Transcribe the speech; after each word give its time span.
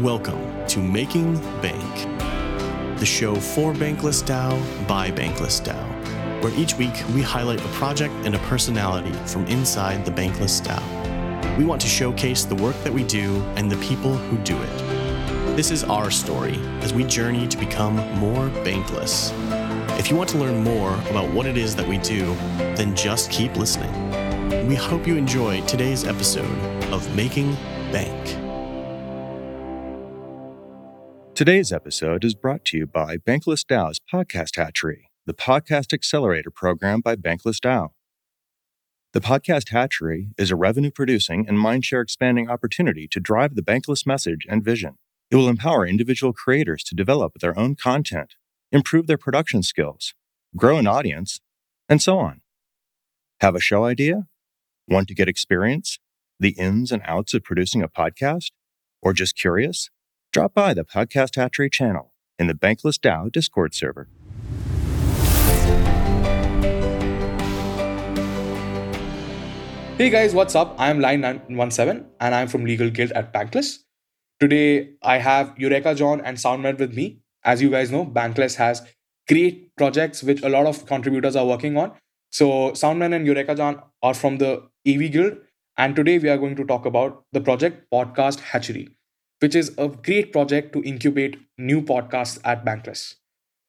Welcome 0.00 0.66
to 0.66 0.78
Making 0.80 1.40
Bank, 1.62 2.98
the 2.98 3.06
show 3.06 3.34
for 3.34 3.72
Bankless 3.72 4.22
DAO 4.22 4.86
by 4.86 5.10
Bankless 5.10 5.64
DAO, 5.64 6.42
where 6.42 6.52
each 6.52 6.74
week 6.74 6.92
we 7.14 7.22
highlight 7.22 7.64
a 7.64 7.68
project 7.68 8.12
and 8.26 8.34
a 8.34 8.38
personality 8.40 9.12
from 9.24 9.46
inside 9.46 10.04
the 10.04 10.10
Bankless 10.10 10.60
DAO. 10.60 11.56
We 11.56 11.64
want 11.64 11.80
to 11.80 11.86
showcase 11.86 12.44
the 12.44 12.56
work 12.56 12.76
that 12.84 12.92
we 12.92 13.04
do 13.04 13.42
and 13.56 13.72
the 13.72 13.78
people 13.78 14.14
who 14.14 14.36
do 14.44 14.54
it. 14.60 15.56
This 15.56 15.70
is 15.70 15.82
our 15.84 16.10
story 16.10 16.58
as 16.82 16.92
we 16.92 17.02
journey 17.02 17.48
to 17.48 17.56
become 17.56 17.96
more 18.18 18.50
bankless. 18.66 19.32
If 19.98 20.10
you 20.10 20.16
want 20.16 20.28
to 20.30 20.36
learn 20.36 20.62
more 20.62 20.92
about 21.08 21.32
what 21.32 21.46
it 21.46 21.56
is 21.56 21.74
that 21.74 21.88
we 21.88 21.96
do, 21.96 22.34
then 22.76 22.94
just 22.94 23.30
keep 23.30 23.56
listening. 23.56 24.68
We 24.68 24.74
hope 24.74 25.06
you 25.06 25.16
enjoy 25.16 25.62
today's 25.62 26.04
episode 26.04 26.84
of 26.92 27.16
Making 27.16 27.54
Bank. 27.92 28.45
Today's 31.36 31.70
episode 31.70 32.24
is 32.24 32.34
brought 32.34 32.64
to 32.64 32.78
you 32.78 32.86
by 32.86 33.18
Bankless 33.18 33.62
DAO's 33.62 34.00
Podcast 34.10 34.56
Hatchery, 34.56 35.10
the 35.26 35.34
podcast 35.34 35.92
accelerator 35.92 36.50
program 36.50 37.02
by 37.02 37.14
Bankless 37.14 37.60
DAO. 37.60 37.90
The 39.12 39.20
Podcast 39.20 39.68
Hatchery 39.68 40.30
is 40.38 40.50
a 40.50 40.56
revenue 40.56 40.90
producing 40.90 41.46
and 41.46 41.58
mindshare 41.58 42.02
expanding 42.02 42.48
opportunity 42.48 43.06
to 43.08 43.20
drive 43.20 43.54
the 43.54 43.60
Bankless 43.60 44.06
message 44.06 44.46
and 44.48 44.64
vision. 44.64 44.94
It 45.30 45.36
will 45.36 45.50
empower 45.50 45.86
individual 45.86 46.32
creators 46.32 46.82
to 46.84 46.94
develop 46.94 47.34
their 47.40 47.58
own 47.58 47.74
content, 47.74 48.36
improve 48.72 49.06
their 49.06 49.18
production 49.18 49.62
skills, 49.62 50.14
grow 50.56 50.78
an 50.78 50.86
audience, 50.86 51.40
and 51.86 52.00
so 52.00 52.16
on. 52.16 52.40
Have 53.42 53.54
a 53.54 53.60
show 53.60 53.84
idea? 53.84 54.22
Want 54.88 55.06
to 55.08 55.14
get 55.14 55.28
experience? 55.28 55.98
The 56.40 56.56
ins 56.56 56.90
and 56.90 57.02
outs 57.04 57.34
of 57.34 57.44
producing 57.44 57.82
a 57.82 57.90
podcast? 57.90 58.52
Or 59.02 59.12
just 59.12 59.36
curious? 59.36 59.90
Drop 60.32 60.52
by 60.54 60.74
the 60.74 60.84
Podcast 60.84 61.36
Hatchery 61.36 61.70
channel 61.70 62.12
in 62.38 62.46
the 62.46 62.54
Bankless 62.54 62.98
DAO 62.98 63.32
Discord 63.32 63.74
server. 63.74 64.08
Hey 69.98 70.10
guys, 70.10 70.34
what's 70.34 70.54
up? 70.54 70.74
I'm 70.78 70.98
Lion917 70.98 72.04
and 72.20 72.34
I'm 72.34 72.48
from 72.48 72.66
Legal 72.66 72.90
Guild 72.90 73.12
at 73.12 73.32
Bankless. 73.32 73.78
Today 74.38 74.90
I 75.02 75.16
have 75.16 75.54
Eureka 75.56 75.94
John 75.94 76.20
and 76.20 76.36
Soundman 76.36 76.78
with 76.78 76.92
me. 76.94 77.20
As 77.44 77.62
you 77.62 77.70
guys 77.70 77.90
know, 77.90 78.04
Bankless 78.04 78.56
has 78.56 78.82
great 79.26 79.74
projects 79.76 80.22
which 80.22 80.42
a 80.42 80.50
lot 80.50 80.66
of 80.66 80.84
contributors 80.84 81.34
are 81.34 81.46
working 81.46 81.78
on. 81.78 81.92
So 82.30 82.72
Soundman 82.72 83.14
and 83.14 83.26
Eureka 83.26 83.54
John 83.54 83.80
are 84.02 84.12
from 84.12 84.36
the 84.36 84.64
AV 84.86 85.10
Guild 85.10 85.38
and 85.78 85.96
today 85.96 86.18
we 86.18 86.28
are 86.28 86.36
going 86.36 86.56
to 86.56 86.64
talk 86.66 86.84
about 86.84 87.24
the 87.32 87.40
project 87.40 87.86
Podcast 87.90 88.40
Hatchery 88.40 88.88
which 89.40 89.54
is 89.54 89.74
a 89.78 89.88
great 89.88 90.32
project 90.32 90.72
to 90.72 90.82
incubate 90.82 91.38
new 91.58 91.82
podcasts 91.82 92.38
at 92.44 92.64
Bankless. 92.64 93.14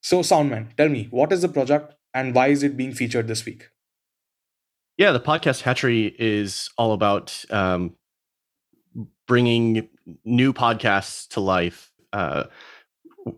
So, 0.02 0.20
Soundman, 0.20 0.76
tell 0.76 0.90
me, 0.90 1.08
what 1.12 1.32
is 1.32 1.42
the 1.42 1.50
project 1.50 1.96
and 2.14 2.34
why 2.34 2.48
is 2.48 2.64
it 2.64 2.78
being 2.78 2.94
featured 2.94 3.28
this 3.28 3.46
week? 3.46 3.70
Yeah, 4.98 5.12
the 5.12 5.20
podcast 5.20 5.62
Hatchery 5.62 6.16
is 6.18 6.70
all 6.78 6.94
about 6.94 7.46
um, 7.52 7.96
bringing 9.28 9.90
new 10.26 10.54
podcasts 10.54 11.28
to 11.30 11.40
life, 11.40 11.92
uh, 12.14 12.46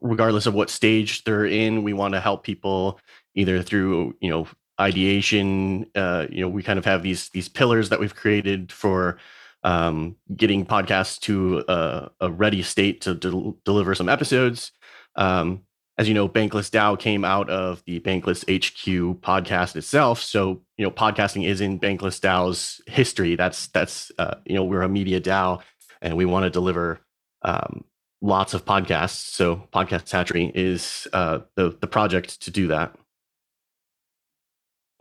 regardless 0.02 0.46
of 0.46 0.54
what 0.54 0.70
stage 0.70 1.24
they're 1.26 1.46
in. 1.46 1.84
We 1.84 1.94
want 1.94 2.14
to 2.14 2.22
help 2.22 2.44
people 2.44 3.00
either 3.36 3.62
through, 3.62 4.16
you 4.22 4.30
know, 4.30 4.48
ideation. 4.80 5.88
Uh, 5.96 6.28
you 6.30 6.42
know, 6.42 6.48
we 6.48 6.64
kind 6.64 6.80
of 6.80 6.86
have 6.86 7.04
these 7.04 7.30
these 7.30 7.50
pillars 7.50 7.90
that 7.90 8.00
we've 8.00 8.16
created 8.16 8.72
for 8.72 9.18
um, 9.64 10.16
getting 10.36 10.66
podcasts 10.66 11.20
to 11.22 11.64
a, 11.68 12.10
a 12.22 12.32
ready 12.32 12.62
state 12.62 13.02
to 13.02 13.16
del- 13.16 13.58
deliver 13.66 13.96
some 13.96 14.10
episodes. 14.10 14.72
Um, 15.16 15.64
as 15.98 16.08
you 16.08 16.14
know, 16.14 16.30
Bankless 16.30 16.72
DAO 16.72 16.98
came 16.98 17.26
out 17.26 17.50
of 17.50 17.84
the 17.86 18.00
Bankless 18.00 18.44
HQ 18.44 19.20
podcast 19.20 19.76
itself. 19.76 20.22
So, 20.22 20.62
you 20.78 20.86
know, 20.86 20.92
podcasting 20.92 21.46
is 21.46 21.60
in 21.60 21.78
Bankless 21.78 22.22
DAO's 22.22 22.80
history. 22.88 23.36
That's 23.36 23.68
that's 23.68 24.10
uh, 24.18 24.36
you 24.46 24.56
know, 24.56 24.64
we're 24.64 24.82
a 24.82 24.88
media 24.88 25.20
DAO, 25.20 25.62
and 26.02 26.16
we 26.16 26.24
want 26.24 26.46
to 26.46 26.50
deliver 26.50 27.02
um, 27.42 27.84
lots 28.22 28.54
of 28.54 28.64
podcasts. 28.64 29.34
So, 29.34 29.68
Podcast 29.74 30.10
Hatchery 30.10 30.54
is 30.56 31.06
uh, 31.12 31.40
the 31.56 31.78
the 31.82 31.88
project 31.88 32.44
to 32.44 32.52
do 32.52 32.68
that. 32.68 32.96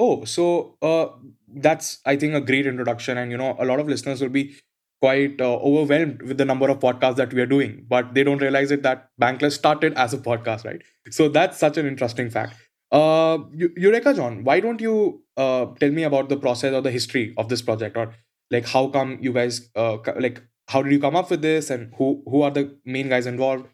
Oh, 0.00 0.24
so 0.24 0.76
uh, 0.82 1.08
that's 1.56 2.00
I 2.04 2.16
think 2.16 2.34
a 2.34 2.41
great 2.41 2.66
introduction, 2.66 3.19
and 3.19 3.31
you 3.31 3.38
know 3.38 3.56
a 3.59 3.64
lot 3.64 3.81
of 3.81 3.88
listeners 3.88 4.20
will 4.20 4.28
be 4.28 4.56
quite 5.00 5.41
uh, 5.41 5.56
overwhelmed 5.59 6.22
with 6.22 6.38
the 6.38 6.44
number 6.44 6.69
of 6.69 6.81
podcasts 6.81 7.16
that 7.16 7.32
we 7.32 7.41
are 7.41 7.47
doing, 7.47 7.84
but 7.88 8.14
they 8.14 8.25
don't 8.25 8.42
realize 8.42 8.70
it 8.70 8.82
that 8.82 9.09
Bankless 9.20 9.53
started 9.53 9.94
as 9.94 10.12
a 10.12 10.19
podcast, 10.19 10.64
right? 10.64 10.82
So 11.10 11.28
that's 11.28 11.56
such 11.59 11.76
an 11.78 11.86
interesting 11.86 12.31
fact. 12.31 12.54
Uh, 12.91 13.38
Eureka 13.76 14.14
John, 14.14 14.44
why 14.44 14.60
don't 14.60 14.81
you 14.81 15.22
uh, 15.36 15.66
tell 15.78 15.91
me 15.91 16.03
about 16.03 16.28
the 16.28 16.36
process 16.36 16.72
or 16.72 16.81
the 16.81 16.91
history 16.91 17.34
of 17.36 17.48
this 17.48 17.62
project, 17.62 17.97
or 17.97 18.12
like 18.50 18.66
how 18.66 18.88
come 18.88 19.19
you 19.20 19.32
guys 19.32 19.70
uh, 19.76 19.98
like 20.19 20.42
how 20.69 20.82
did 20.82 20.92
you 20.92 21.00
come 21.00 21.16
up 21.16 21.30
with 21.30 21.42
this, 21.42 21.70
and 21.70 21.92
who 21.97 22.22
who 22.26 22.42
are 22.42 22.50
the 22.50 22.76
main 22.84 23.09
guys 23.09 23.26
involved? 23.26 23.66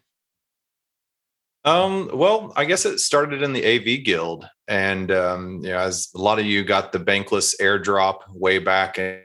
Um, 1.65 2.11
well, 2.13 2.53
I 2.55 2.65
guess 2.65 2.85
it 2.85 2.99
started 2.99 3.41
in 3.41 3.51
the 3.51 3.65
AV 3.65 4.05
Guild, 4.05 4.47
and 4.67 5.11
um, 5.11 5.61
you 5.63 5.71
know, 5.71 5.79
as 5.79 6.09
a 6.15 6.19
lot 6.19 6.37
of 6.37 6.45
you 6.45 6.63
got 6.63 6.91
the 6.91 6.99
Bankless 6.99 7.55
airdrop 7.59 8.19
way 8.29 8.59
back 8.59 8.99
in 8.99 9.21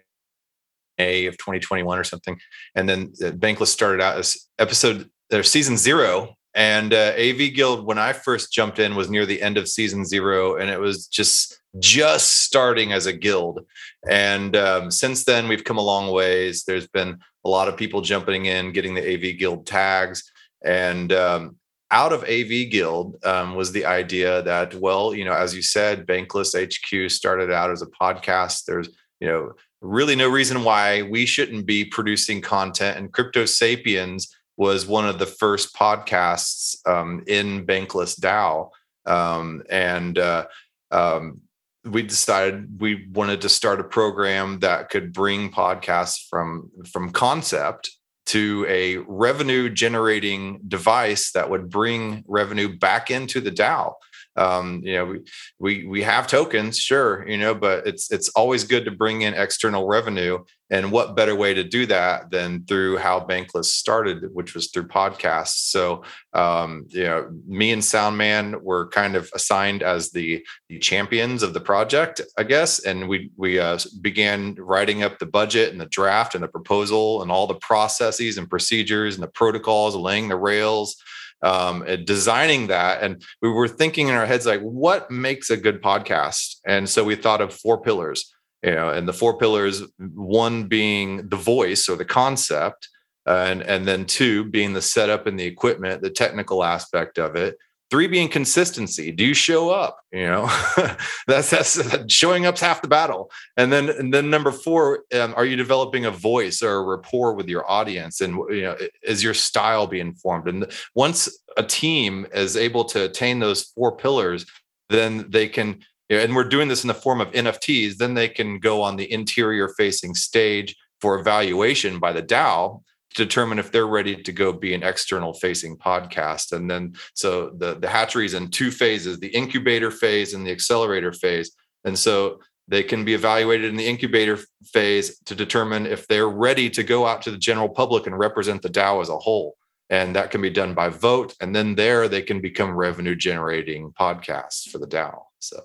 May 0.97 1.27
of 1.27 1.37
2021 1.37 1.99
or 1.99 2.05
something, 2.05 2.41
and 2.75 2.89
then 2.89 3.09
Bankless 3.12 3.67
started 3.67 4.00
out 4.00 4.17
as 4.17 4.49
episode 4.59 5.11
or 5.31 5.43
season 5.43 5.77
zero, 5.77 6.34
and 6.55 6.95
uh, 6.95 7.12
AV 7.19 7.53
Guild 7.53 7.84
when 7.84 7.99
I 7.99 8.15
first 8.15 8.50
jumped 8.50 8.79
in 8.79 8.95
was 8.97 9.11
near 9.11 9.27
the 9.27 9.43
end 9.43 9.59
of 9.59 9.69
season 9.69 10.06
zero, 10.06 10.56
and 10.56 10.71
it 10.71 10.81
was 10.81 11.09
just 11.09 11.61
just 11.79 12.39
starting 12.45 12.91
as 12.95 13.05
a 13.05 13.12
guild, 13.12 13.67
and 14.09 14.56
um, 14.56 14.91
since 14.91 15.25
then 15.25 15.47
we've 15.47 15.65
come 15.65 15.77
a 15.77 15.83
long 15.83 16.11
ways. 16.11 16.65
There's 16.65 16.89
been 16.89 17.19
a 17.45 17.50
lot 17.50 17.69
of 17.69 17.77
people 17.77 18.00
jumping 18.00 18.47
in, 18.47 18.73
getting 18.73 18.95
the 18.95 19.12
AV 19.12 19.39
Guild 19.39 19.67
tags, 19.67 20.33
and 20.65 21.12
um, 21.12 21.59
out 21.91 22.12
of 22.12 22.23
AV 22.25 22.71
Guild 22.71 23.17
um, 23.25 23.55
was 23.55 23.73
the 23.73 23.84
idea 23.84 24.43
that, 24.43 24.75
well, 24.75 25.15
you 25.15 25.25
know, 25.25 25.33
as 25.33 25.55
you 25.55 25.62
said, 25.62 26.06
Bankless 26.06 26.55
HQ 26.55 27.11
started 27.11 27.51
out 27.51 27.71
as 27.71 27.83
a 27.83 27.87
podcast. 27.87 28.65
There's, 28.65 28.89
you 29.21 29.28
know, 29.28 29.53
really 29.81 30.15
no 30.15 30.29
reason 30.29 30.62
why 30.62 31.03
we 31.03 31.27
shouldn't 31.27 31.67
be 31.67 31.84
producing 31.84 32.41
content. 32.41 32.99
And 32.99 33.12
Crypto 33.12 33.45
Sapiens 33.45 34.34
was 34.56 34.87
one 34.87 35.09
of 35.09 35.19
the 35.19 35.27
first 35.27 35.75
podcasts 35.75 36.77
um, 36.87 37.25
in 37.27 37.67
Bankless 37.67 38.19
DAO. 38.21 38.71
Um, 39.06 39.62
and 39.71 40.19
uh, 40.19 40.47
um, 40.91 41.41
we 41.84 42.03
decided 42.03 42.81
we 42.81 43.09
wanted 43.12 43.41
to 43.41 43.49
start 43.49 43.81
a 43.81 43.84
program 43.84 44.59
that 44.61 44.91
could 44.91 45.12
bring 45.12 45.50
podcasts 45.50 46.29
from 46.29 46.71
from 46.93 47.11
concept 47.11 47.91
to 48.31 48.65
a 48.69 48.99
revenue 49.09 49.69
generating 49.69 50.61
device 50.69 51.33
that 51.33 51.51
would 51.51 51.69
bring 51.69 52.23
revenue 52.29 52.69
back 52.79 53.11
into 53.11 53.41
the 53.41 53.51
DAO 53.51 53.95
um, 54.37 54.81
you 54.85 54.95
know 54.95 55.05
we, 55.05 55.21
we 55.59 55.87
we 55.87 56.03
have 56.03 56.27
tokens 56.27 56.79
sure 56.79 57.29
you 57.29 57.39
know 57.39 57.55
but 57.55 57.87
it's 57.87 58.11
it's 58.11 58.29
always 58.31 58.65
good 58.65 58.85
to 58.85 58.91
bring 58.91 59.23
in 59.23 59.35
external 59.35 59.87
revenue 59.87 60.39
and 60.73 60.93
what 60.93 61.17
better 61.17 61.35
way 61.35 61.53
to 61.53 61.65
do 61.65 61.85
that 61.87 62.31
than 62.31 62.65
through 62.65 62.97
how 62.97 63.19
bankless 63.19 63.67
started 63.67 64.25
which 64.33 64.55
was 64.55 64.71
through 64.71 64.87
podcasts. 64.87 65.71
So 65.71 66.05
um, 66.33 66.87
you 66.89 67.05
know 67.05 67.31
me 67.47 67.73
and 67.73 67.83
soundman 67.83 68.63
were 68.63 68.89
kind 68.89 69.17
of 69.17 69.29
assigned 69.35 69.83
as 69.83 70.13
the, 70.13 70.45
the 70.69 70.79
champions 70.79 71.43
of 71.43 71.55
the 71.55 71.61
project 71.61 72.21
i 72.39 72.43
guess 72.43 72.79
and 72.81 73.09
we 73.09 73.31
we 73.37 73.59
uh, 73.59 73.79
began 74.01 74.55
writing 74.59 75.03
up 75.03 75.19
the 75.19 75.27
budget 75.27 75.73
and 75.73 75.81
the 75.81 75.87
draft 75.87 76.35
and 76.35 76.45
the 76.45 76.49
proposal 76.49 77.23
and 77.23 77.31
all 77.31 77.47
the 77.47 77.55
processes 77.55 78.39
and 78.39 78.49
procedures 78.49 79.15
and 79.15 79.23
the 79.23 79.29
protocols 79.29 79.97
laying 79.97 80.29
the 80.29 80.37
rails 80.37 80.97
um, 81.42 81.84
designing 82.04 82.69
that. 82.69 83.02
And 83.02 83.22
we 83.42 83.48
were 83.50 83.69
thinking 83.69 84.08
in 84.08 84.14
our 84.14 84.26
heads, 84.26 84.46
like, 84.46 84.60
what 84.60 85.10
makes 85.10 85.50
a 85.50 85.56
good 85.56 85.82
podcast? 85.82 86.56
And 86.66 86.88
so 86.88 87.04
we 87.04 87.16
thought 87.16 87.40
of 87.40 87.54
four 87.54 87.81
pillars, 87.81 88.32
you 88.62 88.72
know, 88.72 88.90
and 88.90 89.08
the 89.08 89.12
four 89.12 89.38
pillars, 89.38 89.82
one 89.98 90.64
being 90.64 91.28
the 91.28 91.37
voice 91.37 91.88
or 91.88 91.96
the 91.96 92.04
concept, 92.04 92.88
and, 93.26 93.62
and 93.62 93.87
then 93.87 94.06
two 94.06 94.44
being 94.44 94.72
the 94.72 94.82
setup 94.82 95.26
and 95.26 95.38
the 95.38 95.44
equipment, 95.44 96.02
the 96.02 96.10
technical 96.10 96.64
aspect 96.64 97.19
of 97.19 97.37
it. 97.37 97.56
Three 97.90 98.06
being 98.06 98.28
consistency. 98.28 99.10
Do 99.10 99.25
you 99.25 99.34
show 99.34 99.70
up? 99.70 99.98
You 100.12 100.26
know, 100.26 100.48
that's 101.26 101.50
that's 101.50 102.12
showing 102.12 102.46
up's 102.46 102.60
half 102.60 102.82
the 102.82 102.88
battle. 102.88 103.32
And 103.56 103.72
then 103.72 103.88
and 103.88 104.14
then 104.14 104.31
number 104.31 104.52
four, 104.52 105.04
um, 105.12 105.34
are 105.37 105.44
you 105.44 105.56
developing 105.56 106.04
a 106.04 106.10
voice 106.10 106.62
or 106.62 106.76
a 106.76 106.84
rapport 106.84 107.34
with 107.34 107.48
your 107.48 107.69
audience? 107.69 108.20
And 108.20 108.37
you 108.50 108.62
know, 108.62 108.76
is 109.02 109.25
your 109.25 109.34
style 109.34 109.88
being 109.88 110.14
formed? 110.14 110.48
And 110.48 110.70
once 110.94 111.28
a 111.56 111.64
team 111.64 112.26
is 112.32 112.56
able 112.56 112.84
to 112.87 113.06
attain 113.06 113.40
those 113.40 113.64
four 113.64 113.96
pillars, 113.96 114.46
then 114.88 115.28
they 115.28 115.48
can. 115.48 115.81
And 116.08 116.34
we're 116.34 116.44
doing 116.44 116.69
this 116.69 116.84
in 116.84 116.88
the 116.88 116.94
form 116.94 117.20
of 117.20 117.31
NFTs. 117.32 117.96
Then 117.96 118.14
they 118.14 118.28
can 118.28 118.58
go 118.58 118.82
on 118.82 118.96
the 118.96 119.10
interior 119.12 119.69
facing 119.69 120.14
stage 120.14 120.76
for 121.00 121.19
evaluation 121.19 121.98
by 121.98 122.12
the 122.12 122.22
DAO 122.22 122.82
determine 123.15 123.59
if 123.59 123.73
they're 123.73 123.87
ready 123.87 124.23
to 124.23 124.33
go 124.33 124.53
be 124.53 124.75
an 124.75 124.83
external 124.83 125.33
facing 125.35 125.77
podcast. 125.77 126.53
And 126.53 126.71
then 126.71 126.95
so 127.15 127.51
the 127.59 127.79
the 127.79 127.89
hatchery 127.89 128.27
is 128.27 128.35
in 128.35 128.51
two 128.51 128.71
phases: 128.71 129.19
the 129.19 129.29
incubator 129.29 129.91
phase 129.91 130.35
and 130.35 130.47
the 130.47 130.53
accelerator 130.53 131.12
phase. 131.12 131.53
And 131.85 131.99
so 131.99 132.41
they 132.69 132.83
can 132.83 133.05
be 133.05 133.15
evaluated 133.15 133.69
in 133.69 133.77
the 133.77 133.87
incubator 133.87 134.39
phase 134.65 135.19
to 135.25 135.35
determine 135.35 135.87
if 135.87 136.07
they're 136.07 136.29
ready 136.29 136.71
to 136.71 136.85
go 136.85 137.05
out 137.07 137.23
to 137.23 137.31
the 137.31 137.39
general 137.39 137.69
public 137.69 138.07
and 138.07 138.17
represent 138.17 138.62
the 138.62 138.69
DAO 138.69 139.03
as 139.03 139.09
a 139.09 139.19
whole. 139.19 139.57
And 139.89 140.15
that 140.15 140.31
can 140.31 140.41
be 140.41 140.51
done 140.51 140.73
by 140.73 140.89
vote. 140.89 141.35
And 141.41 141.55
then 141.55 141.75
there 141.75 142.07
they 142.07 142.23
can 142.23 142.41
become 142.41 142.71
revenue 142.71 143.17
generating 143.17 143.93
podcasts 143.99 144.69
for 144.71 144.79
the 144.79 144.87
DAO. 144.87 145.23
So 145.41 145.61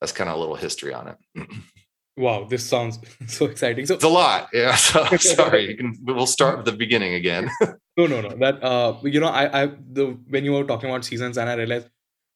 that's 0.00 0.12
kind 0.12 0.28
of 0.28 0.36
a 0.36 0.38
little 0.38 0.56
history 0.56 0.92
on 0.92 1.08
it. 1.08 1.48
Wow, 2.20 2.44
this 2.44 2.68
sounds 2.68 2.98
so 3.26 3.46
exciting. 3.46 3.86
So 3.86 3.94
it's 3.94 4.04
a 4.04 4.08
lot. 4.08 4.50
Yeah. 4.52 4.74
So 4.74 5.04
sorry. 5.16 5.74
Can, 5.76 5.96
we'll 6.02 6.26
start 6.26 6.58
at 6.58 6.64
the 6.66 6.72
beginning 6.72 7.14
again. 7.14 7.50
no, 7.96 8.06
no, 8.06 8.20
no. 8.20 8.36
That 8.36 8.62
uh, 8.62 8.98
you 9.02 9.20
know, 9.20 9.28
I, 9.28 9.62
I, 9.62 9.66
the 9.90 10.18
when 10.28 10.44
you 10.44 10.52
were 10.52 10.64
talking 10.64 10.90
about 10.90 11.04
seasons, 11.04 11.38
and 11.38 11.48
I 11.48 11.54
realized, 11.54 11.88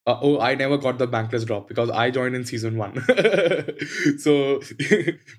uh, 0.07 0.19
oh, 0.23 0.41
I 0.41 0.55
never 0.55 0.79
got 0.79 0.99
the 0.99 1.07
bankless 1.07 1.47
drop 1.47 1.69
because 1.69 1.91
I 1.91 2.11
joined 2.11 2.35
in 2.35 2.47
season 2.47 2.79
one. 2.79 3.05
so, 4.19 4.63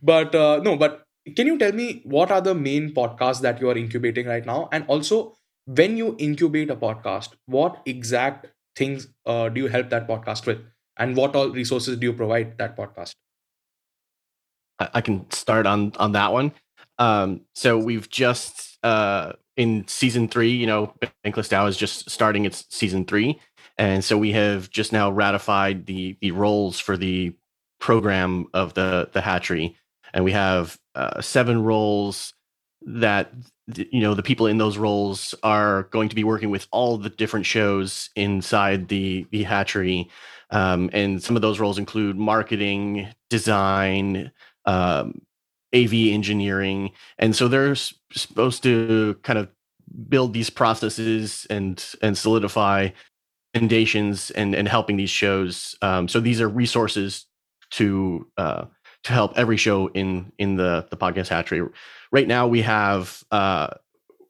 but 0.04 0.36
uh, 0.36 0.62
no, 0.64 0.78
but 0.78 1.04
can 1.36 1.48
you 1.48 1.58
tell 1.58 1.72
me 1.72 2.02
what 2.04 2.30
are 2.30 2.42
the 2.42 2.54
main 2.54 2.94
podcasts 2.94 3.42
that 3.42 3.60
you 3.60 3.70
are 3.72 3.78
incubating 3.78 4.28
right 4.28 4.46
now, 4.46 4.70
and 4.72 4.86
also 4.88 5.34
when 5.66 5.98
you 5.98 6.16
incubate 6.20 6.70
a 6.70 6.76
podcast, 6.76 7.30
what 7.48 7.82
exact 7.88 8.46
things 8.76 9.08
uh, 9.26 9.50
do 9.50 9.62
you 9.62 9.68
help 9.68 9.90
that 9.90 10.08
podcast 10.08 10.46
with, 10.46 10.60
and 10.98 11.18
what 11.18 11.36
all 11.36 11.50
resources 11.50 11.98
do 11.98 12.06
you 12.06 12.14
provide 12.14 12.60
that 12.60 12.78
podcast? 12.78 13.16
I 14.80 15.02
can 15.02 15.30
start 15.32 15.66
on 15.66 15.94
on 15.98 16.14
that 16.14 16.34
one. 16.34 16.52
Um, 16.98 17.42
so 17.54 17.78
we've 17.78 18.10
just 18.10 18.78
uh, 18.84 19.34
in 19.58 19.88
season 19.88 20.28
three, 20.28 20.52
you 20.52 20.68
know, 20.68 20.94
Bankless 21.26 21.50
DAO 21.50 21.68
is 21.68 21.78
just 21.78 22.10
starting 22.10 22.46
its 22.46 22.66
season 22.70 23.06
three, 23.06 23.40
and 23.78 24.04
so 24.04 24.18
we 24.18 24.32
have 24.34 24.70
just 24.70 24.92
now 24.92 25.12
ratified 25.12 25.86
the 25.86 26.18
the 26.22 26.32
roles 26.32 26.80
for 26.80 26.98
the 26.98 27.34
program 27.80 28.48
of 28.54 28.74
the 28.74 29.10
the 29.14 29.22
hatchery, 29.22 29.76
and 30.14 30.24
we 30.24 30.32
have 30.32 30.78
uh, 30.96 31.22
seven 31.22 31.64
roles 31.64 32.34
that 32.86 33.32
you 33.76 34.02
know 34.02 34.14
the 34.14 34.24
people 34.24 34.48
in 34.48 34.58
those 34.58 34.78
roles 34.78 35.34
are 35.44 35.84
going 35.84 36.10
to 36.10 36.16
be 36.16 36.24
working 36.24 36.50
with 36.50 36.68
all 36.72 36.98
the 36.98 37.10
different 37.10 37.46
shows 37.46 38.10
inside 38.16 38.88
the 38.88 39.26
the 39.32 39.44
hatchery. 39.44 40.10
Um, 40.52 40.92
and 40.94 41.22
some 41.22 41.36
of 41.36 41.42
those 41.42 41.60
roles 41.60 41.80
include 41.80 42.18
marketing 42.18 43.08
design 43.30 44.32
um, 44.66 45.22
AV 45.74 45.94
engineering, 45.94 46.92
and 47.18 47.36
so 47.36 47.48
they're 47.48 47.76
supposed 47.76 48.64
to 48.64 49.18
kind 49.24 49.40
of 49.40 49.50
build 50.10 50.34
these 50.34 50.50
processes 50.50 51.48
and 51.50 51.84
and 52.02 52.18
solidify 52.18 52.90
foundations 53.54 54.32
and 54.32 54.56
and 54.56 54.68
helping 54.68 54.98
these 54.98 55.10
shows. 55.10 55.76
Um, 55.82 56.08
so 56.08 56.20
these 56.20 56.42
are 56.42 56.50
resources 56.50 57.26
to 57.72 58.28
uh, 58.38 58.66
to 59.04 59.14
help 59.14 59.38
every 59.38 59.58
show 59.58 59.88
in 59.88 60.32
in 60.38 60.56
the 60.56 60.88
the 60.90 60.98
podcast 60.98 61.30
hatchery. 61.30 61.68
Right 62.12 62.28
now 62.28 62.48
we 62.48 62.62
have 62.62 63.24
uh, 63.32 63.68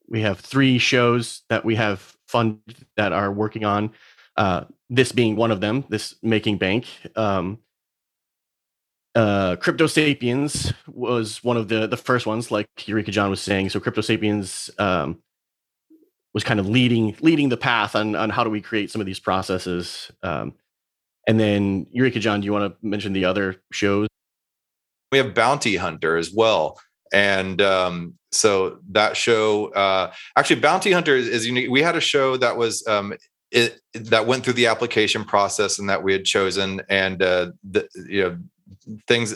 we 0.07 0.21
have 0.21 0.39
three 0.39 0.77
shows 0.77 1.41
that 1.49 1.65
we 1.65 1.75
have 1.75 2.15
fund 2.27 2.59
that 2.97 3.13
are 3.13 3.31
working 3.31 3.63
on. 3.65 3.91
Uh, 4.37 4.65
this 4.89 5.11
being 5.11 5.35
one 5.35 5.51
of 5.51 5.61
them, 5.61 5.85
this 5.89 6.15
making 6.21 6.57
bank. 6.57 6.87
Um, 7.15 7.59
uh, 9.15 9.55
Crypto 9.55 9.87
Sapiens 9.87 10.73
was 10.87 11.43
one 11.43 11.55
of 11.55 11.69
the 11.69 11.87
the 11.87 11.97
first 11.97 12.25
ones, 12.25 12.51
like 12.51 12.67
Eureka 12.85 13.11
John 13.11 13.29
was 13.29 13.41
saying. 13.41 13.69
So 13.69 13.79
Crypto 13.79 14.01
Sapiens 14.01 14.69
um, 14.77 15.19
was 16.33 16.43
kind 16.43 16.59
of 16.59 16.67
leading 16.67 17.15
leading 17.21 17.49
the 17.49 17.57
path 17.57 17.95
on 17.95 18.15
on 18.15 18.29
how 18.29 18.43
do 18.43 18.49
we 18.49 18.61
create 18.61 18.91
some 18.91 19.01
of 19.01 19.07
these 19.07 19.19
processes. 19.19 20.11
Um, 20.21 20.53
and 21.27 21.39
then 21.39 21.87
Eureka 21.91 22.19
John, 22.19 22.41
do 22.41 22.45
you 22.45 22.51
want 22.51 22.71
to 22.71 22.87
mention 22.87 23.13
the 23.13 23.25
other 23.25 23.55
shows? 23.71 24.07
We 25.11 25.17
have 25.17 25.33
Bounty 25.33 25.77
Hunter 25.77 26.17
as 26.17 26.31
well, 26.33 26.77
and 27.13 27.61
um, 27.61 28.15
so 28.33 28.79
that 28.91 29.15
show 29.15 29.67
uh, 29.67 30.11
actually 30.35 30.59
Bounty 30.59 30.91
Hunter 30.91 31.15
is, 31.15 31.29
is, 31.29 31.47
unique. 31.47 31.69
We 31.69 31.81
had 31.81 31.95
a 31.95 32.01
show 32.01 32.35
that 32.37 32.57
was 32.57 32.85
um, 32.85 33.13
it, 33.49 33.79
that 33.93 34.27
went 34.27 34.43
through 34.43 34.53
the 34.53 34.67
application 34.67 35.23
process 35.23 35.79
and 35.79 35.89
that 35.89 36.03
we 36.03 36.11
had 36.11 36.25
chosen, 36.25 36.81
and 36.89 37.23
uh, 37.23 37.51
the, 37.63 37.87
you 38.09 38.23
know 38.23 38.37
things 39.07 39.33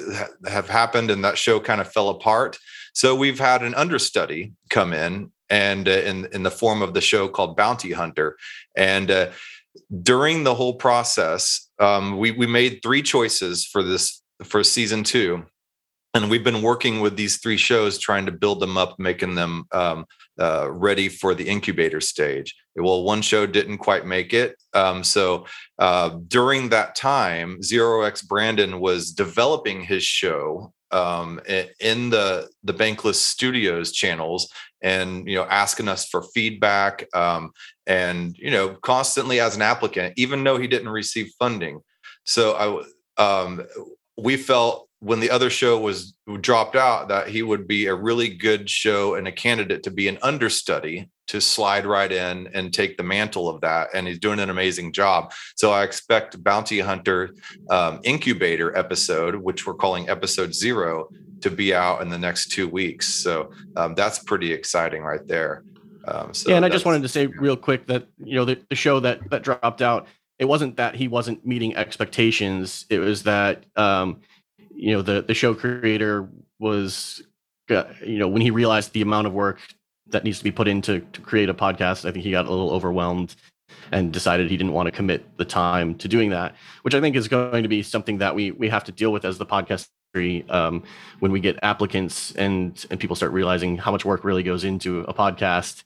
have 0.47 0.69
happened 0.69 1.11
and 1.11 1.23
that 1.23 1.37
show 1.37 1.59
kind 1.59 1.81
of 1.81 1.91
fell 1.91 2.09
apart. 2.09 2.57
So 2.93 3.15
we've 3.15 3.39
had 3.39 3.63
an 3.63 3.75
understudy 3.75 4.53
come 4.69 4.93
in 4.93 5.31
and 5.49 5.87
uh, 5.87 5.91
in 5.91 6.27
in 6.33 6.43
the 6.43 6.51
form 6.51 6.81
of 6.81 6.93
the 6.93 7.01
show 7.01 7.27
called 7.27 7.57
Bounty 7.57 7.91
Hunter, 7.91 8.37
and 8.75 9.09
uh, 9.09 9.31
during 10.03 10.43
the 10.43 10.55
whole 10.55 10.75
process, 10.75 11.69
um, 11.79 12.17
we 12.17 12.31
we 12.31 12.47
made 12.47 12.81
three 12.83 13.01
choices 13.01 13.65
for 13.65 13.83
this 13.83 14.21
for 14.43 14.63
season 14.63 15.03
two, 15.03 15.45
and 16.13 16.29
we've 16.29 16.43
been 16.43 16.61
working 16.61 17.01
with 17.01 17.15
these 17.15 17.37
three 17.37 17.57
shows, 17.57 17.97
trying 17.97 18.25
to 18.25 18.31
build 18.31 18.59
them 18.59 18.77
up, 18.77 18.99
making 18.99 19.35
them 19.35 19.65
um, 19.71 20.05
uh, 20.39 20.69
ready 20.71 21.09
for 21.09 21.35
the 21.35 21.47
incubator 21.47 22.01
stage. 22.01 22.55
Well, 22.75 23.03
one 23.03 23.21
show 23.21 23.45
didn't 23.45 23.79
quite 23.79 24.05
make 24.05 24.33
it. 24.33 24.55
Um, 24.73 25.03
so 25.03 25.45
uh, 25.79 26.17
during 26.27 26.69
that 26.69 26.95
time, 26.95 27.61
Zero 27.61 28.03
X 28.03 28.21
Brandon 28.21 28.79
was 28.79 29.11
developing 29.11 29.81
his 29.81 30.03
show 30.03 30.73
um, 30.91 31.39
in 31.79 32.09
the 32.09 32.49
the 32.63 32.73
Bankless 32.73 33.15
Studios 33.15 33.91
channels, 33.91 34.51
and 34.81 35.27
you 35.27 35.35
know, 35.35 35.43
asking 35.43 35.87
us 35.87 36.07
for 36.07 36.23
feedback, 36.33 37.05
um, 37.13 37.51
and 37.85 38.35
you 38.37 38.51
know, 38.51 38.69
constantly 38.81 39.39
as 39.39 39.55
an 39.55 39.61
applicant, 39.61 40.13
even 40.17 40.43
though 40.43 40.57
he 40.57 40.67
didn't 40.67 40.89
receive 40.89 41.31
funding. 41.37 41.81
So 42.23 42.85
I, 43.17 43.23
um, 43.23 43.65
we 44.17 44.37
felt 44.37 44.88
when 44.99 45.19
the 45.19 45.29
other 45.29 45.49
show 45.49 45.79
was 45.79 46.13
dropped 46.41 46.75
out 46.75 47.07
that 47.07 47.29
he 47.29 47.41
would 47.41 47.67
be 47.67 47.87
a 47.87 47.95
really 47.95 48.29
good 48.29 48.69
show 48.69 49.15
and 49.15 49.27
a 49.27 49.31
candidate 49.31 49.83
to 49.83 49.91
be 49.91 50.07
an 50.07 50.17
understudy 50.21 51.09
to 51.27 51.39
slide 51.39 51.85
right 51.85 52.11
in 52.11 52.49
and 52.53 52.73
take 52.73 52.97
the 52.97 53.03
mantle 53.03 53.47
of 53.47 53.61
that 53.61 53.89
and 53.93 54.07
he's 54.07 54.19
doing 54.19 54.39
an 54.39 54.49
amazing 54.49 54.91
job. 54.91 55.31
So 55.55 55.71
i 55.71 55.83
expect 55.83 56.43
bounty 56.43 56.79
hunter 56.79 57.35
um, 57.69 58.01
incubator 58.03 58.77
episode 58.77 59.35
which 59.35 59.65
we're 59.65 59.75
calling 59.75 60.09
episode 60.09 60.53
zero 60.53 61.07
to 61.41 61.49
be 61.49 61.73
out 61.73 62.01
in 62.01 62.09
the 62.09 62.17
next 62.17 62.51
two 62.51 62.67
weeks. 62.67 63.07
So 63.07 63.51
um, 63.77 63.95
that's 63.95 64.19
pretty 64.19 64.51
exciting 64.51 65.03
right 65.03 65.25
there. 65.25 65.63
Um, 66.05 66.33
so 66.33 66.49
yeah 66.49 66.55
and 66.55 66.65
i 66.65 66.69
just 66.69 66.85
wanted 66.85 67.03
to 67.03 67.09
say 67.09 67.27
real 67.27 67.57
quick 67.57 67.85
that 67.87 68.07
you 68.17 68.35
know 68.35 68.45
the, 68.45 68.59
the 68.69 68.75
show 68.75 68.99
that 69.01 69.29
that 69.29 69.43
dropped 69.43 69.81
out 69.81 70.07
it 70.39 70.45
wasn't 70.45 70.77
that 70.77 70.95
he 70.95 71.07
wasn't 71.07 71.45
meeting 71.45 71.75
expectations. 71.75 72.85
It 72.89 72.99
was 72.99 73.23
that 73.23 73.65
um, 73.75 74.21
you 74.79 74.93
know 74.93 75.01
the 75.01 75.21
the 75.21 75.33
show 75.33 75.53
creator 75.53 76.27
was 76.59 77.21
you 77.69 78.17
know 78.17 78.27
when 78.27 78.41
he 78.41 78.49
realized 78.49 78.93
the 78.93 79.01
amount 79.01 79.27
of 79.27 79.33
work 79.33 79.59
that 80.07 80.23
needs 80.23 80.37
to 80.37 80.43
be 80.43 80.51
put 80.51 80.67
into 80.67 81.01
to 81.11 81.21
create 81.21 81.49
a 81.49 81.53
podcast 81.53 82.07
i 82.07 82.11
think 82.11 82.23
he 82.23 82.31
got 82.31 82.45
a 82.45 82.49
little 82.49 82.71
overwhelmed 82.71 83.35
and 83.91 84.13
decided 84.13 84.49
he 84.49 84.57
didn't 84.57 84.73
want 84.73 84.87
to 84.87 84.91
commit 84.91 85.37
the 85.37 85.45
time 85.45 85.93
to 85.95 86.07
doing 86.07 86.29
that 86.29 86.55
which 86.83 86.95
i 86.95 87.01
think 87.01 87.15
is 87.15 87.27
going 87.27 87.61
to 87.61 87.69
be 87.69 87.83
something 87.83 88.17
that 88.17 88.33
we 88.33 88.51
we 88.51 88.69
have 88.69 88.83
to 88.83 88.91
deal 88.91 89.11
with 89.11 89.25
as 89.25 89.37
the 89.37 89.45
podcast 89.45 89.87
um, 90.49 90.81
when 91.19 91.31
we 91.31 91.39
get 91.39 91.59
applicants 91.61 92.31
and 92.31 92.83
and 92.89 92.99
people 92.99 93.15
start 93.15 93.31
realizing 93.31 93.77
how 93.77 93.91
much 93.91 94.05
work 94.05 94.23
really 94.23 94.41
goes 94.41 94.63
into 94.63 95.01
a 95.01 95.13
podcast. 95.13 95.83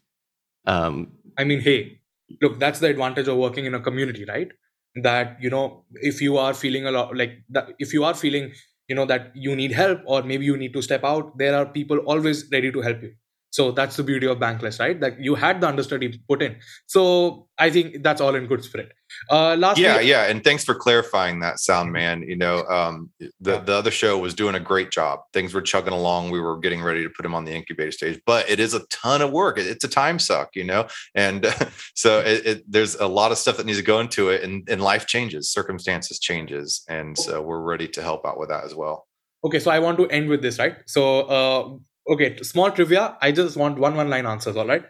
Um, 0.66 1.12
i 1.38 1.44
mean 1.44 1.60
hey 1.60 2.00
look 2.42 2.58
that's 2.58 2.80
the 2.80 2.88
advantage 2.88 3.28
of 3.28 3.36
working 3.36 3.66
in 3.66 3.74
a 3.74 3.82
community 3.82 4.24
right? 4.24 4.50
That 4.96 5.42
you 5.42 5.50
know 5.50 5.84
if 5.96 6.22
you 6.22 6.38
are 6.38 6.54
feeling 6.54 6.86
a 6.86 6.92
lot 6.92 7.18
like 7.18 7.44
that 7.50 7.74
if 7.80 7.92
you 7.92 8.06
are 8.06 8.14
feeling 8.14 8.54
you 8.88 8.96
know 8.96 9.06
that 9.06 9.32
you 9.36 9.56
need 9.56 9.72
help 9.72 10.02
or 10.06 10.24
maybe 10.24 10.46
you 10.46 10.58
need 10.58 10.74
to 10.74 10.82
step 10.82 11.04
out 11.04 11.38
there 11.38 11.56
are 11.56 11.66
people 11.66 11.98
always 12.16 12.46
ready 12.52 12.72
to 12.72 12.82
help 12.82 13.02
you 13.02 13.14
so 13.54 13.72
that's 13.72 13.98
the 13.98 14.04
beauty 14.04 14.26
of 14.26 14.40
bankless 14.40 14.80
right? 14.80 15.00
That 15.00 15.20
you 15.20 15.36
had 15.36 15.62
the 15.62 15.68
understudy 15.68 16.20
put 16.28 16.42
in. 16.42 16.58
So 16.88 17.48
i 17.60 17.70
think 17.70 18.02
that's 18.02 18.20
all 18.20 18.34
in 18.34 18.48
good 18.48 18.64
spirit. 18.64 18.92
Uh 19.30 19.56
last 19.56 19.78
yeah 19.78 20.00
yeah 20.00 20.24
and 20.24 20.44
thanks 20.44 20.64
for 20.64 20.74
clarifying 20.74 21.40
that 21.42 21.58
Soundman. 21.58 22.28
You 22.28 22.36
know 22.36 22.66
um 22.78 23.12
the 23.20 23.60
the 23.60 23.74
other 23.74 23.92
show 23.92 24.18
was 24.18 24.34
doing 24.34 24.56
a 24.56 24.60
great 24.60 24.90
job. 24.90 25.20
Things 25.34 25.54
were 25.54 25.62
chugging 25.62 25.94
along. 25.94 26.32
We 26.32 26.40
were 26.40 26.58
getting 26.58 26.82
ready 26.82 27.04
to 27.04 27.12
put 27.16 27.24
him 27.28 27.36
on 27.36 27.46
the 27.46 27.54
incubator 27.54 27.92
stage 27.92 28.20
but 28.26 28.50
it 28.50 28.60
is 28.60 28.74
a 28.74 28.82
ton 28.88 29.22
of 29.22 29.32
work. 29.32 29.60
It's 29.60 29.84
a 29.84 29.88
time 29.88 30.18
suck 30.18 30.50
you 30.56 30.64
know? 30.64 30.88
And 31.14 31.46
so 31.94 32.22
it, 32.22 32.46
it, 32.48 32.64
there's 32.68 32.96
a 32.96 33.08
lot 33.08 33.32
of 33.32 33.38
stuff 33.38 33.58
that 33.58 33.68
needs 33.68 33.78
to 33.78 33.86
go 33.86 34.00
into 34.00 34.30
it 34.30 34.44
and, 34.44 34.68
and 34.68 34.82
life 34.82 35.06
changes 35.06 35.52
circumstances 35.52 36.18
changes 36.18 36.84
and 36.90 37.16
so 37.16 37.40
we're 37.44 37.62
ready 37.62 37.88
to 37.90 38.02
help 38.02 38.26
out 38.26 38.40
with 38.40 38.50
that 38.50 38.64
as 38.64 38.74
well. 38.74 39.06
Okay 39.46 39.60
so 39.60 39.70
i 39.70 39.78
want 39.78 40.00
to 40.00 40.08
end 40.08 40.28
with 40.28 40.42
this 40.42 40.58
right? 40.58 40.78
So 40.88 41.02
uh 41.38 41.78
okay, 42.10 42.38
small 42.42 42.72
trivia. 42.72 43.18
I 43.22 43.32
just 43.32 43.58
want 43.58 43.80
one 43.80 43.96
one 43.96 44.10
line 44.10 44.26
answers. 44.26 44.56
All 44.56 44.68
right. 44.68 44.84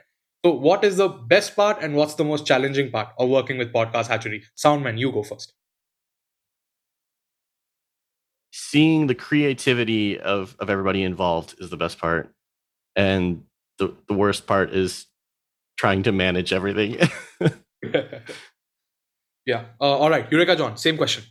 So, 0.46 0.52
what 0.52 0.84
is 0.84 0.98
the 0.98 1.08
best 1.08 1.56
part 1.56 1.82
and 1.82 1.96
what's 1.96 2.16
the 2.16 2.24
most 2.24 2.46
challenging 2.46 2.92
part 2.92 3.10
of 3.18 3.30
working 3.30 3.58
with 3.58 3.72
Podcast 3.72 4.08
Hatchery? 4.08 4.44
Soundman, 4.58 4.98
you 5.00 5.12
go 5.12 5.24
first. 5.24 5.54
Seeing 8.52 9.08
the 9.08 9.16
creativity 9.16 10.20
of 10.20 10.56
of 10.60 10.70
everybody 10.70 11.04
involved 11.04 11.56
is 11.60 11.70
the 11.70 11.78
best 11.78 11.98
part, 11.98 12.34
and 12.96 13.44
the, 13.78 13.94
the 14.08 14.14
worst 14.14 14.46
part 14.46 14.72
is 14.72 15.08
trying 15.78 16.04
to 16.04 16.12
manage 16.12 16.54
everything. 16.54 16.98
yeah. 19.46 19.66
Uh, 19.80 19.98
all 19.98 20.10
right. 20.10 20.32
Eureka 20.32 20.56
John, 20.56 20.78
same 20.78 20.98
question. 20.98 21.24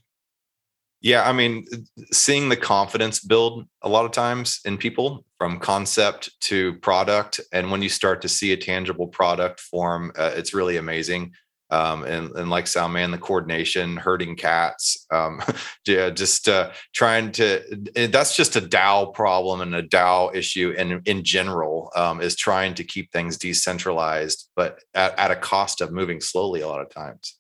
Yeah, 1.01 1.29
I 1.29 1.33
mean, 1.33 1.65
seeing 2.13 2.49
the 2.49 2.57
confidence 2.57 3.19
build 3.21 3.67
a 3.83 3.89
lot 3.89 4.05
of 4.05 4.13
times 4.13 4.61
in 4.65 4.79
people 4.79 5.25
from 5.43 5.59
concept 5.59 6.31
to 6.41 6.75
product, 6.75 7.41
and 7.51 7.73
when 7.73 7.83
you 7.83 7.89
start 7.89 8.23
to 8.23 8.29
see 8.29 8.53
a 8.53 8.57
tangible 8.57 9.09
product 9.09 9.59
form, 9.59 10.13
uh, 10.17 10.31
it's 10.37 10.55
really 10.55 10.77
amazing. 10.77 11.33
Um, 11.69 12.05
and, 12.05 12.31
and 12.37 12.49
like 12.49 12.67
Soundman, 12.67 13.11
the 13.11 13.19
coordination, 13.19 13.97
herding 13.97 14.37
cats, 14.37 15.05
um, 15.11 15.43
yeah, 15.85 16.11
just 16.11 16.49
uh, 16.49 16.71
trying 16.95 17.33
to. 17.33 17.61
That's 17.97 18.37
just 18.37 18.55
a 18.55 18.61
DAO 18.61 19.13
problem 19.13 19.63
and 19.63 19.75
a 19.75 19.83
DAO 19.83 20.33
issue, 20.33 20.77
and 20.79 21.05
in 21.09 21.25
general, 21.25 21.91
um, 21.97 22.21
is 22.21 22.37
trying 22.37 22.75
to 22.75 22.85
keep 22.85 23.11
things 23.11 23.37
decentralized, 23.37 24.49
but 24.55 24.79
at, 24.95 25.19
at 25.19 25.33
a 25.33 25.37
cost 25.37 25.81
of 25.81 25.91
moving 25.91 26.21
slowly 26.21 26.61
a 26.61 26.69
lot 26.69 26.83
of 26.83 26.89
times. 26.89 27.37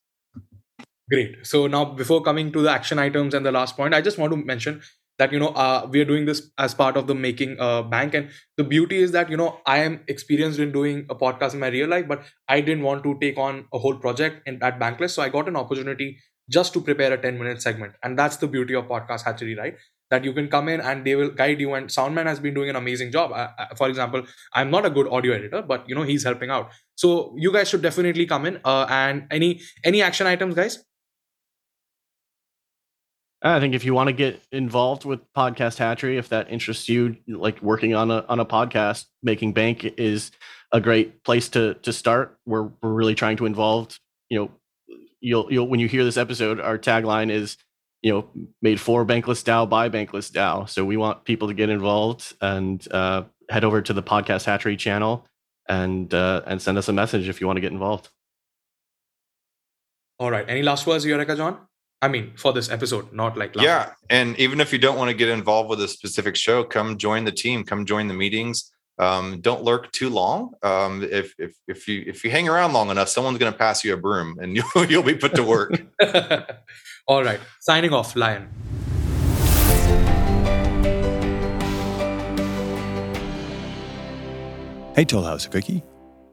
Great. 1.08 1.46
So 1.46 1.68
now, 1.68 1.84
before 1.84 2.20
coming 2.20 2.50
to 2.50 2.62
the 2.62 2.70
action 2.70 2.98
items 2.98 3.32
and 3.32 3.46
the 3.46 3.52
last 3.52 3.76
point, 3.76 3.94
I 3.94 4.00
just 4.00 4.18
want 4.18 4.32
to 4.32 4.36
mention 4.36 4.82
that 5.18 5.32
you 5.32 5.38
know 5.38 5.48
uh, 5.48 5.88
we 5.90 6.00
are 6.00 6.04
doing 6.04 6.24
this 6.24 6.50
as 6.58 6.74
part 6.74 6.96
of 6.96 7.06
the 7.06 7.14
making 7.14 7.56
uh, 7.60 7.82
bank, 7.82 8.14
and 8.14 8.30
the 8.56 8.64
beauty 8.64 8.98
is 8.98 9.12
that 9.12 9.30
you 9.30 9.36
know 9.36 9.60
I 9.66 9.78
am 9.78 10.00
experienced 10.08 10.58
in 10.58 10.72
doing 10.72 11.06
a 11.10 11.14
podcast 11.14 11.54
in 11.54 11.60
my 11.60 11.68
real 11.68 11.88
life, 11.88 12.08
but 12.08 12.22
I 12.48 12.60
didn't 12.60 12.82
want 12.82 13.02
to 13.04 13.18
take 13.20 13.38
on 13.38 13.66
a 13.72 13.78
whole 13.78 13.96
project 13.96 14.46
in, 14.46 14.62
at 14.62 14.78
Bankless, 14.78 15.10
so 15.10 15.22
I 15.22 15.28
got 15.28 15.48
an 15.48 15.56
opportunity 15.56 16.18
just 16.50 16.72
to 16.74 16.80
prepare 16.80 17.12
a 17.12 17.18
10 17.20 17.38
minute 17.38 17.62
segment, 17.62 17.94
and 18.02 18.18
that's 18.18 18.36
the 18.36 18.48
beauty 18.48 18.74
of 18.74 18.86
Podcast 18.86 19.22
Hatchery, 19.24 19.56
right? 19.56 19.76
That 20.10 20.24
you 20.24 20.34
can 20.34 20.48
come 20.48 20.68
in 20.68 20.80
and 20.80 21.06
they 21.06 21.14
will 21.14 21.30
guide 21.30 21.58
you. 21.58 21.72
And 21.72 21.88
Soundman 21.88 22.26
has 22.26 22.38
been 22.38 22.52
doing 22.52 22.68
an 22.68 22.76
amazing 22.76 23.12
job. 23.12 23.32
Uh, 23.32 23.48
uh 23.58 23.74
for 23.76 23.88
example, 23.88 24.24
I'm 24.52 24.70
not 24.70 24.84
a 24.84 24.90
good 24.90 25.08
audio 25.08 25.32
editor, 25.32 25.62
but 25.62 25.88
you 25.88 25.94
know 25.94 26.02
he's 26.02 26.24
helping 26.24 26.50
out. 26.50 26.70
So 26.96 27.34
you 27.38 27.52
guys 27.52 27.70
should 27.70 27.82
definitely 27.82 28.26
come 28.26 28.44
in. 28.44 28.60
Uh, 28.64 28.86
and 28.90 29.26
any 29.30 29.62
any 29.84 30.02
action 30.02 30.26
items, 30.26 30.54
guys? 30.54 30.84
I 33.44 33.58
think 33.58 33.74
if 33.74 33.84
you 33.84 33.92
want 33.92 34.06
to 34.06 34.12
get 34.12 34.40
involved 34.52 35.04
with 35.04 35.20
Podcast 35.36 35.78
Hatchery, 35.78 36.16
if 36.16 36.28
that 36.28 36.50
interests 36.50 36.88
you, 36.88 37.16
like 37.26 37.60
working 37.60 37.94
on 37.94 38.10
a 38.10 38.24
on 38.28 38.38
a 38.38 38.46
podcast, 38.46 39.06
making 39.22 39.52
bank 39.52 39.84
is 39.84 40.30
a 40.70 40.80
great 40.80 41.24
place 41.24 41.48
to 41.50 41.74
to 41.74 41.92
start. 41.92 42.38
We're 42.46 42.70
we're 42.80 42.92
really 42.92 43.16
trying 43.16 43.36
to 43.38 43.46
involve. 43.46 43.98
You 44.28 44.38
know, 44.38 44.50
you'll 45.20 45.52
you'll 45.52 45.66
when 45.66 45.80
you 45.80 45.88
hear 45.88 46.04
this 46.04 46.16
episode, 46.16 46.60
our 46.60 46.78
tagline 46.78 47.30
is 47.30 47.56
you 48.00 48.12
know 48.12 48.28
made 48.60 48.78
for 48.78 49.04
Bankless 49.04 49.42
DAO 49.42 49.68
by 49.68 49.88
Bankless 49.88 50.30
DAO. 50.30 50.68
So 50.68 50.84
we 50.84 50.96
want 50.96 51.24
people 51.24 51.48
to 51.48 51.54
get 51.54 51.68
involved 51.68 52.34
and 52.40 52.86
uh, 52.92 53.24
head 53.50 53.64
over 53.64 53.82
to 53.82 53.92
the 53.92 54.04
Podcast 54.04 54.44
Hatchery 54.44 54.76
channel 54.76 55.26
and 55.68 56.14
uh, 56.14 56.42
and 56.46 56.62
send 56.62 56.78
us 56.78 56.88
a 56.88 56.92
message 56.92 57.28
if 57.28 57.40
you 57.40 57.48
want 57.48 57.56
to 57.56 57.60
get 57.60 57.72
involved. 57.72 58.08
All 60.20 60.30
right. 60.30 60.48
Any 60.48 60.62
last 60.62 60.86
words, 60.86 61.04
Eureka 61.04 61.34
John? 61.34 61.58
I 62.02 62.08
mean, 62.08 62.32
for 62.36 62.52
this 62.52 62.68
episode, 62.68 63.12
not 63.12 63.36
like 63.38 63.54
last. 63.54 63.64
yeah. 63.64 63.92
And 64.10 64.36
even 64.36 64.60
if 64.60 64.72
you 64.72 64.78
don't 64.80 64.98
want 64.98 65.10
to 65.10 65.16
get 65.16 65.28
involved 65.28 65.70
with 65.70 65.80
a 65.80 65.86
specific 65.86 66.34
show, 66.34 66.64
come 66.64 66.98
join 66.98 67.24
the 67.24 67.30
team. 67.30 67.62
Come 67.62 67.86
join 67.86 68.08
the 68.08 68.14
meetings. 68.14 68.72
Um, 68.98 69.40
don't 69.40 69.62
lurk 69.62 69.92
too 69.92 70.10
long. 70.10 70.52
Um, 70.64 71.02
if 71.04 71.32
if 71.38 71.54
if 71.68 71.86
you 71.86 72.02
if 72.06 72.24
you 72.24 72.30
hang 72.30 72.48
around 72.48 72.72
long 72.72 72.90
enough, 72.90 73.08
someone's 73.08 73.38
going 73.38 73.52
to 73.52 73.58
pass 73.58 73.84
you 73.84 73.94
a 73.94 73.96
broom, 73.96 74.36
and 74.40 74.56
you'll 74.74 74.84
you'll 74.86 75.02
be 75.04 75.14
put 75.14 75.34
to 75.36 75.44
work. 75.44 75.80
All 77.06 77.22
right, 77.22 77.40
signing 77.60 77.92
off, 77.92 78.16
Lion. 78.16 78.48
Hey, 84.94 85.06
TohlHouseCookie. 85.06 85.82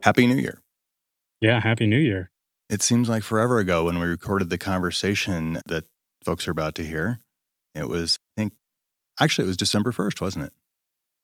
Happy 0.03 0.27
New 0.27 0.35
Year. 0.35 0.61
Yeah, 1.39 1.61
Happy 1.61 1.87
New 1.87 1.97
Year. 1.97 2.29
It 2.69 2.81
seems 2.83 3.09
like 3.09 3.23
forever 3.23 3.57
ago 3.57 3.85
when 3.85 3.99
we 3.99 4.05
recorded 4.05 4.49
the 4.49 4.57
conversation 4.57 5.59
that 5.65 5.85
folks 6.23 6.47
are 6.47 6.51
about 6.51 6.75
to 6.75 6.85
hear. 6.85 7.19
It 7.73 7.89
was, 7.89 8.19
I 8.37 8.41
think, 8.41 8.53
actually, 9.19 9.45
it 9.45 9.47
was 9.47 9.57
December 9.57 9.91
1st, 9.91 10.21
wasn't 10.21 10.45
it? 10.45 10.53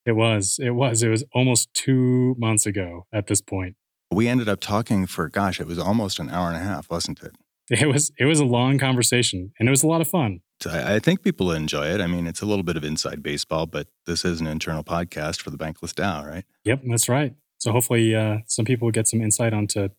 It 0.05 0.13
was. 0.13 0.59
It 0.61 0.71
was. 0.71 1.03
It 1.03 1.09
was 1.09 1.23
almost 1.33 1.73
two 1.73 2.35
months 2.37 2.65
ago 2.65 3.07
at 3.13 3.27
this 3.27 3.41
point. 3.41 3.75
We 4.11 4.27
ended 4.27 4.47
up 4.47 4.59
talking 4.59 5.05
for, 5.07 5.29
gosh, 5.29 5.59
it 5.59 5.67
was 5.67 5.79
almost 5.79 6.19
an 6.19 6.29
hour 6.29 6.47
and 6.47 6.57
a 6.57 6.59
half, 6.59 6.89
wasn't 6.89 7.21
it? 7.21 7.35
It 7.71 7.87
was. 7.87 8.11
It 8.19 8.25
was 8.25 8.39
a 8.39 8.45
long 8.45 8.77
conversation, 8.77 9.51
and 9.59 9.67
it 9.67 9.71
was 9.71 9.81
a 9.81 9.87
lot 9.87 9.99
of 9.99 10.07
fun. 10.07 10.41
I, 10.67 10.95
I 10.95 10.99
think 10.99 11.23
people 11.23 11.51
enjoy 11.51 11.87
it. 11.87 11.99
I 11.99 12.05
mean, 12.05 12.27
it's 12.27 12.41
a 12.41 12.45
little 12.45 12.61
bit 12.61 12.77
of 12.77 12.83
inside 12.83 13.23
baseball, 13.23 13.65
but 13.65 13.87
this 14.05 14.23
is 14.23 14.39
an 14.39 14.45
internal 14.45 14.83
podcast 14.83 15.41
for 15.41 15.49
the 15.49 15.57
Bankless 15.57 15.91
DAO, 15.95 16.27
right? 16.27 16.45
Yep, 16.63 16.81
that's 16.87 17.09
right. 17.09 17.33
So 17.57 17.71
hopefully, 17.71 18.13
uh, 18.13 18.37
some 18.45 18.65
people 18.65 18.85
will 18.85 18.91
get 18.91 19.07
some 19.07 19.19
insight 19.19 19.51
onto, 19.51 19.89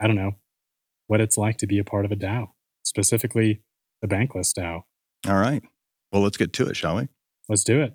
I 0.00 0.08
don't 0.08 0.16
know, 0.16 0.32
what 1.06 1.20
it's 1.20 1.38
like 1.38 1.56
to 1.58 1.66
be 1.66 1.78
a 1.78 1.84
part 1.84 2.04
of 2.04 2.12
a 2.12 2.16
DAO, 2.16 2.48
specifically 2.82 3.62
the 4.02 4.08
Bankless 4.08 4.52
DAO. 4.56 4.82
All 5.28 5.36
right. 5.36 5.62
Well, 6.12 6.22
let's 6.22 6.36
get 6.36 6.52
to 6.54 6.66
it, 6.66 6.76
shall 6.76 6.96
we? 6.96 7.08
Let's 7.48 7.64
do 7.64 7.82
it. 7.82 7.94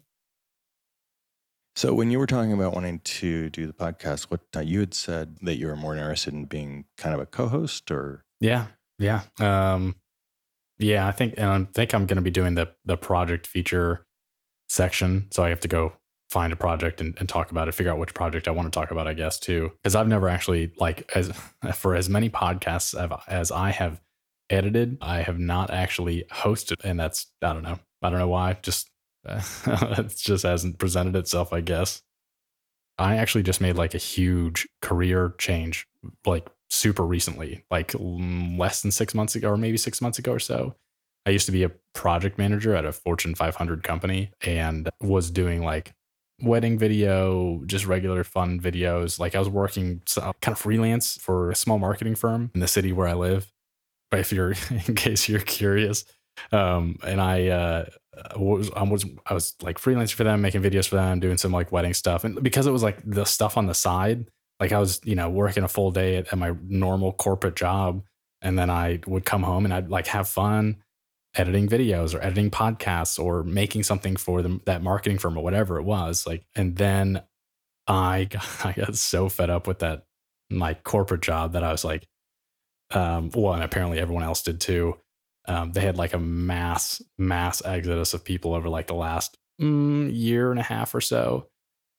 So, 1.76 1.94
when 1.94 2.12
you 2.12 2.20
were 2.20 2.28
talking 2.28 2.52
about 2.52 2.74
wanting 2.74 3.00
to 3.00 3.50
do 3.50 3.66
the 3.66 3.74
podcast, 3.74 4.24
what 4.24 4.42
uh, 4.56 4.60
you 4.60 4.82
had 4.82 4.94
said 4.94 5.38
that 5.42 5.58
you 5.58 5.68
were 5.68 5.78
more 5.78 5.96
interested 5.96 6.34
in 6.34 6.46
being 6.46 6.86
kind 6.98 7.16
of 7.16 7.22
a 7.22 7.26
co-host, 7.26 7.90
or 7.92 8.26
yeah, 8.42 8.68
yeah, 9.00 9.22
um, 9.40 9.96
yeah. 10.80 11.08
I 11.08 11.12
think, 11.12 11.36
and 11.38 11.50
I 11.50 11.68
think 11.74 11.94
I'm 11.94 12.06
going 12.08 12.18
to 12.18 12.22
be 12.22 12.30
doing 12.30 12.56
the 12.56 12.74
the 12.84 12.98
project 12.98 13.48
feature 13.48 14.06
section. 14.68 15.28
So 15.32 15.44
I 15.44 15.50
have 15.50 15.62
to 15.62 15.70
go 15.70 15.94
find 16.32 16.54
a 16.54 16.56
project 16.56 17.02
and, 17.02 17.14
and, 17.20 17.28
talk 17.28 17.52
about 17.52 17.68
it, 17.68 17.74
figure 17.74 17.92
out 17.92 17.98
which 17.98 18.14
project 18.14 18.48
I 18.48 18.52
want 18.52 18.72
to 18.72 18.80
talk 18.80 18.90
about, 18.90 19.06
I 19.06 19.14
guess, 19.14 19.38
too. 19.38 19.74
Because 19.84 19.96
I've 19.96 20.08
never 20.08 20.30
actually, 20.30 20.72
like, 20.78 21.12
as 21.14 21.30
for 21.76 21.94
as 21.94 22.10
many 22.10 22.30
podcasts 22.30 22.96
as 23.28 23.52
I 23.52 23.72
have 23.72 24.00
edited, 24.50 24.98
I 25.02 25.24
have 25.24 25.38
not 25.38 25.72
actually 25.72 26.24
hosted. 26.32 26.78
And 26.86 26.98
that's, 26.98 27.28
I 27.42 27.52
don't 27.52 27.64
know. 27.64 27.80
I 28.02 28.10
don't 28.10 28.20
know 28.20 28.30
why. 28.30 28.58
Just, 28.62 28.90
it 29.26 30.16
just 30.18 30.44
hasn't 30.44 30.80
presented 30.80 31.18
itself, 31.18 31.52
I 31.52 31.60
guess. 31.60 32.02
I 32.98 33.18
actually 33.18 33.44
just 33.44 33.60
made 33.60 33.76
like 33.76 33.94
a 33.94 34.00
huge 34.00 34.70
career 34.82 35.36
change, 35.38 35.86
like 36.26 36.48
super 36.70 37.04
recently, 37.06 37.66
like 37.70 37.94
less 38.00 38.82
than 38.82 38.92
six 38.92 39.14
months 39.14 39.36
ago, 39.36 39.50
or 39.50 39.58
maybe 39.58 39.78
six 39.78 40.02
months 40.02 40.18
ago 40.18 40.32
or 40.32 40.40
so. 40.40 40.76
I 41.26 41.32
used 41.32 41.46
to 41.48 41.52
be 41.52 41.64
a 41.64 41.72
project 41.94 42.38
manager 42.38 42.74
at 42.74 42.86
a 42.86 42.92
Fortune 42.92 43.36
500 43.36 43.84
company 43.84 44.32
and 44.42 44.90
was 45.02 45.30
doing 45.30 45.62
like 45.62 45.94
wedding 46.42 46.78
video, 46.78 47.62
just 47.66 47.86
regular 47.86 48.24
fun 48.24 48.60
videos. 48.60 49.20
Like 49.20 49.36
I 49.36 49.40
was 49.40 49.50
working 49.50 50.02
kind 50.16 50.36
of 50.48 50.58
freelance 50.58 51.18
for 51.18 51.52
a 51.52 51.56
small 51.56 51.80
marketing 51.80 52.16
firm 52.16 52.52
in 52.54 52.62
the 52.62 52.68
city 52.68 52.92
where 52.92 53.08
I 53.08 53.14
live. 53.14 53.52
But 54.10 54.20
if 54.20 54.34
you're, 54.34 54.54
in 54.88 54.96
case 54.96 55.30
you're 55.30 55.40
curious, 55.40 56.06
um, 56.52 56.98
and 57.06 57.22
I 57.22 57.48
uh, 57.48 57.86
was 58.36 58.70
I 58.76 58.84
was 58.84 59.06
I 59.26 59.34
was 59.34 59.56
like 59.62 59.80
freelancing 59.80 60.16
for 60.16 60.24
them, 60.24 60.42
making 60.42 60.62
videos 60.62 60.88
for 60.88 60.96
them, 60.96 61.20
doing 61.20 61.38
some 61.38 61.52
like 61.52 61.72
wedding 61.72 61.94
stuff, 61.94 62.24
and 62.24 62.42
because 62.42 62.68
it 62.68 62.72
was 62.72 62.84
like 62.84 62.98
the 63.06 63.26
stuff 63.26 63.58
on 63.58 63.68
the 63.68 63.74
side, 63.74 64.28
like 64.60 64.72
I 64.72 64.80
was 64.80 65.00
you 65.04 65.16
know 65.16 65.30
working 65.30 65.64
a 65.64 65.68
full 65.68 65.92
day 65.92 66.18
at, 66.18 66.28
at 66.28 66.38
my 66.38 66.54
normal 66.68 67.14
corporate 67.14 67.56
job, 67.56 68.04
and 68.42 68.58
then 68.58 68.70
I 68.70 69.00
would 69.08 69.26
come 69.26 69.44
home 69.44 69.66
and 69.66 69.74
I'd 69.74 69.90
like 69.90 70.08
have 70.08 70.28
fun 70.28 70.78
editing 71.36 71.68
videos 71.68 72.14
or 72.14 72.22
editing 72.22 72.52
podcasts 72.52 73.18
or 73.18 73.44
making 73.44 73.84
something 73.84 74.16
for 74.16 74.42
them 74.42 74.62
that 74.66 74.84
marketing 74.84 75.18
firm 75.18 75.38
or 75.38 75.44
whatever 75.44 75.78
it 75.78 75.84
was 75.84 76.28
like 76.28 76.46
and 76.56 76.76
then 76.76 77.22
i 77.88 78.24
got, 78.30 78.66
i 78.66 78.74
got 78.74 78.96
so 78.96 79.30
fed 79.30 79.50
up 79.50 79.66
with 79.66 79.80
that 79.80 80.04
my 80.50 80.74
corporate 80.74 81.22
job 81.22 81.54
that 81.54 81.64
i 81.64 81.72
was 81.72 81.86
like 81.86 82.06
um 82.94 83.30
well 83.34 83.54
and 83.54 83.64
apparently 83.64 84.00
everyone 84.00 84.24
else 84.24 84.42
did 84.42 84.60
too. 84.60 84.96
Um 85.48 85.72
they 85.72 85.82
had 85.82 85.98
like 85.98 86.14
a 86.14 86.20
mass 86.20 87.02
mass 87.18 87.62
exodus 87.64 88.14
of 88.14 88.24
people 88.24 88.54
over 88.54 88.70
like 88.70 88.88
the 88.88 88.94
last 88.94 89.38
mm, 89.62 90.10
year 90.14 90.52
and 90.52 90.60
a 90.60 90.64
half 90.64 90.94
or 90.94 91.02
so. 91.02 91.48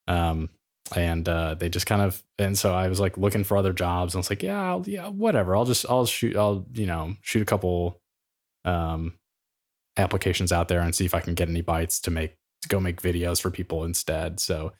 Um 0.08 0.50
and 0.96 1.26
uh, 1.28 1.54
they 1.54 1.68
just 1.70 1.86
kind 1.86 2.02
of 2.02 2.22
and 2.38 2.58
so 2.58 2.74
I 2.74 2.88
was 2.88 3.00
like 3.00 3.16
looking 3.16 3.44
for 3.44 3.56
other 3.56 3.72
jobs 3.72 4.14
and 4.14 4.18
I 4.18 4.20
was 4.20 4.30
like 4.30 4.42
yeah 4.42 4.70
I'll, 4.70 4.84
yeah 4.86 5.08
whatever. 5.08 5.56
I'll 5.56 5.64
just 5.64 5.86
I'll 5.88 6.06
shoot 6.06 6.36
I'll 6.36 6.66
you 6.74 6.86
know 6.86 7.14
shoot 7.22 7.42
a 7.42 7.46
couple 7.46 8.00
um 8.64 9.14
applications 9.96 10.52
out 10.52 10.68
there 10.68 10.80
and 10.80 10.94
see 10.94 11.04
if 11.04 11.14
I 11.14 11.20
can 11.20 11.34
get 11.34 11.49
any 11.49 11.61
bites 11.61 12.00
to 12.00 12.11
make 12.11 12.37
to 12.62 12.68
go 12.68 12.80
make 12.80 13.02
videos 13.02 13.40
for 13.40 13.50
people 13.50 13.84
instead. 13.84 14.40
So 14.40 14.72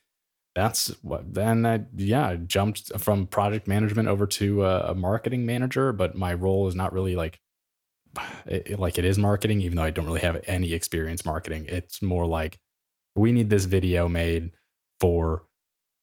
that's 0.55 0.89
what 1.03 1.35
then 1.35 1.65
I 1.65 1.81
yeah 1.97 2.29
I 2.29 2.37
jumped 2.37 2.99
from 2.99 3.27
project 3.27 3.67
management 3.67 4.09
over 4.09 4.27
to 4.27 4.65
a, 4.65 4.91
a 4.91 4.95
marketing 4.95 5.47
manager, 5.47 5.93
but 5.93 6.15
my 6.15 6.35
role 6.35 6.69
is 6.69 6.75
not 6.75 6.93
really 6.93 7.17
like 7.17 7.41
it, 8.47 8.79
like 8.79 8.99
it 8.99 9.05
is 9.05 9.19
marketing, 9.19 9.61
even 9.63 9.77
though 9.77 9.83
I 9.83 9.91
don't 9.91 10.07
really 10.07 10.21
have 10.21 10.43
any 10.47 10.73
experience 10.73 11.25
marketing. 11.25 11.67
It's 11.69 12.03
more 12.03 12.27
like 12.27 12.59
we 13.15 13.33
need 13.33 13.51
this 13.51 13.65
video 13.65 14.09
made 14.09 14.53
for 15.01 15.45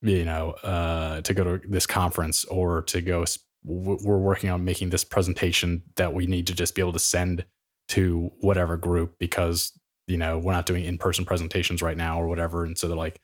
you 0.02 0.26
know 0.26 0.52
uh, 0.64 1.22
to 1.22 1.34
go 1.34 1.58
to 1.58 1.68
this 1.68 1.86
conference 1.88 2.46
or 2.46 2.82
to 2.84 3.02
go. 3.02 3.26
We're 3.64 4.18
working 4.18 4.50
on 4.50 4.64
making 4.64 4.90
this 4.90 5.04
presentation 5.04 5.84
that 5.98 6.14
we 6.14 6.28
need 6.28 6.48
to 6.48 6.56
just 6.56 6.76
be 6.76 6.82
able 6.82 6.94
to 6.94 7.00
send 7.00 7.44
to 7.90 8.32
whatever 8.40 8.78
group 8.78 9.16
because 9.20 9.72
you 10.08 10.18
know 10.18 10.40
we're 10.40 10.54
not 10.54 10.66
doing 10.66 10.86
in-person 10.86 11.26
presentations 11.26 11.82
right 11.82 11.98
now 11.98 12.22
or 12.22 12.28
whatever 12.28 12.66
and 12.66 12.78
so 12.78 12.88
they're 12.88 12.98
like 12.98 13.20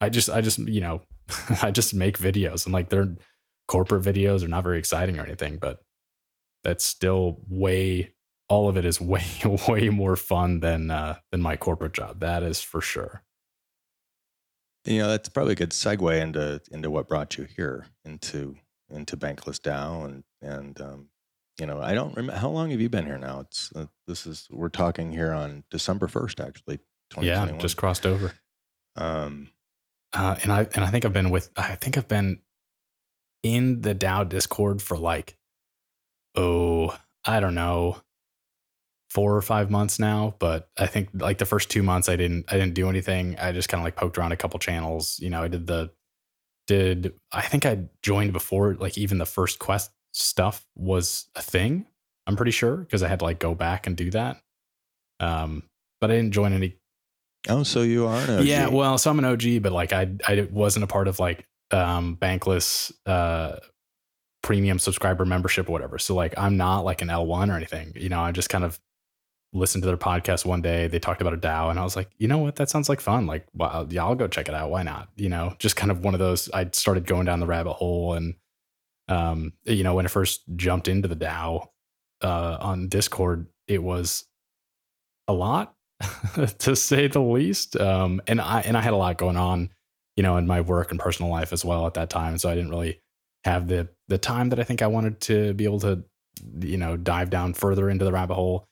i 0.00 0.08
just 0.08 0.30
i 0.30 0.40
just 0.40 0.58
you 0.58 0.80
know 0.80 1.02
I 1.62 1.70
just 1.70 1.94
make 1.94 2.18
videos 2.18 2.64
and 2.64 2.72
like 2.72 2.88
they're 2.88 3.14
corporate 3.68 4.02
videos 4.02 4.42
are 4.42 4.48
not 4.48 4.64
very 4.64 4.78
exciting 4.78 5.18
or 5.18 5.22
anything, 5.22 5.58
but 5.58 5.80
that's 6.64 6.84
still 6.84 7.40
way 7.48 8.12
all 8.48 8.68
of 8.68 8.76
it 8.76 8.84
is 8.84 9.00
way 9.00 9.24
way 9.68 9.88
more 9.88 10.16
fun 10.16 10.60
than 10.60 10.90
uh 10.90 11.16
than 11.30 11.40
my 11.40 11.56
corporate 11.56 11.92
job. 11.92 12.20
That 12.20 12.42
is 12.42 12.60
for 12.60 12.80
sure. 12.80 13.22
You 14.84 14.98
know, 14.98 15.08
that's 15.08 15.28
probably 15.28 15.52
a 15.52 15.56
good 15.56 15.70
segue 15.70 16.20
into 16.20 16.60
into 16.70 16.90
what 16.90 17.08
brought 17.08 17.36
you 17.36 17.46
here 17.56 17.86
into 18.04 18.56
into 18.90 19.16
Bankless 19.16 19.60
DAO 19.60 20.04
and 20.04 20.24
and 20.42 20.80
um, 20.80 21.08
you 21.60 21.66
know, 21.66 21.80
I 21.80 21.94
don't 21.94 22.16
remember 22.16 22.38
how 22.38 22.48
long 22.48 22.70
have 22.70 22.80
you 22.80 22.88
been 22.88 23.06
here 23.06 23.18
now. 23.18 23.40
It's 23.40 23.72
uh, 23.74 23.86
this 24.06 24.26
is 24.26 24.48
we're 24.50 24.68
talking 24.68 25.12
here 25.12 25.32
on 25.32 25.64
December 25.70 26.08
first, 26.08 26.40
actually. 26.40 26.80
Yeah, 27.20 27.50
just 27.58 27.76
crossed 27.76 28.06
over. 28.06 28.32
Um, 28.96 29.50
uh, 30.12 30.36
and 30.42 30.52
I 30.52 30.66
and 30.74 30.84
I 30.84 30.88
think 30.88 31.04
I've 31.04 31.12
been 31.12 31.30
with 31.30 31.50
I 31.56 31.74
think 31.76 31.98
I've 31.98 32.08
been 32.08 32.40
in 33.42 33.82
the 33.82 33.94
DAO 33.94 34.28
Discord 34.28 34.82
for 34.82 34.96
like 34.96 35.36
oh 36.34 36.96
I 37.24 37.40
don't 37.40 37.54
know 37.54 37.98
four 39.10 39.36
or 39.36 39.42
five 39.42 39.70
months 39.72 39.98
now 39.98 40.36
but 40.38 40.70
i 40.78 40.86
think 40.86 41.08
like 41.14 41.38
the 41.38 41.44
first 41.44 41.68
two 41.68 41.82
months 41.82 42.08
i 42.08 42.14
didn't 42.14 42.44
i 42.48 42.56
didn't 42.56 42.74
do 42.74 42.88
anything 42.88 43.36
i 43.40 43.50
just 43.50 43.68
kind 43.68 43.80
of 43.80 43.84
like 43.84 43.96
poked 43.96 44.16
around 44.16 44.30
a 44.30 44.36
couple 44.36 44.58
channels 44.60 45.18
you 45.18 45.28
know 45.28 45.42
i 45.42 45.48
did 45.48 45.66
the 45.66 45.90
did 46.68 47.12
i 47.32 47.40
think 47.40 47.66
i 47.66 47.76
joined 48.02 48.32
before 48.32 48.76
like 48.76 48.96
even 48.96 49.18
the 49.18 49.26
first 49.26 49.58
quest 49.58 49.90
stuff 50.12 50.66
was 50.76 51.26
a 51.36 51.42
thing 51.42 51.86
i'm 52.26 52.36
pretty 52.36 52.50
sure 52.50 52.76
because 52.76 53.02
i 53.02 53.08
had 53.08 53.18
to 53.18 53.24
like 53.24 53.38
go 53.38 53.54
back 53.54 53.86
and 53.86 53.96
do 53.96 54.10
that 54.10 54.40
um 55.20 55.62
but 56.00 56.10
i 56.10 56.14
didn't 56.14 56.32
join 56.32 56.52
any 56.52 56.76
oh 57.48 57.62
so 57.62 57.82
you 57.82 58.06
are 58.06 58.20
an 58.22 58.38
OG. 58.38 58.44
yeah 58.44 58.68
well 58.68 58.98
so 58.98 59.10
i'm 59.10 59.18
an 59.18 59.24
og 59.24 59.62
but 59.62 59.72
like 59.72 59.92
i 59.92 60.10
i 60.26 60.46
wasn't 60.50 60.82
a 60.82 60.88
part 60.88 61.08
of 61.08 61.18
like 61.18 61.46
um 61.70 62.16
bankless 62.20 62.92
uh 63.06 63.56
premium 64.42 64.78
subscriber 64.78 65.24
membership 65.24 65.68
or 65.68 65.72
whatever 65.72 65.98
so 65.98 66.14
like 66.14 66.34
i'm 66.38 66.56
not 66.56 66.80
like 66.84 67.02
an 67.02 67.08
l1 67.08 67.50
or 67.50 67.56
anything 67.56 67.92
you 67.94 68.08
know 68.08 68.20
i 68.20 68.32
just 68.32 68.48
kind 68.48 68.64
of 68.64 68.80
listened 69.52 69.82
to 69.82 69.86
their 69.86 69.96
podcast 69.96 70.44
one 70.44 70.62
day. 70.62 70.86
They 70.86 70.98
talked 70.98 71.20
about 71.20 71.34
a 71.34 71.38
DAO, 71.38 71.70
and 71.70 71.78
I 71.78 71.84
was 71.84 71.96
like, 71.96 72.10
you 72.18 72.28
know 72.28 72.38
what? 72.38 72.56
That 72.56 72.70
sounds 72.70 72.88
like 72.88 73.00
fun. 73.00 73.26
Like, 73.26 73.46
well, 73.54 73.86
yeah, 73.90 74.04
I'll 74.04 74.14
go 74.14 74.28
check 74.28 74.48
it 74.48 74.54
out. 74.54 74.70
Why 74.70 74.82
not? 74.82 75.08
You 75.16 75.28
know, 75.28 75.54
just 75.58 75.76
kind 75.76 75.90
of 75.90 76.04
one 76.04 76.14
of 76.14 76.20
those. 76.20 76.50
I 76.52 76.68
started 76.72 77.06
going 77.06 77.26
down 77.26 77.40
the 77.40 77.46
rabbit 77.46 77.74
hole, 77.74 78.14
and 78.14 78.34
um, 79.10 79.52
you 79.64 79.82
know, 79.82 79.94
when 79.94 80.06
I 80.06 80.08
first 80.08 80.42
jumped 80.56 80.88
into 80.88 81.08
the 81.08 81.16
DAO 81.16 81.66
uh, 82.22 82.56
on 82.60 82.88
Discord, 82.88 83.48
it 83.66 83.82
was 83.82 84.24
a 85.26 85.32
lot 85.32 85.74
to 86.58 86.76
say 86.76 87.08
the 87.08 87.20
least. 87.20 87.76
Um, 87.76 88.22
and 88.26 88.40
I 88.40 88.60
and 88.60 88.76
I 88.76 88.80
had 88.80 88.92
a 88.92 88.96
lot 88.96 89.18
going 89.18 89.36
on, 89.36 89.70
you 90.16 90.22
know, 90.22 90.36
in 90.36 90.46
my 90.46 90.60
work 90.60 90.92
and 90.92 91.00
personal 91.00 91.30
life 91.30 91.52
as 91.52 91.64
well 91.64 91.86
at 91.86 91.94
that 91.94 92.08
time. 92.08 92.38
So 92.38 92.48
I 92.48 92.54
didn't 92.54 92.70
really 92.70 93.00
have 93.44 93.66
the 93.66 93.88
the 94.08 94.18
time 94.18 94.50
that 94.50 94.60
I 94.60 94.62
think 94.62 94.80
I 94.80 94.86
wanted 94.86 95.20
to 95.22 95.54
be 95.54 95.64
able 95.64 95.80
to, 95.80 96.04
you 96.60 96.76
know, 96.76 96.96
dive 96.96 97.30
down 97.30 97.52
further 97.54 97.90
into 97.90 98.04
the 98.04 98.12
rabbit 98.12 98.34
hole. 98.34 98.64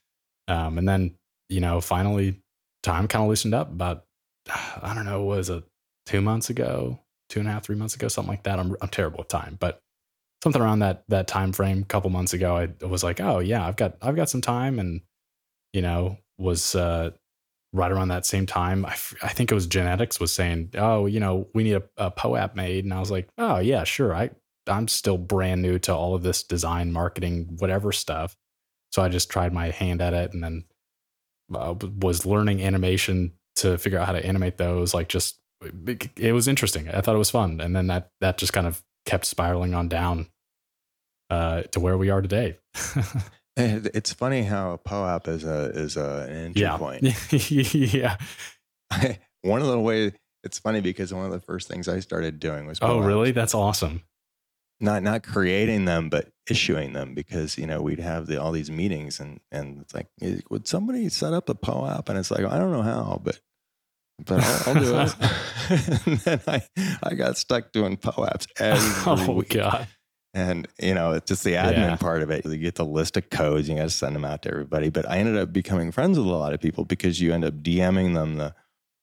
Um, 0.47 0.79
and 0.79 0.89
then, 0.89 1.17
you 1.49 1.61
know, 1.61 1.81
finally 1.81 2.41
time 2.85 3.09
kind 3.09 3.25
of 3.25 3.29
loosened 3.29 3.55
up 3.55 3.71
about, 3.73 4.05
I 4.83 4.95
don't 4.95 5.05
know, 5.05 5.25
was 5.25 5.51
it 5.51 5.65
two 6.07 6.21
months 6.21 6.49
ago, 6.49 7.01
two 7.29 7.41
and 7.41 7.49
a 7.49 7.53
half, 7.53 7.65
three 7.65 7.77
months 7.77 7.97
ago, 7.97 8.07
something 8.07 8.31
like 8.31 8.45
that. 8.45 8.61
I'm, 8.61 8.77
I'm 8.81 8.89
terrible 8.89 9.19
with 9.19 9.29
time, 9.29 9.57
but 9.59 9.81
something 10.43 10.63
around 10.63 10.81
that, 10.81 11.05
that 11.09 11.29
time 11.29 11.53
frame, 11.53 11.83
a 11.83 11.87
couple 11.87 12.11
months 12.11 12.33
ago, 12.33 12.57
I 12.57 12.85
was 12.85 13.03
like, 13.03 13.21
oh 13.21 13.39
yeah, 13.39 13.67
I've 13.67 13.77
got, 13.77 13.97
I've 14.03 14.17
got 14.17 14.31
some 14.31 14.41
time 14.41 14.79
and, 14.79 15.01
you 15.73 15.83
know, 15.83 16.19
was, 16.39 16.75
uh, 16.75 17.11
right 17.75 17.93
around 17.93 18.09
that 18.09 18.25
same 18.25 18.47
time, 18.47 18.87
I, 18.87 18.93
f- 18.93 19.15
I 19.23 19.29
think 19.29 19.51
it 19.51 19.55
was 19.55 19.67
genetics 19.67 20.19
was 20.19 20.33
saying, 20.33 20.71
oh, 20.77 21.05
you 21.05 21.21
know, 21.21 21.49
we 21.55 21.65
need 21.65 21.75
a, 21.75 21.83
a 21.99 22.11
POAP 22.11 22.57
made. 22.57 22.85
And 22.85 22.95
I 22.95 23.01
was 23.01 23.11
like, 23.11 23.29
oh 23.37 23.59
yeah, 23.59 23.85
sure. 23.85 24.15
I, 24.15 24.31
I'm 24.67 24.89
still 24.89 25.19
brand 25.19 25.61
new 25.61 25.79
to 25.81 25.95
all 25.95 26.15
of 26.15 26.23
this 26.23 26.43
design, 26.43 26.93
marketing, 26.93 27.57
whatever 27.59 27.93
stuff. 27.93 28.37
So 28.91 29.03
I 29.03 29.09
just 29.11 29.31
tried 29.31 29.53
my 29.53 29.71
hand 29.71 30.01
at 30.01 30.15
it 30.15 30.33
and 30.33 30.43
then 30.43 30.65
uh, 31.55 31.75
was 32.01 32.25
learning 32.25 32.63
animation 32.63 33.33
to 33.57 33.77
figure 33.77 33.99
out 33.99 34.07
how 34.07 34.13
to 34.13 34.25
animate 34.25 34.57
those. 34.57 34.95
Like 34.95 35.09
just, 35.09 35.39
it 36.17 36.33
was 36.33 36.49
interesting. 36.49 36.89
I 36.89 37.03
thought 37.03 37.17
it 37.17 37.19
was 37.19 37.31
fun. 37.31 37.61
And 37.61 37.77
then 37.77 37.89
that, 37.89 38.13
that 38.21 38.39
just 38.39 38.53
kind 38.55 38.67
of 38.67 38.83
kept 39.05 39.25
spiraling 39.25 39.75
on 39.75 39.89
down 39.89 40.29
uh, 41.31 41.63
to 41.63 41.81
where 41.81 41.97
we 41.99 42.11
are 42.11 42.21
today. 42.21 42.59
it's 43.57 44.13
funny 44.13 44.43
how 44.43 44.73
a 44.73 44.79
POAP 44.79 45.29
is 45.29 45.45
a, 45.45 45.71
is 45.71 45.97
a, 45.97 46.27
an 46.29 46.37
entry 46.37 46.63
yeah. 46.63 46.77
point. 46.77 47.03
yeah. 47.51 48.17
one 49.43 49.61
of 49.61 49.69
the 49.69 49.79
ways 49.79 50.13
it's 50.45 50.59
funny 50.59 50.81
because 50.81 51.13
one 51.13 51.27
of 51.27 51.33
the 51.33 51.41
first 51.41 51.69
things 51.69 51.89
I 51.89 52.01
started 52.01 52.39
doing 52.39 52.67
was, 52.67 52.79
oh, 52.81 53.01
really? 53.01 53.33
That's 53.33 53.55
awesome 53.55 54.03
not 54.81 55.03
not 55.03 55.23
creating 55.23 55.85
them 55.85 56.09
but 56.09 56.29
issuing 56.49 56.93
them 56.93 57.15
because 57.15 57.59
you 57.59 57.67
know 57.67 57.83
we'd 57.83 57.99
have 57.99 58.27
the, 58.27 58.41
all 58.41 58.53
these 58.53 58.71
meetings 58.71 59.21
and 59.21 59.41
and 59.51 59.81
it's 59.81 59.95
like 59.95 60.07
would 60.51 60.69
somebody 60.69 61.09
set 61.09 61.33
up 61.33 61.49
a 61.49 61.55
POAP 61.55 62.09
and 62.09 62.19
it's 62.19 62.31
like 62.31 62.45
I 62.45 62.59
don't 62.59 62.73
know 62.73 62.83
how 62.83 63.21
but 63.23 63.41
but 64.25 64.43
I'll, 64.43 64.75
I'll 64.75 64.83
do 64.83 64.99
it 64.99 65.15
and 66.07 66.19
then 66.21 66.41
I 66.47 66.63
I 67.03 67.15
got 67.15 67.37
stuck 67.39 67.73
doing 67.73 67.97
POAPs 67.97 68.47
every 68.59 69.03
oh 69.27 69.33
week. 69.33 69.51
god 69.51 69.87
and 70.35 70.69
you 70.81 70.95
know 70.95 71.13
it's 71.13 71.29
just 71.29 71.45
the 71.45 71.53
admin 71.55 71.73
Yeah. 71.77 71.97
part 71.97 72.23
of 72.23 72.31
it 72.31 72.45
you 72.45 72.57
get 72.59 72.75
the 72.75 72.85
list 72.85 73.17
of 73.17 73.31
codes 73.31 73.69
you 73.69 73.77
got 73.77 73.83
to 73.85 73.91
send 73.91 74.15
them 74.15 74.25
out 74.25 74.43
to 74.43 74.51
everybody 74.51 74.91
but 74.91 75.09
I 75.09 75.19
ended 75.19 75.37
up 75.37 75.53
becoming 75.53 75.91
friends 75.93 76.19
with 76.19 76.27
a 76.29 76.31
lot 76.31 76.53
of 76.53 76.61
people 76.61 76.85
because 76.85 77.21
you 77.21 77.33
end 77.33 77.45
up 77.45 77.55
DMing 77.63 78.15
them 78.15 78.37
the 78.37 78.55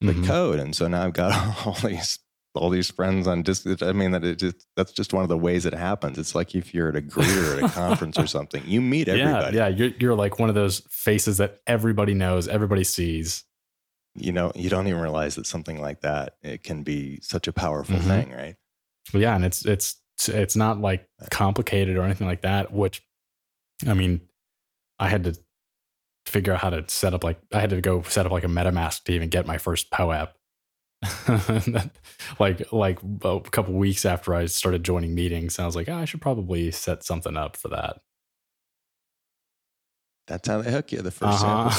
the 0.01 0.13
Mhm. 0.13 0.25
code 0.27 0.59
and 0.59 0.75
so 0.75 0.87
now 0.87 1.03
I've 1.05 1.13
got 1.13 1.65
all 1.65 1.73
these 1.87 2.19
all 2.53 2.69
these 2.69 2.89
friends 2.91 3.27
on 3.27 3.43
just 3.43 3.65
I 3.83 3.91
mean 3.91 4.11
that 4.11 4.23
it 4.23 4.37
just 4.39 4.65
that's 4.77 4.91
just 4.91 5.13
one 5.13 5.23
of 5.23 5.29
the 5.29 5.37
ways 5.37 5.65
it 5.65 5.73
happens. 5.73 6.17
It's 6.17 6.35
like 6.35 6.53
if 6.55 6.73
you're 6.73 6.87
at 6.89 6.95
a 6.95 7.01
greeter 7.01 7.57
at 7.57 7.63
a 7.69 7.73
conference 7.73 8.17
or 8.17 8.27
something, 8.27 8.61
you 8.65 8.81
meet 8.81 9.07
everybody. 9.09 9.57
Yeah, 9.57 9.67
yeah. 9.67 9.75
You're 9.75 9.91
you're 9.99 10.15
like 10.15 10.39
one 10.39 10.47
of 10.49 10.55
those 10.55 10.81
faces 10.89 11.37
that 11.37 11.57
everybody 11.67 12.13
knows, 12.13 12.47
everybody 12.47 12.83
sees. 12.85 13.43
You 14.15 14.31
know, 14.31 14.51
you 14.55 14.69
don't 14.69 14.87
even 14.87 15.01
realize 15.01 15.35
that 15.35 15.45
something 15.45 15.81
like 15.81 16.01
that 16.01 16.35
it 16.41 16.63
can 16.63 16.83
be 16.83 17.19
such 17.21 17.47
a 17.47 17.53
powerful 17.53 17.97
Mhm. 17.97 18.07
thing, 18.07 18.31
right? 18.31 18.55
Well, 19.13 19.21
yeah, 19.21 19.35
and 19.35 19.43
it's 19.45 19.65
it's 19.65 19.97
it's 20.29 20.55
not 20.55 20.79
like 20.79 21.07
complicated 21.29 21.97
or 21.97 22.03
anything 22.03 22.27
like 22.27 22.41
that. 22.41 22.71
Which, 22.71 23.03
I 23.85 23.93
mean, 23.93 24.21
I 24.99 25.09
had 25.09 25.25
to 25.25 25.37
figure 26.25 26.53
out 26.53 26.61
how 26.61 26.69
to 26.71 26.85
set 26.87 27.13
up 27.13 27.23
like 27.23 27.39
I 27.53 27.59
had 27.59 27.69
to 27.71 27.81
go 27.81 28.01
set 28.03 28.25
up 28.25 28.31
like 28.31 28.43
a 28.45 28.47
MetaMask 28.47 29.03
to 29.03 29.13
even 29.13 29.29
get 29.29 29.45
my 29.45 29.57
first. 29.57 29.87
And 31.27 31.61
then, 31.75 31.91
like 32.39 32.71
like 32.71 32.99
a 33.23 33.41
couple 33.41 33.73
weeks 33.73 34.05
after 34.05 34.33
I 34.33 34.45
started 34.45 34.83
joining 34.83 35.13
meetings, 35.13 35.59
I 35.59 35.65
was 35.65 35.75
like, 35.75 35.89
oh, 35.89 35.97
I 35.97 36.05
should 36.05 36.21
probably 36.21 36.71
set 36.71 37.03
something 37.03 37.37
up 37.37 37.57
for 37.57 37.67
that. 37.67 37.97
That's 40.27 40.47
how 40.47 40.61
they 40.61 40.71
hook 40.71 40.91
you. 40.91 41.01
The 41.01 41.11
1st 41.11 41.43
Uh-huh. 41.43 41.69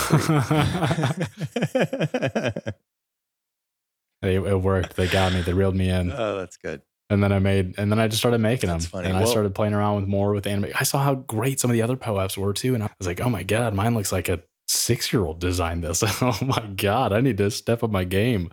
sample's. 2.43 2.75
It, 4.23 4.41
it 4.41 4.61
worked. 4.61 4.97
They 4.97 5.07
got 5.09 5.33
me. 5.35 5.43
They 5.43 5.53
reeled 5.53 5.77
me 5.77 5.91
in. 5.91 6.11
oh, 6.11 6.39
that's 6.39 6.57
good. 6.57 6.81
And 7.11 7.23
then 7.23 7.33
I 7.33 7.39
made, 7.39 7.75
and 7.79 7.93
then 7.93 8.01
I 8.01 8.09
just 8.09 8.21
started 8.21 8.39
making 8.39 8.69
them. 8.69 8.81
Funny. 8.81 9.09
And 9.09 9.17
I 9.17 9.25
started 9.25 9.55
playing 9.55 9.75
around 9.75 9.97
with 9.97 10.07
more 10.09 10.33
with 10.33 10.47
anime. 10.47 10.73
I 10.75 10.83
saw 10.83 10.99
how 10.99 11.15
great 11.15 11.61
some 11.61 11.71
of 11.71 11.75
the 11.75 11.83
other 11.83 11.97
POAPs 11.97 12.37
were 12.37 12.53
too. 12.53 12.75
And 12.75 12.83
I 12.83 12.89
was 12.99 13.07
like, 13.07 13.21
oh 13.21 13.29
my 13.31 13.45
God, 13.45 13.75
mine 13.75 13.95
looks 13.95 14.11
like 14.11 14.29
a 14.29 14.41
six 14.67 15.13
year 15.13 15.25
old 15.25 15.39
designed 15.39 15.85
this. 15.85 16.03
oh 16.23 16.37
my 16.43 16.67
God, 16.77 17.13
I 17.13 17.21
need 17.21 17.37
to 17.39 17.51
step 17.51 17.85
up 17.85 17.91
my 17.91 18.03
game. 18.05 18.51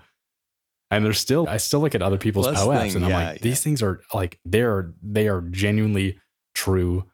And 0.92 1.04
there's 1.04 1.18
still, 1.18 1.48
I 1.50 1.58
still 1.58 1.80
look 1.80 1.96
at 1.96 2.04
other 2.04 2.18
people's 2.20 2.46
Well, 2.46 2.54
that's 2.54 2.66
the 2.66 2.72
POAPs 2.72 2.82
thing, 2.82 2.96
and 2.98 3.06
I'm 3.06 3.12
yeah, 3.12 3.30
like, 3.32 3.42
these 3.42 3.62
things 3.64 3.82
are 3.82 4.02
like, 4.14 4.38
they're, 4.46 4.94
they 5.02 5.28
are 5.28 5.42
genuinely 5.42 6.20
true 6.54 7.06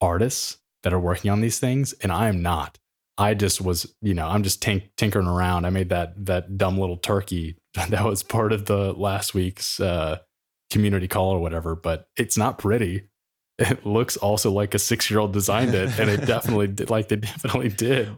artists 0.00 0.56
that 0.82 0.92
are 0.92 1.00
working 1.00 1.30
on 1.30 1.40
these 1.40 1.58
things. 1.58 1.92
And 1.94 2.12
I 2.12 2.28
am 2.28 2.42
not. 2.42 2.78
I 3.18 3.34
just 3.34 3.60
was, 3.60 3.94
you 4.00 4.14
know, 4.14 4.26
I'm 4.26 4.42
just 4.42 4.62
tink- 4.62 4.90
tinkering 4.96 5.26
around. 5.26 5.64
I 5.64 5.70
made 5.70 5.90
that, 5.90 6.14
that 6.26 6.56
dumb 6.56 6.78
little 6.78 6.96
turkey 6.96 7.56
that 7.74 8.04
was 8.04 8.22
part 8.22 8.52
of 8.52 8.66
the 8.66 8.92
last 8.92 9.34
week's, 9.34 9.80
uh, 9.80 10.18
community 10.72 11.06
call 11.06 11.30
or 11.30 11.38
whatever, 11.38 11.76
but 11.76 12.08
it's 12.16 12.36
not 12.36 12.58
pretty. 12.58 13.08
It 13.58 13.84
looks 13.86 14.16
also 14.16 14.50
like 14.50 14.74
a 14.74 14.78
six 14.78 15.10
year 15.10 15.20
old 15.20 15.32
designed 15.32 15.74
it, 15.74 15.96
and 16.00 16.10
it 16.10 16.24
definitely 16.26 16.68
did, 16.68 16.90
like 16.90 17.08
they 17.08 17.16
definitely 17.16 17.68
did. 17.68 18.10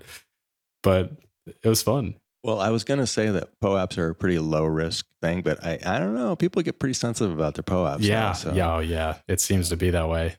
But 0.83 1.13
it 1.47 1.69
was 1.69 1.83
fun. 1.83 2.15
Well, 2.45 2.61
I 2.61 2.71
was 2.71 2.85
going 2.85 3.01
to 3.01 3.07
say 3.07 3.31
that 3.31 3.49
POAPs 3.61 3.99
are 3.99 4.11
a 4.11 4.15
pretty 4.15 4.39
low 4.39 4.65
risk 4.65 5.07
thing, 5.21 5.43
but 5.43 5.65
I, 5.65 5.79
I 5.85 5.99
don't 5.99 6.15
know. 6.15 6.37
People 6.37 6.63
get 6.63 6.79
pretty 6.79 6.95
sensitive 6.95 7.33
about 7.33 7.55
their 7.55 7.63
POAPs. 7.63 8.01
now, 8.01 8.07
yeah, 8.07 8.33
so. 8.33 8.53
yeah, 8.53 8.75
oh, 8.75 8.79
yeah. 8.81 9.17
It 9.27 9.41
seems 9.41 9.71
to 9.71 9.77
be 9.77 9.91
that 9.91 10.09
way. 10.09 10.37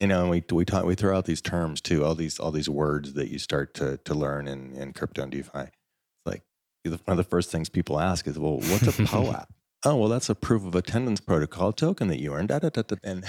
You 0.00 0.06
know, 0.06 0.22
and 0.22 0.30
we 0.30 0.44
we 0.50 0.64
talk 0.64 0.84
we 0.84 0.94
throw 0.94 1.16
out 1.16 1.24
these 1.24 1.40
terms 1.40 1.80
too, 1.80 2.04
all 2.04 2.14
these 2.14 2.38
all 2.38 2.50
these 2.50 2.68
words 2.68 3.14
that 3.14 3.28
you 3.30 3.38
start 3.38 3.74
to 3.74 3.98
to 3.98 4.14
learn 4.14 4.46
in 4.46 4.72
in 4.72 4.92
crypto 4.92 5.22
and 5.22 5.32
DeFi. 5.32 5.58
It's 5.60 6.26
like 6.26 6.42
one 6.84 7.00
of 7.06 7.16
the 7.16 7.24
first 7.24 7.50
things 7.50 7.68
people 7.68 7.98
ask 7.98 8.26
is, 8.26 8.38
"Well, 8.38 8.58
what's 8.58 8.86
a 8.86 8.92
POAP?" 9.04 9.46
oh, 9.84 9.96
well, 9.96 10.08
that's 10.08 10.28
a 10.28 10.34
proof 10.34 10.64
of 10.64 10.74
attendance 10.74 11.20
protocol 11.20 11.72
token 11.72 12.08
that 12.08 12.20
you 12.20 12.34
earned. 12.34 12.48
Da, 12.48 12.58
da, 12.58 12.68
da. 12.68 12.96
And 13.02 13.24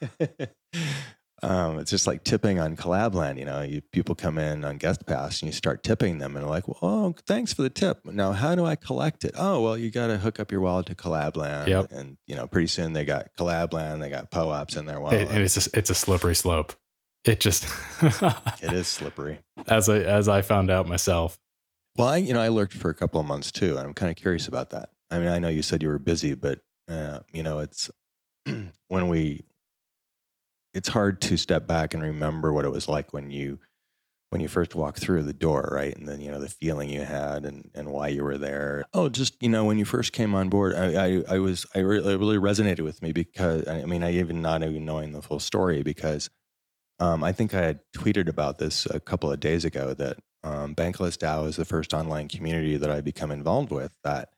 um, 1.42 1.78
it's 1.78 1.90
just 1.90 2.06
like 2.06 2.24
tipping 2.24 2.58
on 2.58 2.76
Collabland. 2.76 3.38
You 3.38 3.44
know, 3.44 3.62
you, 3.62 3.80
people 3.92 4.14
come 4.14 4.38
in 4.38 4.64
on 4.64 4.76
guest 4.76 5.06
pass 5.06 5.40
and 5.42 5.48
you 5.48 5.52
start 5.52 5.82
tipping 5.82 6.18
them, 6.18 6.36
and 6.36 6.44
they're 6.44 6.50
like, 6.50 6.68
"Well, 6.68 6.78
oh, 6.82 7.14
thanks 7.26 7.52
for 7.52 7.62
the 7.62 7.70
tip. 7.70 8.04
Now, 8.04 8.32
how 8.32 8.54
do 8.54 8.64
I 8.66 8.76
collect 8.76 9.24
it? 9.24 9.32
Oh, 9.36 9.60
well, 9.62 9.76
you 9.76 9.90
got 9.90 10.08
to 10.08 10.18
hook 10.18 10.38
up 10.40 10.50
your 10.52 10.60
wallet 10.60 10.86
to 10.86 10.94
Collabland, 10.94 11.68
Yep. 11.68 11.92
and 11.92 12.16
you 12.26 12.34
know, 12.36 12.46
pretty 12.46 12.66
soon 12.68 12.92
they 12.92 13.04
got 13.04 13.28
Collabland, 13.38 14.00
they 14.00 14.10
got 14.10 14.30
POAPs 14.30 14.76
in 14.76 14.86
their 14.86 14.96
It- 14.96 15.00
wallet. 15.00 15.28
and 15.30 15.38
it's 15.42 15.54
just, 15.54 15.74
it's 15.76 15.90
a 15.90 15.94
slippery 15.94 16.34
slope. 16.34 16.72
It 17.24 17.38
just 17.40 17.66
it 18.02 18.72
is 18.72 18.88
slippery. 18.88 19.40
as 19.66 19.88
I 19.88 19.98
as 19.98 20.28
I 20.28 20.42
found 20.42 20.70
out 20.70 20.88
myself. 20.88 21.38
Well, 21.96 22.08
I, 22.08 22.16
you 22.18 22.32
know, 22.32 22.40
I 22.40 22.48
lurked 22.48 22.72
for 22.72 22.88
a 22.90 22.94
couple 22.94 23.20
of 23.20 23.26
months 23.26 23.50
too, 23.52 23.76
and 23.76 23.86
I'm 23.86 23.94
kind 23.94 24.10
of 24.10 24.16
curious 24.16 24.48
about 24.48 24.70
that. 24.70 24.90
I 25.10 25.18
mean, 25.18 25.28
I 25.28 25.38
know 25.38 25.48
you 25.48 25.60
said 25.62 25.82
you 25.82 25.88
were 25.88 25.98
busy, 25.98 26.34
but 26.34 26.60
uh, 26.88 27.20
you 27.32 27.42
know, 27.42 27.58
it's 27.58 27.90
when 28.88 29.08
we, 29.08 29.44
it's 30.74 30.88
hard 30.88 31.20
to 31.22 31.36
step 31.36 31.66
back 31.66 31.94
and 31.94 32.02
remember 32.02 32.52
what 32.52 32.64
it 32.64 32.70
was 32.70 32.88
like 32.88 33.12
when 33.12 33.30
you, 33.30 33.58
when 34.30 34.40
you 34.40 34.48
first 34.48 34.74
walked 34.74 35.00
through 35.00 35.24
the 35.24 35.32
door, 35.32 35.68
right? 35.72 35.96
And 35.96 36.06
then 36.06 36.20
you 36.20 36.30
know 36.30 36.38
the 36.38 36.48
feeling 36.48 36.88
you 36.88 37.02
had 37.02 37.44
and 37.44 37.68
and 37.74 37.90
why 37.90 38.08
you 38.08 38.22
were 38.22 38.38
there. 38.38 38.84
Oh, 38.94 39.08
just 39.08 39.42
you 39.42 39.48
know, 39.48 39.64
when 39.64 39.78
you 39.78 39.84
first 39.84 40.12
came 40.12 40.34
on 40.34 40.48
board, 40.48 40.74
I 40.74 41.06
I, 41.06 41.22
I 41.28 41.38
was 41.38 41.66
I 41.74 41.80
really, 41.80 42.16
really 42.16 42.38
resonated 42.38 42.80
with 42.80 43.02
me 43.02 43.12
because 43.12 43.66
I 43.66 43.84
mean, 43.84 44.04
I 44.04 44.12
even 44.12 44.40
not 44.40 44.62
even 44.62 44.84
knowing 44.84 45.12
the 45.12 45.22
full 45.22 45.40
story 45.40 45.82
because. 45.82 46.30
Um, 47.02 47.24
I 47.24 47.32
think 47.32 47.54
I 47.54 47.62
had 47.62 47.80
tweeted 47.96 48.28
about 48.28 48.58
this 48.58 48.84
a 48.84 49.00
couple 49.00 49.32
of 49.32 49.40
days 49.40 49.64
ago 49.64 49.94
that 49.94 50.18
um, 50.44 50.74
Bankless 50.74 51.16
DAO 51.16 51.48
is 51.48 51.56
the 51.56 51.64
first 51.64 51.94
online 51.94 52.28
community 52.28 52.76
that 52.76 52.90
I've 52.90 53.04
become 53.04 53.30
involved 53.30 53.70
with 53.70 53.96
that 54.04 54.28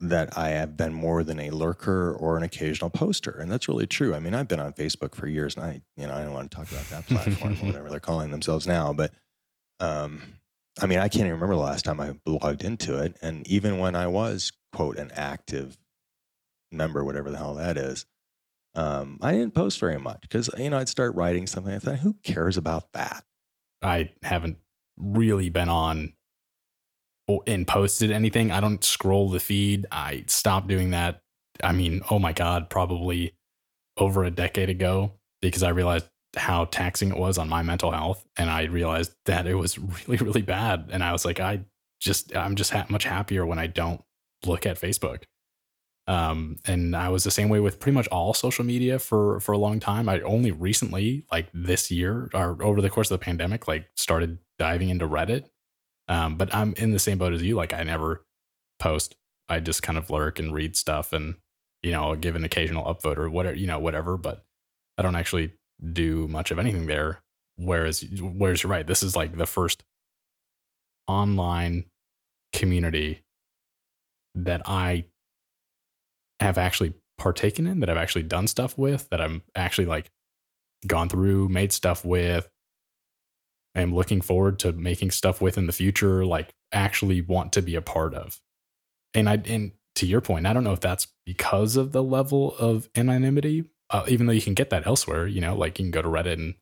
that 0.00 0.36
I 0.36 0.50
have 0.50 0.76
been 0.76 0.94
more 0.94 1.22
than 1.22 1.38
a 1.38 1.50
lurker 1.50 2.12
or 2.14 2.36
an 2.36 2.42
occasional 2.42 2.90
poster, 2.90 3.32
and 3.32 3.50
that's 3.50 3.68
really 3.68 3.86
true. 3.86 4.14
I 4.14 4.20
mean, 4.20 4.34
I've 4.34 4.48
been 4.48 4.60
on 4.60 4.72
Facebook 4.72 5.14
for 5.14 5.26
years, 5.26 5.56
and 5.56 5.64
I, 5.64 5.82
you 5.96 6.06
know, 6.06 6.14
I 6.14 6.22
don't 6.22 6.32
want 6.32 6.50
to 6.50 6.56
talk 6.56 6.70
about 6.70 6.88
that 6.88 7.06
platform 7.08 7.52
or 7.60 7.66
whatever 7.66 7.90
they're 7.90 8.00
calling 8.00 8.30
themselves 8.30 8.66
now, 8.66 8.92
but 8.92 9.12
um, 9.78 10.22
I 10.80 10.86
mean, 10.86 10.98
I 10.98 11.08
can't 11.08 11.26
even 11.26 11.32
remember 11.32 11.54
the 11.54 11.60
last 11.60 11.84
time 11.84 12.00
I 12.00 12.14
logged 12.26 12.64
into 12.64 12.98
it, 13.02 13.16
and 13.20 13.46
even 13.46 13.78
when 13.78 13.94
I 13.94 14.06
was 14.06 14.52
quote 14.72 14.98
an 14.98 15.10
active 15.14 15.76
member, 16.72 17.04
whatever 17.04 17.30
the 17.30 17.38
hell 17.38 17.54
that 17.54 17.76
is. 17.76 18.06
Um, 18.74 19.18
I 19.20 19.32
didn't 19.32 19.54
post 19.54 19.80
very 19.80 19.98
much 19.98 20.20
because 20.22 20.48
you 20.56 20.70
know 20.70 20.78
I'd 20.78 20.88
start 20.88 21.16
writing 21.16 21.46
something. 21.46 21.74
I 21.74 21.78
thought, 21.78 21.98
who 21.98 22.14
cares 22.22 22.56
about 22.56 22.92
that? 22.92 23.24
I 23.82 24.10
haven't 24.22 24.58
really 24.96 25.48
been 25.48 25.68
on 25.68 26.12
and 27.46 27.66
posted 27.66 28.10
anything. 28.10 28.50
I 28.50 28.60
don't 28.60 28.84
scroll 28.84 29.28
the 29.28 29.40
feed. 29.40 29.86
I 29.90 30.24
stopped 30.26 30.68
doing 30.68 30.90
that. 30.90 31.22
I 31.62 31.72
mean, 31.72 32.02
oh 32.10 32.18
my 32.18 32.32
God, 32.32 32.70
probably 32.70 33.34
over 33.96 34.24
a 34.24 34.30
decade 34.30 34.70
ago 34.70 35.12
because 35.40 35.62
I 35.62 35.70
realized 35.70 36.06
how 36.36 36.66
taxing 36.66 37.10
it 37.10 37.16
was 37.16 37.38
on 37.38 37.48
my 37.48 37.62
mental 37.62 37.90
health. 37.90 38.24
And 38.36 38.50
I 38.50 38.64
realized 38.64 39.12
that 39.26 39.46
it 39.46 39.54
was 39.54 39.78
really, 40.08 40.16
really 40.18 40.42
bad. 40.42 40.88
And 40.90 41.02
I 41.02 41.12
was 41.12 41.24
like, 41.24 41.40
I 41.40 41.60
just, 42.00 42.34
I'm 42.36 42.56
just 42.56 42.70
ha- 42.70 42.86
much 42.88 43.04
happier 43.04 43.44
when 43.44 43.58
I 43.58 43.66
don't 43.66 44.00
look 44.44 44.66
at 44.66 44.80
Facebook. 44.80 45.24
Um, 46.06 46.56
and 46.66 46.96
I 46.96 47.08
was 47.08 47.22
the 47.22 47.30
same 47.30 47.48
way 47.48 47.60
with 47.60 47.78
pretty 47.78 47.94
much 47.94 48.08
all 48.08 48.34
social 48.34 48.64
media 48.64 48.98
for 48.98 49.38
for 49.38 49.52
a 49.52 49.58
long 49.58 49.78
time. 49.78 50.08
I 50.08 50.20
only 50.22 50.50
recently, 50.50 51.24
like 51.30 51.48
this 51.54 51.88
year 51.88 52.28
or 52.34 52.60
over 52.64 52.80
the 52.80 52.90
course 52.90 53.10
of 53.10 53.20
the 53.20 53.24
pandemic, 53.24 53.68
like 53.68 53.86
started 53.96 54.38
diving 54.58 54.88
into 54.88 55.06
Reddit. 55.06 55.44
Um, 56.10 56.36
but 56.36 56.52
I'm 56.52 56.74
in 56.74 56.90
the 56.90 56.98
same 56.98 57.16
boat 57.16 57.32
as 57.32 57.42
you. 57.42 57.54
Like 57.54 57.72
I 57.72 57.84
never 57.84 58.24
post. 58.78 59.14
I 59.48 59.60
just 59.60 59.82
kind 59.82 59.96
of 59.96 60.10
lurk 60.10 60.38
and 60.38 60.52
read 60.52 60.76
stuff, 60.76 61.12
and 61.12 61.36
you 61.82 61.92
know, 61.92 62.02
I'll 62.02 62.16
give 62.16 62.36
an 62.36 62.44
occasional 62.44 62.84
upvote 62.84 63.16
or 63.16 63.30
whatever, 63.30 63.56
you 63.56 63.66
know, 63.66 63.78
whatever. 63.78 64.18
But 64.18 64.44
I 64.98 65.02
don't 65.02 65.16
actually 65.16 65.52
do 65.92 66.28
much 66.28 66.50
of 66.50 66.58
anything 66.58 66.86
there. 66.86 67.22
Whereas, 67.56 68.04
whereas 68.20 68.62
you're 68.62 68.70
right, 68.70 68.86
this 68.86 69.02
is 69.02 69.14
like 69.14 69.36
the 69.36 69.46
first 69.46 69.84
online 71.06 71.84
community 72.52 73.22
that 74.34 74.62
I 74.64 75.04
have 76.40 76.58
actually 76.58 76.94
partaken 77.18 77.66
in, 77.66 77.80
that 77.80 77.90
I've 77.90 77.96
actually 77.96 78.22
done 78.22 78.46
stuff 78.46 78.76
with, 78.78 79.08
that 79.10 79.20
I'm 79.20 79.42
actually 79.54 79.86
like 79.86 80.10
gone 80.86 81.08
through, 81.08 81.48
made 81.48 81.72
stuff 81.72 82.04
with. 82.04 82.48
I'm 83.74 83.94
looking 83.94 84.20
forward 84.20 84.58
to 84.60 84.72
making 84.72 85.12
stuff 85.12 85.40
with 85.40 85.58
in 85.58 85.66
the 85.66 85.72
future, 85.72 86.24
like 86.26 86.54
actually 86.72 87.20
want 87.20 87.52
to 87.54 87.62
be 87.62 87.74
a 87.76 87.82
part 87.82 88.14
of. 88.14 88.40
And 89.14 89.28
I 89.28 89.42
and 89.46 89.72
to 89.96 90.06
your 90.06 90.20
point, 90.20 90.46
I 90.46 90.52
don't 90.52 90.64
know 90.64 90.72
if 90.72 90.80
that's 90.80 91.08
because 91.26 91.76
of 91.76 91.92
the 91.92 92.02
level 92.02 92.56
of 92.58 92.88
anonymity, 92.96 93.64
uh, 93.90 94.04
even 94.08 94.26
though 94.26 94.32
you 94.32 94.42
can 94.42 94.54
get 94.54 94.70
that 94.70 94.86
elsewhere. 94.86 95.26
You 95.26 95.40
know, 95.40 95.56
like 95.56 95.78
you 95.78 95.84
can 95.84 95.90
go 95.92 96.02
to 96.02 96.08
Reddit 96.08 96.34
and 96.34 96.54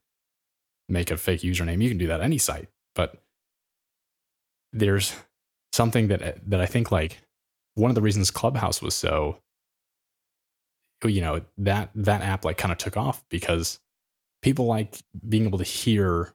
make 0.89 1.11
a 1.11 1.17
fake 1.17 1.43
username. 1.43 1.83
You 1.83 1.89
can 1.91 1.99
do 1.99 2.09
that 2.09 2.21
any 2.21 2.39
site, 2.39 2.69
but 2.95 3.23
there's 4.73 5.15
something 5.73 6.09
that 6.09 6.49
that 6.51 6.61
I 6.61 6.67
think 6.67 6.93
like 6.93 7.23
one 7.75 7.91
of 7.91 7.95
the 7.95 8.03
reasons 8.03 8.31
Clubhouse 8.31 8.83
was 8.83 8.95
so 8.95 9.39
you 11.05 11.21
know 11.21 11.41
that 11.59 11.91
that 11.95 12.23
app 12.23 12.45
like 12.45 12.59
kind 12.59 12.73
of 12.73 12.79
took 12.79 12.97
off 12.97 13.25
because 13.31 13.81
people 14.43 14.67
like 14.67 14.99
being 15.29 15.47
able 15.47 15.59
to 15.59 15.65
hear 15.65 16.35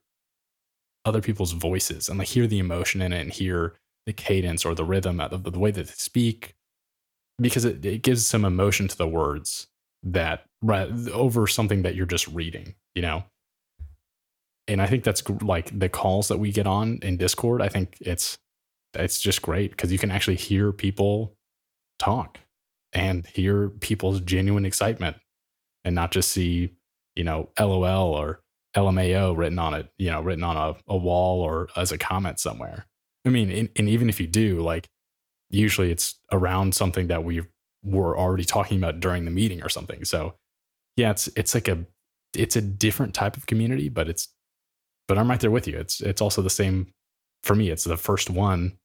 other 1.05 1.21
people's 1.21 1.51
voices 1.51 2.09
and 2.09 2.19
like 2.19 2.29
hear 2.29 2.47
the 2.47 2.59
emotion 2.59 3.01
in 3.01 3.13
it 3.13 3.21
and 3.21 3.31
hear 3.31 3.75
the 4.05 4.13
cadence 4.13 4.65
or 4.65 4.75
the 4.75 4.83
rhythm 4.83 5.19
of 5.19 5.43
the, 5.43 5.59
way 5.59 5.71
that 5.71 5.87
they 5.87 5.93
speak 5.93 6.55
because 7.39 7.65
it, 7.65 7.85
it 7.85 8.03
gives 8.03 8.25
some 8.25 8.45
emotion 8.45 8.87
to 8.87 8.97
the 8.97 9.07
words 9.07 9.67
that 10.03 10.45
ra- 10.61 10.87
over 11.13 11.47
something 11.47 11.81
that 11.81 11.95
you're 11.95 12.05
just 12.05 12.27
reading 12.27 12.75
you 12.95 13.01
know? 13.01 13.23
And 14.67 14.81
i 14.81 14.87
think 14.87 15.03
that's 15.03 15.27
like 15.41 15.77
the 15.77 15.89
calls 15.89 16.29
that 16.29 16.39
we 16.39 16.51
get 16.51 16.67
on 16.67 16.99
in 17.01 17.17
discord 17.17 17.61
i 17.61 17.67
think 17.67 17.97
it's 17.99 18.37
it's 18.93 19.19
just 19.19 19.41
great 19.41 19.71
because 19.71 19.91
you 19.91 19.97
can 19.97 20.11
actually 20.11 20.35
hear 20.35 20.71
people 20.71 21.35
talk 21.99 22.39
and 22.93 23.25
hear 23.27 23.69
people's 23.69 24.21
genuine 24.21 24.65
excitement 24.65 25.17
and 25.83 25.95
not 25.95 26.11
just 26.11 26.31
see, 26.31 26.71
you 27.15 27.23
know, 27.23 27.49
LOL 27.59 28.13
or 28.13 28.39
LMAO 28.75 29.37
written 29.37 29.59
on 29.59 29.73
it, 29.73 29.91
you 29.97 30.11
know, 30.11 30.21
written 30.21 30.43
on 30.43 30.57
a, 30.57 30.75
a 30.93 30.97
wall 30.97 31.41
or 31.41 31.69
as 31.75 31.91
a 31.91 31.97
comment 31.97 32.39
somewhere. 32.39 32.85
I 33.25 33.29
mean, 33.29 33.51
and, 33.51 33.69
and 33.77 33.89
even 33.89 34.09
if 34.09 34.19
you 34.19 34.27
do, 34.27 34.61
like, 34.61 34.89
usually 35.49 35.91
it's 35.91 36.15
around 36.31 36.75
something 36.75 37.07
that 37.07 37.23
we 37.23 37.43
were 37.83 38.17
already 38.17 38.45
talking 38.45 38.77
about 38.77 38.99
during 38.99 39.25
the 39.25 39.31
meeting 39.31 39.63
or 39.63 39.69
something. 39.69 40.05
So, 40.05 40.35
yeah, 40.97 41.11
it's 41.11 41.27
it's 41.35 41.53
like 41.55 41.67
a 41.67 41.85
it's 42.35 42.55
a 42.55 42.61
different 42.61 43.13
type 43.13 43.37
of 43.37 43.45
community, 43.45 43.89
but 43.89 44.09
it's 44.09 44.29
but 45.07 45.17
I'm 45.17 45.29
right 45.29 45.39
there 45.39 45.51
with 45.51 45.67
you. 45.67 45.77
It's 45.77 46.01
it's 46.01 46.21
also 46.21 46.41
the 46.41 46.49
same 46.49 46.93
for 47.43 47.55
me. 47.55 47.69
It's 47.69 47.83
the 47.83 47.97
first 47.97 48.29
one 48.29 48.77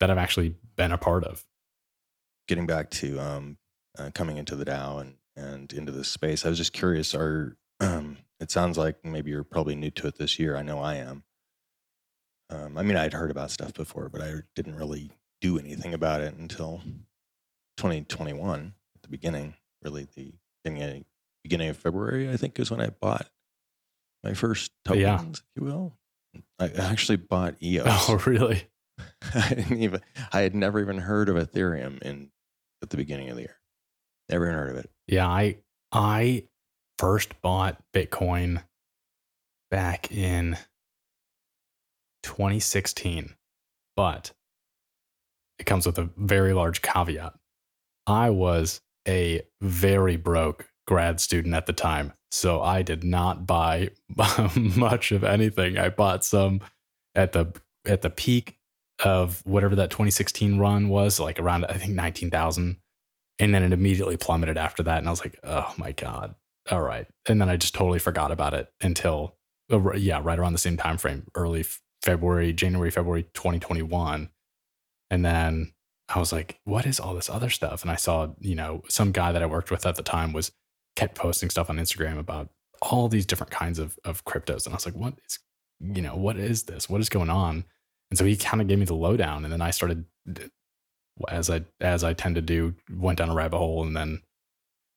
that 0.00 0.10
I've 0.10 0.18
actually 0.18 0.56
been 0.76 0.92
a 0.92 0.98
part 0.98 1.24
of. 1.24 1.44
getting 2.48 2.66
back 2.66 2.90
to 2.90 3.18
um, 3.20 3.58
uh, 3.98 4.10
coming 4.14 4.36
into 4.38 4.56
the 4.56 4.64
DAO 4.64 5.00
and 5.00 5.14
and 5.36 5.72
into 5.72 5.92
this 5.92 6.08
space, 6.08 6.44
I 6.44 6.48
was 6.48 6.58
just 6.58 6.72
curious. 6.72 7.14
Are 7.14 7.56
um, 7.80 8.07
it 8.40 8.50
sounds 8.50 8.78
like 8.78 9.04
maybe 9.04 9.30
you're 9.30 9.44
probably 9.44 9.74
new 9.74 9.90
to 9.92 10.06
it 10.06 10.16
this 10.18 10.38
year. 10.38 10.56
I 10.56 10.62
know 10.62 10.78
I 10.80 10.94
am. 10.96 11.24
Um, 12.50 12.78
I 12.78 12.82
mean, 12.82 12.96
I'd 12.96 13.12
heard 13.12 13.30
about 13.30 13.50
stuff 13.50 13.74
before, 13.74 14.08
but 14.08 14.20
I 14.22 14.34
didn't 14.54 14.76
really 14.76 15.10
do 15.40 15.58
anything 15.58 15.92
about 15.94 16.20
it 16.22 16.34
until 16.34 16.80
2021 17.76 18.74
at 18.96 19.02
the 19.02 19.08
beginning. 19.08 19.54
Really, 19.82 20.08
the 20.16 20.32
beginning 20.64 21.04
beginning 21.44 21.68
of 21.68 21.76
February, 21.76 22.30
I 22.30 22.36
think, 22.36 22.58
is 22.58 22.70
when 22.70 22.80
I 22.80 22.88
bought 22.88 23.28
my 24.24 24.34
first 24.34 24.72
tokens, 24.84 25.00
Yeah. 25.02 25.20
if 25.22 25.42
you 25.56 25.62
will. 25.64 25.96
I 26.58 26.68
actually 26.68 27.16
bought 27.16 27.54
EOS. 27.62 27.86
Oh, 28.08 28.20
really? 28.26 28.64
I 29.34 29.48
didn't 29.50 29.80
even 29.80 30.00
I 30.32 30.40
had 30.40 30.54
never 30.54 30.80
even 30.80 30.98
heard 30.98 31.28
of 31.28 31.36
Ethereum 31.36 32.02
in 32.02 32.30
at 32.82 32.90
the 32.90 32.96
beginning 32.96 33.28
of 33.30 33.36
the 33.36 33.42
year. 33.42 33.56
Never 34.28 34.46
even 34.46 34.56
heard 34.58 34.70
of 34.70 34.76
it. 34.76 34.90
Yeah, 35.06 35.28
I 35.28 35.58
I 35.92 36.44
first 36.98 37.40
bought 37.40 37.82
Bitcoin 37.94 38.62
back 39.70 40.10
in 40.10 40.56
2016, 42.22 43.34
but 43.96 44.32
it 45.58 45.64
comes 45.64 45.86
with 45.86 45.98
a 45.98 46.10
very 46.16 46.52
large 46.52 46.82
caveat. 46.82 47.34
I 48.06 48.30
was 48.30 48.80
a 49.06 49.42
very 49.60 50.16
broke 50.16 50.68
grad 50.86 51.20
student 51.20 51.54
at 51.54 51.66
the 51.66 51.72
time, 51.72 52.12
so 52.30 52.62
I 52.62 52.82
did 52.82 53.04
not 53.04 53.46
buy 53.46 53.90
much 54.56 55.12
of 55.12 55.24
anything. 55.24 55.78
I 55.78 55.88
bought 55.88 56.24
some 56.24 56.60
at 57.14 57.32
the 57.32 57.52
at 57.86 58.02
the 58.02 58.10
peak 58.10 58.56
of 59.04 59.40
whatever 59.46 59.76
that 59.76 59.90
2016 59.90 60.58
run 60.58 60.88
was, 60.88 61.20
like 61.20 61.38
around 61.38 61.64
I 61.66 61.74
think 61.74 61.94
19,000 61.94 62.78
and 63.38 63.54
then 63.54 63.62
it 63.62 63.72
immediately 63.72 64.16
plummeted 64.16 64.56
after 64.56 64.82
that 64.82 64.98
and 64.98 65.06
i 65.06 65.10
was 65.10 65.20
like 65.20 65.38
oh 65.44 65.72
my 65.76 65.92
god 65.92 66.34
all 66.70 66.82
right 66.82 67.06
and 67.26 67.40
then 67.40 67.48
i 67.48 67.56
just 67.56 67.74
totally 67.74 67.98
forgot 67.98 68.30
about 68.30 68.54
it 68.54 68.72
until 68.80 69.34
uh, 69.72 69.92
yeah 69.94 70.20
right 70.22 70.38
around 70.38 70.52
the 70.52 70.58
same 70.58 70.76
time 70.76 70.98
frame 70.98 71.26
early 71.34 71.64
february 72.02 72.52
january 72.52 72.90
february 72.90 73.24
2021 73.34 74.28
and 75.10 75.24
then 75.24 75.72
i 76.08 76.18
was 76.18 76.32
like 76.32 76.60
what 76.64 76.86
is 76.86 77.00
all 77.00 77.14
this 77.14 77.30
other 77.30 77.50
stuff 77.50 77.82
and 77.82 77.90
i 77.90 77.96
saw 77.96 78.28
you 78.40 78.54
know 78.54 78.82
some 78.88 79.12
guy 79.12 79.32
that 79.32 79.42
i 79.42 79.46
worked 79.46 79.70
with 79.70 79.86
at 79.86 79.96
the 79.96 80.02
time 80.02 80.32
was 80.32 80.52
kept 80.96 81.14
posting 81.14 81.50
stuff 81.50 81.70
on 81.70 81.76
instagram 81.76 82.18
about 82.18 82.50
all 82.82 83.08
these 83.08 83.26
different 83.26 83.50
kinds 83.50 83.78
of 83.78 83.98
of 84.04 84.24
cryptos, 84.24 84.64
and 84.64 84.74
I 84.74 84.76
was 84.76 84.86
like, 84.86 84.94
what 84.94 85.14
is 85.26 85.38
you 85.80 86.02
know 86.02 86.16
what 86.16 86.36
is 86.36 86.64
this? 86.64 86.88
What 86.88 87.00
is 87.00 87.08
going 87.08 87.30
on? 87.30 87.64
And 88.10 88.18
so 88.18 88.24
he 88.24 88.36
kind 88.36 88.60
of 88.60 88.68
gave 88.68 88.78
me 88.78 88.84
the 88.84 88.94
lowdown, 88.94 89.44
and 89.44 89.52
then 89.52 89.62
I 89.62 89.70
started 89.70 90.04
as 91.28 91.50
I 91.50 91.62
as 91.80 92.04
I 92.04 92.12
tend 92.14 92.36
to 92.36 92.42
do, 92.42 92.74
went 92.90 93.18
down 93.18 93.30
a 93.30 93.34
rabbit 93.34 93.58
hole, 93.58 93.84
and 93.84 93.96
then 93.96 94.22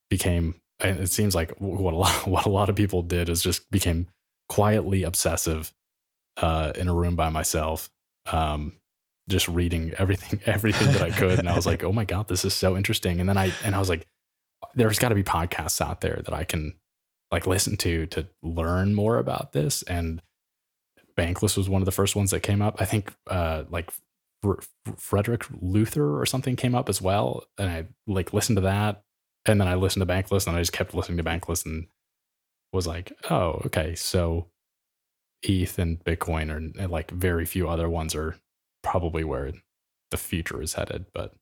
became. 0.10 0.56
And 0.84 1.00
it 1.00 1.12
seems 1.12 1.36
like 1.36 1.52
what 1.60 1.94
a 1.94 1.98
lot 1.98 2.14
what 2.28 2.46
a 2.46 2.50
lot 2.50 2.70
of 2.70 2.76
people 2.76 3.02
did 3.02 3.30
is 3.30 3.42
just 3.42 3.70
became 3.72 4.08
quietly 4.50 5.04
obsessive 5.04 5.74
uh, 6.38 6.72
in 6.76 6.88
a 6.88 6.94
room 6.94 7.16
by 7.16 7.30
myself, 7.30 7.90
um, 8.32 8.74
just 9.30 9.48
reading 9.48 9.94
everything 9.98 10.42
everything 10.46 10.92
that 10.94 11.02
I 11.02 11.12
could, 11.12 11.40
and 11.40 11.50
I 11.50 11.56
was 11.56 11.66
like, 11.66 11.84
oh 11.84 11.92
my 11.92 12.06
god, 12.06 12.28
this 12.28 12.46
is 12.46 12.54
so 12.54 12.76
interesting. 12.76 13.20
And 13.20 13.30
then 13.30 13.38
I 13.38 13.54
and 13.64 13.76
I 13.76 13.80
was 13.80 13.90
like, 13.90 14.08
there's 14.76 15.00
got 15.00 15.10
to 15.10 15.16
be 15.16 15.24
podcasts 15.24 15.82
out 15.82 16.02
there 16.02 16.22
that 16.26 16.34
I 16.34 16.44
can 16.44 16.76
like 17.32 17.48
listen 17.48 17.78
to 17.78 18.06
to 18.08 18.28
learn 18.44 18.94
more 18.94 19.18
about 19.18 19.54
this. 19.54 19.84
And 19.84 20.22
bankless 21.18 21.58
was 21.58 21.70
one 21.70 21.82
of 21.82 21.86
the 21.86 21.92
first 21.92 22.16
ones 22.16 22.32
that 22.32 22.42
came 22.42 22.62
up. 22.62 22.82
I 22.82 22.86
think 22.86 23.14
uh 23.28 23.64
like 23.70 23.92
frederick 24.98 25.46
luther 25.62 26.20
or 26.20 26.26
something 26.26 26.56
came 26.56 26.74
up 26.74 26.90
as 26.90 27.00
well. 27.02 27.44
And 27.60 27.70
i 27.70 27.86
like 28.08 28.34
listened 28.34 28.58
to 28.58 28.62
that 28.62 29.04
and 29.46 29.60
then 29.60 29.68
i 29.68 29.76
listened 29.76 30.06
to 30.06 30.14
bankless 30.14 30.48
and 30.48 30.56
i 30.56 30.60
just 30.60 30.74
kept 30.74 30.94
listening 30.94 31.18
to 31.18 31.24
bankless 31.24 31.66
and 31.66 31.88
was 32.74 32.88
like 32.88 33.12
oh 33.30 33.62
okay 33.66 33.96
so 33.96 34.48
eth 35.44 35.80
and 35.80 36.04
bitcoin 36.04 36.50
are 36.52 36.58
and 36.82 36.92
like 36.92 37.12
very 37.12 37.46
few 37.46 37.68
other 37.68 37.90
ones 37.90 38.16
are 38.16 38.36
probably 38.84 39.24
where 39.24 39.52
the 40.12 40.18
future 40.18 40.62
is 40.62 40.74
headed 40.74 41.06
but 41.14 41.34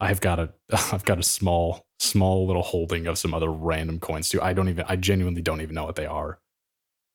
I've 0.00 0.20
got 0.20 0.38
a 0.38 0.52
I've 0.92 1.04
got 1.04 1.18
a 1.18 1.22
small 1.22 1.84
small 1.98 2.46
little 2.46 2.62
holding 2.62 3.06
of 3.06 3.18
some 3.18 3.34
other 3.34 3.50
random 3.50 3.98
coins 3.98 4.28
too. 4.28 4.40
I 4.40 4.52
don't 4.52 4.68
even 4.68 4.84
I 4.88 4.96
genuinely 4.96 5.42
don't 5.42 5.60
even 5.60 5.74
know 5.74 5.84
what 5.84 5.96
they 5.96 6.06
are 6.06 6.38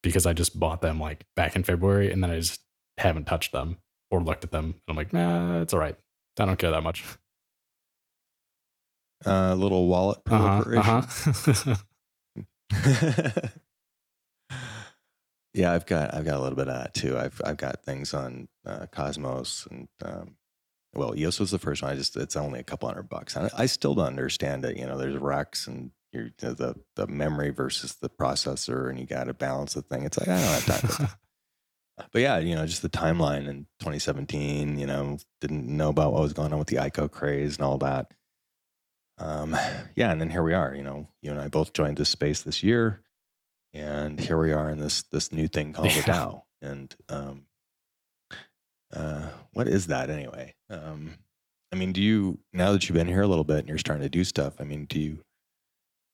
because 0.01 0.25
I 0.25 0.33
just 0.33 0.59
bought 0.59 0.81
them 0.81 0.99
like 0.99 1.25
back 1.35 1.55
in 1.55 1.63
February 1.63 2.11
and 2.11 2.21
then 2.21 2.29
I 2.29 2.39
just 2.39 2.61
haven't 2.97 3.25
touched 3.25 3.53
them 3.53 3.77
or 4.11 4.21
looked 4.21 4.43
at 4.43 4.51
them. 4.51 4.65
And 4.65 4.81
I'm 4.89 4.95
like, 4.95 5.13
nah, 5.13 5.61
it's 5.61 5.73
all 5.73 5.79
right. 5.79 5.95
I 6.39 6.45
don't 6.45 6.59
care 6.59 6.71
that 6.71 6.83
much. 6.83 7.03
A 9.25 9.31
uh, 9.31 9.55
little 9.55 9.87
wallet 9.87 10.19
uh-huh. 10.29 10.63
Uh-huh. 10.77 11.75
yeah, 15.53 15.71
I've 15.71 15.85
got 15.85 16.13
I've 16.13 16.25
got 16.25 16.37
a 16.37 16.41
little 16.41 16.55
bit 16.55 16.67
of 16.67 16.75
that 16.75 16.93
too. 16.93 17.17
I've 17.17 17.41
I've 17.45 17.57
got 17.57 17.83
things 17.83 18.13
on 18.13 18.47
uh, 18.65 18.87
Cosmos 18.91 19.67
and 19.69 19.87
um, 20.03 20.35
well, 20.95 21.15
EOS 21.17 21.39
was 21.39 21.51
the 21.51 21.59
first 21.59 21.81
one. 21.81 21.91
I 21.91 21.95
just 21.95 22.15
it's 22.17 22.35
only 22.35 22.59
a 22.59 22.63
couple 22.63 22.87
hundred 22.87 23.09
bucks. 23.09 23.35
I, 23.35 23.49
I 23.57 23.65
still 23.65 23.95
don't 23.95 24.07
understand 24.07 24.65
it. 24.65 24.77
You 24.77 24.85
know, 24.85 24.97
there's 24.97 25.17
Rex 25.17 25.67
and 25.67 25.91
you're, 26.11 26.29
the 26.37 26.75
the 26.95 27.07
memory 27.07 27.49
versus 27.49 27.95
the 27.95 28.09
processor, 28.09 28.89
and 28.89 28.99
you 28.99 29.05
got 29.05 29.25
to 29.25 29.33
balance 29.33 29.73
the 29.73 29.81
thing. 29.81 30.03
It's 30.03 30.17
like 30.17 30.27
I 30.29 30.35
don't 30.35 30.43
have 30.43 30.65
time 30.65 30.89
for 30.89 31.01
that. 31.03 31.17
But 32.11 32.23
yeah, 32.23 32.39
you 32.39 32.55
know, 32.55 32.65
just 32.65 32.81
the 32.81 32.89
timeline 32.89 33.47
in 33.47 33.67
2017. 33.79 34.79
You 34.79 34.87
know, 34.87 35.19
didn't 35.41 35.67
know 35.67 35.89
about 35.89 36.11
what 36.11 36.23
was 36.23 36.33
going 36.33 36.51
on 36.51 36.57
with 36.57 36.67
the 36.67 36.77
ICO 36.77 37.09
craze 37.09 37.57
and 37.57 37.63
all 37.63 37.77
that. 37.77 38.11
Um, 39.17 39.55
yeah, 39.95 40.11
and 40.11 40.19
then 40.19 40.29
here 40.29 40.43
we 40.43 40.53
are. 40.53 40.73
You 40.73 40.83
know, 40.83 41.07
you 41.21 41.31
and 41.31 41.39
I 41.39 41.47
both 41.47 41.73
joined 41.73 41.97
this 41.97 42.09
space 42.09 42.41
this 42.41 42.63
year, 42.63 43.01
and 43.73 44.19
here 44.19 44.37
we 44.37 44.51
are 44.51 44.69
in 44.69 44.79
this 44.79 45.03
this 45.03 45.31
new 45.31 45.47
thing 45.47 45.73
called 45.73 45.89
the 45.89 46.01
DAO. 46.01 46.43
And 46.61 46.95
um, 47.09 47.45
uh, 48.93 49.29
what 49.51 49.67
is 49.67 49.87
that 49.87 50.09
anyway? 50.09 50.55
Um, 50.69 51.15
I 51.71 51.75
mean, 51.75 51.91
do 51.91 52.01
you 52.01 52.39
now 52.53 52.71
that 52.71 52.87
you've 52.87 52.95
been 52.95 53.07
here 53.07 53.21
a 53.21 53.27
little 53.27 53.43
bit 53.43 53.59
and 53.59 53.67
you're 53.67 53.77
starting 53.77 54.03
to 54.03 54.09
do 54.09 54.23
stuff? 54.23 54.55
I 54.59 54.63
mean, 54.63 54.85
do 54.85 54.99
you, 54.99 55.19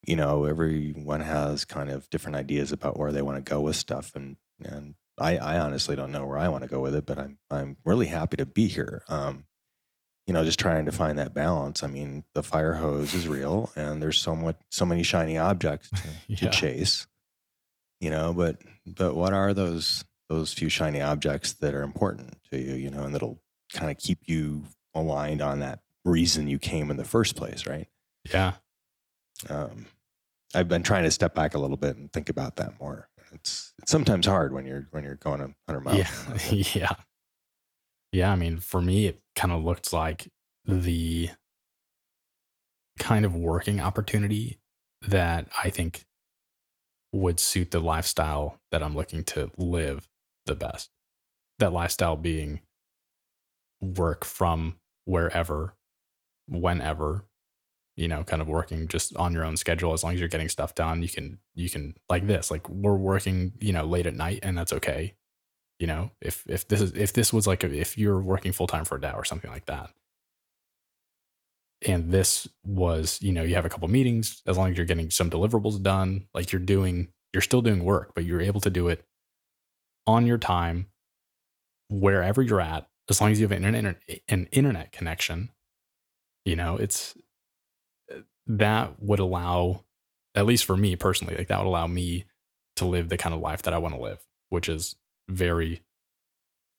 you 0.05 0.15
know, 0.15 0.45
everyone 0.45 1.21
has 1.21 1.65
kind 1.65 1.89
of 1.89 2.09
different 2.09 2.37
ideas 2.37 2.71
about 2.71 2.97
where 2.97 3.11
they 3.11 3.21
want 3.21 3.43
to 3.43 3.49
go 3.49 3.61
with 3.61 3.75
stuff, 3.75 4.13
and 4.15 4.37
and 4.63 4.95
I, 5.17 5.37
I 5.37 5.59
honestly 5.59 5.95
don't 5.95 6.11
know 6.11 6.25
where 6.25 6.37
I 6.37 6.47
want 6.47 6.63
to 6.63 6.69
go 6.69 6.79
with 6.79 6.95
it, 6.95 7.05
but 7.05 7.19
I'm 7.19 7.37
I'm 7.51 7.77
really 7.85 8.07
happy 8.07 8.37
to 8.37 8.45
be 8.45 8.67
here. 8.67 9.03
Um, 9.09 9.45
you 10.29 10.33
know, 10.33 10.45
just 10.45 10.59
trying 10.59 10.85
to 10.85 10.91
find 10.91 11.17
that 11.17 11.33
balance. 11.33 11.81
I 11.81 11.87
mean, 11.87 12.23
the 12.35 12.43
fire 12.43 12.73
hose 12.73 13.15
is 13.15 13.27
real, 13.27 13.71
and 13.75 13.99
there's 13.99 14.19
so 14.19 14.35
much, 14.35 14.57
so 14.69 14.85
many 14.85 15.01
shiny 15.01 15.39
objects 15.39 15.89
to, 15.89 16.07
yeah. 16.27 16.37
to 16.37 16.49
chase. 16.51 17.07
You 17.99 18.11
know, 18.11 18.31
but 18.31 18.61
but 18.85 19.15
what 19.15 19.33
are 19.33 19.55
those 19.55 20.05
those 20.29 20.53
few 20.53 20.69
shiny 20.69 21.01
objects 21.01 21.53
that 21.53 21.73
are 21.73 21.81
important 21.81 22.37
to 22.51 22.59
you, 22.59 22.75
you 22.75 22.91
know, 22.91 23.01
and 23.01 23.15
that'll 23.15 23.41
kind 23.73 23.89
of 23.89 23.97
keep 23.97 24.19
you 24.25 24.65
aligned 24.93 25.41
on 25.41 25.61
that 25.61 25.79
reason 26.05 26.47
you 26.47 26.59
came 26.59 26.91
in 26.91 26.97
the 26.97 27.03
first 27.03 27.35
place, 27.35 27.65
right? 27.65 27.87
Yeah. 28.31 28.53
Um, 29.49 29.87
I've 30.53 30.67
been 30.67 30.83
trying 30.83 31.05
to 31.05 31.11
step 31.11 31.33
back 31.33 31.55
a 31.55 31.59
little 31.59 31.75
bit 31.75 31.97
and 31.97 32.13
think 32.13 32.29
about 32.29 32.57
that 32.57 32.79
more. 32.79 33.09
It's, 33.33 33.73
it's 33.79 33.91
sometimes 33.91 34.27
hard 34.27 34.53
when 34.53 34.67
you're 34.67 34.87
when 34.91 35.03
you're 35.03 35.15
going 35.15 35.39
100 35.39 35.79
miles. 35.79 35.97
Yeah, 35.97 36.63
yeah, 36.75 36.95
yeah. 38.11 38.31
I 38.31 38.35
mean, 38.35 38.59
for 38.59 38.79
me, 38.79 39.07
it 39.07 39.23
kind 39.39 39.53
of 39.53 39.63
looked 39.63 39.93
like 39.93 40.27
the 40.65 41.29
kind 42.99 43.23
of 43.23 43.33
working 43.33 43.79
opportunity 43.79 44.59
that 45.07 45.47
I 45.63 45.69
think 45.69 46.05
would 47.13 47.39
suit 47.39 47.71
the 47.71 47.79
lifestyle 47.79 48.59
that 48.71 48.83
I'm 48.83 48.93
looking 48.93 49.23
to 49.23 49.49
live 49.55 50.09
the 50.45 50.55
best. 50.55 50.89
That 51.59 51.71
lifestyle 51.71 52.17
being 52.17 52.59
work 53.79 54.25
from 54.25 54.75
wherever, 55.05 55.73
whenever, 56.49 57.23
you 57.95 58.09
know, 58.09 58.25
kind 58.25 58.41
of 58.41 58.49
working 58.49 58.89
just 58.89 59.15
on 59.15 59.31
your 59.31 59.45
own 59.45 59.55
schedule. 59.55 59.93
As 59.93 60.03
long 60.03 60.15
as 60.15 60.19
you're 60.19 60.27
getting 60.27 60.49
stuff 60.49 60.75
done, 60.75 61.01
you 61.01 61.07
can, 61.07 61.39
you 61.55 61.69
can 61.69 61.95
like 62.09 62.27
this, 62.27 62.51
like 62.51 62.67
we're 62.67 62.97
working, 62.97 63.53
you 63.61 63.71
know, 63.71 63.85
late 63.85 64.05
at 64.05 64.15
night 64.15 64.39
and 64.43 64.57
that's 64.57 64.73
okay. 64.73 65.13
You 65.79 65.87
know, 65.87 66.11
if, 66.21 66.43
if 66.47 66.67
this 66.67 66.81
is, 66.81 66.91
if 66.93 67.13
this 67.13 67.31
was 67.31 67.47
like, 67.47 67.63
a, 67.63 67.73
if 67.73 67.97
you're 67.97 68.19
working 68.19 68.51
full 68.51 68.67
time 68.67 68.85
for 68.85 68.97
a 68.97 69.01
DAO 69.01 69.15
or 69.15 69.23
something 69.23 69.49
like 69.49 69.65
that, 69.67 69.91
and 71.87 72.11
this 72.11 72.47
was 72.65 73.21
you 73.21 73.31
know 73.31 73.41
you 73.41 73.55
have 73.55 73.63
a 73.63 73.69
couple 73.69 73.87
meetings 73.87 74.41
as 74.45 74.57
long 74.57 74.69
as 74.69 74.75
you're 74.75 74.85
getting 74.85 75.09
some 75.09 75.29
deliverables 75.29 75.81
done 75.81 76.27
like 76.33 76.51
you're 76.51 76.59
doing 76.59 77.07
you're 77.31 77.39
still 77.39 77.61
doing 77.61 77.85
work 77.85 78.11
but 78.13 78.25
you're 78.25 78.41
able 78.41 78.59
to 78.59 78.69
do 78.69 78.89
it 78.89 79.05
on 80.09 80.25
your 80.25 80.39
time, 80.39 80.87
wherever 81.87 82.41
you're 82.41 82.61
at, 82.61 82.87
as 83.09 83.21
long 83.21 83.31
as 83.31 83.39
you 83.39 83.47
have 83.47 83.51
an 83.51 83.63
internet, 83.63 83.97
an 84.27 84.47
internet 84.51 84.91
connection, 84.91 85.49
you 86.45 86.55
know, 86.55 86.77
it's 86.77 87.15
that 88.47 88.99
would 88.99 89.19
allow, 89.19 89.85
at 90.33 90.47
least 90.47 90.65
for 90.65 90.75
me 90.75 90.95
personally, 90.95 91.35
like 91.35 91.47
that 91.47 91.59
would 91.59 91.67
allow 91.67 91.85
me 91.85 92.25
to 92.75 92.85
live 92.85 93.09
the 93.09 93.17
kind 93.17 93.35
of 93.35 93.41
life 93.41 93.61
that 93.61 93.73
I 93.73 93.77
want 93.77 93.93
to 93.93 94.01
live, 94.01 94.19
which 94.49 94.67
is 94.67 94.95
very 95.29 95.81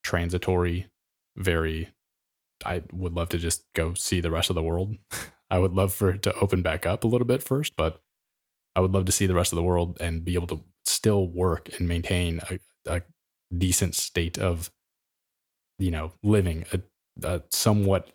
transitory, 0.03 0.89
very, 1.37 1.91
I 2.65 2.83
would 2.93 3.15
love 3.15 3.31
to 3.31 3.39
just 3.39 3.65
go 3.75 3.95
see 3.95 4.21
the 4.21 4.31
rest 4.31 4.51
of 4.51 4.57
the 4.57 4.63
world. 4.63 4.97
I 5.51 5.59
would 5.59 5.73
love 5.73 5.93
for 5.93 6.11
it 6.11 6.23
to 6.23 6.35
open 6.35 6.63
back 6.63 6.87
up 6.87 7.03
a 7.03 7.09
little 7.09 7.27
bit 7.27 7.43
first, 7.43 7.75
but 7.77 8.01
I 8.77 8.81
would 8.81 8.93
love 8.93 9.05
to 9.07 9.13
see 9.13 9.27
the 9.27 9.35
rest 9.35 9.53
of 9.53 9.57
the 9.57 9.63
world 9.63 9.99
and 10.01 10.25
be 10.25 10.35
able 10.35 10.47
to 10.49 10.63
still 10.85 11.27
work 11.27 11.71
and 11.79 11.89
maintain 11.89 12.41
a, 12.51 12.59
a 12.87 13.03
decent 13.57 13.95
state 13.95 14.39
of 14.39 14.71
you 15.79 15.91
know 15.91 16.13
living 16.23 16.65
a, 16.73 16.81
a 17.27 17.43
somewhat 17.51 18.11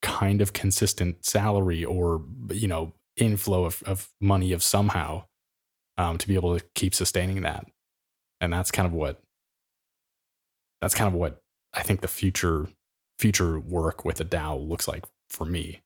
kind 0.00 0.40
of 0.40 0.52
consistent 0.52 1.24
salary 1.24 1.84
or 1.84 2.22
you 2.50 2.66
know 2.66 2.94
inflow 3.16 3.64
of, 3.64 3.82
of 3.84 4.08
money 4.20 4.52
of 4.52 4.62
somehow 4.62 5.24
um, 5.98 6.16
to 6.16 6.26
be 6.26 6.34
able 6.34 6.58
to 6.58 6.64
keep 6.74 6.94
sustaining 6.94 7.42
that 7.42 7.66
and 8.40 8.52
that's 8.52 8.70
kind 8.70 8.86
of 8.86 8.92
what 8.92 9.22
that's 10.82 10.94
kind 10.94 11.08
of 11.08 11.14
what 11.14 11.40
i 11.72 11.82
think 11.82 12.02
the 12.02 12.08
future 12.08 12.68
future 13.18 13.58
work 13.58 14.04
with 14.04 14.20
a 14.20 14.24
dao 14.24 14.68
looks 14.68 14.86
like 14.86 15.06
for 15.30 15.46
me 15.46 15.80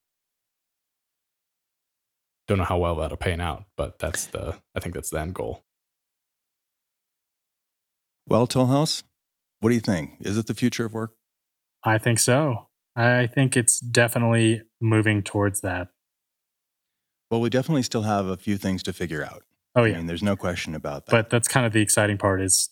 don't 2.48 2.58
know 2.58 2.64
how 2.64 2.78
well 2.78 2.96
that'll 2.96 3.16
pan 3.16 3.40
out 3.40 3.64
but 3.76 4.00
that's 4.00 4.26
the 4.26 4.56
i 4.74 4.80
think 4.80 4.94
that's 4.94 5.10
the 5.10 5.20
end 5.20 5.34
goal 5.34 5.62
well, 8.28 8.48
TohlHouse, 8.48 9.04
what 9.60 9.68
do 9.68 9.74
you 9.76 9.80
think? 9.80 10.16
Is 10.20 10.36
it 10.36 10.46
the 10.46 10.54
future 10.54 10.84
of 10.84 10.92
work? 10.92 11.12
I 11.84 11.98
think 11.98 12.18
so. 12.18 12.66
I 12.96 13.28
think 13.28 13.56
it's 13.56 13.78
definitely 13.78 14.62
moving 14.80 15.22
towards 15.22 15.60
that. 15.60 15.88
Well, 17.30 17.40
we 17.40 17.50
definitely 17.50 17.82
still 17.82 18.02
have 18.02 18.26
a 18.26 18.36
few 18.36 18.56
things 18.56 18.82
to 18.84 18.92
figure 18.92 19.24
out. 19.24 19.44
Oh 19.76 19.84
yeah, 19.84 19.94
I 19.94 19.96
mean, 19.98 20.06
there's 20.06 20.22
no 20.22 20.34
question 20.36 20.74
about 20.74 21.06
that. 21.06 21.12
But 21.12 21.30
that's 21.30 21.46
kind 21.46 21.66
of 21.66 21.72
the 21.72 21.82
exciting 21.82 22.18
part 22.18 22.40
is 22.40 22.70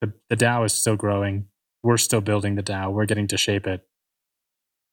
the 0.00 0.12
the 0.28 0.36
DAO 0.36 0.64
is 0.64 0.72
still 0.72 0.96
growing. 0.96 1.46
We're 1.82 1.96
still 1.96 2.20
building 2.20 2.56
the 2.56 2.62
DAO. 2.62 2.92
We're 2.92 3.06
getting 3.06 3.26
to 3.28 3.38
shape 3.38 3.66
it 3.66 3.86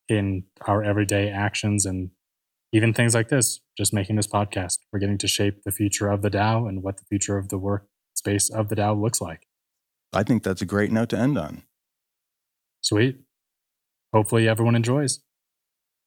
in 0.07 0.43
our 0.65 0.83
everyday 0.83 1.29
actions 1.29 1.85
and 1.85 2.11
even 2.71 2.93
things 2.93 3.13
like 3.13 3.29
this. 3.29 3.59
Just 3.77 3.93
making 3.93 4.15
this 4.15 4.27
podcast, 4.27 4.79
we're 4.91 4.99
getting 4.99 5.17
to 5.19 5.27
shape 5.27 5.63
the 5.63 5.71
future 5.71 6.09
of 6.09 6.21
the 6.21 6.29
DAO 6.29 6.67
and 6.67 6.83
what 6.83 6.97
the 6.97 7.03
future 7.09 7.37
of 7.37 7.49
the 7.49 7.57
work 7.57 7.87
space 8.15 8.49
of 8.49 8.69
the 8.69 8.75
DAO 8.75 8.99
looks 8.99 9.21
like. 9.21 9.47
I 10.13 10.23
think 10.23 10.43
that's 10.43 10.61
a 10.61 10.65
great 10.65 10.91
note 10.91 11.09
to 11.09 11.17
end 11.17 11.37
on. 11.37 11.63
Sweet. 12.81 13.19
Hopefully 14.13 14.47
everyone 14.47 14.75
enjoys. 14.75 15.19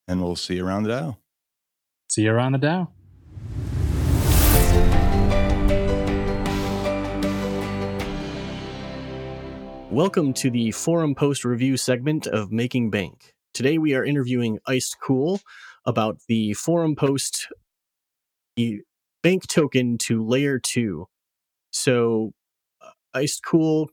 And 0.08 0.22
we'll 0.22 0.36
see 0.36 0.56
you 0.56 0.66
around 0.66 0.84
the 0.84 0.90
DAO. 0.90 1.16
See 2.08 2.22
you 2.22 2.32
around 2.32 2.52
the 2.52 2.58
DAO. 2.58 2.88
Welcome 9.90 10.34
to 10.34 10.52
the 10.52 10.70
forum 10.70 11.16
post 11.16 11.44
review 11.44 11.76
segment 11.76 12.28
of 12.28 12.52
Making 12.52 12.90
Bank. 12.90 13.34
Today 13.52 13.76
we 13.76 13.92
are 13.96 14.04
interviewing 14.04 14.60
Iced 14.64 14.96
Cool 15.02 15.40
about 15.84 16.18
the 16.28 16.52
forum 16.54 16.94
post 16.94 17.48
the 18.54 18.82
bank 19.24 19.48
token 19.48 19.98
to 20.02 20.24
layer 20.24 20.60
2. 20.60 21.06
So 21.72 22.30
uh, 22.80 22.90
Iced 23.14 23.42
Cool 23.44 23.90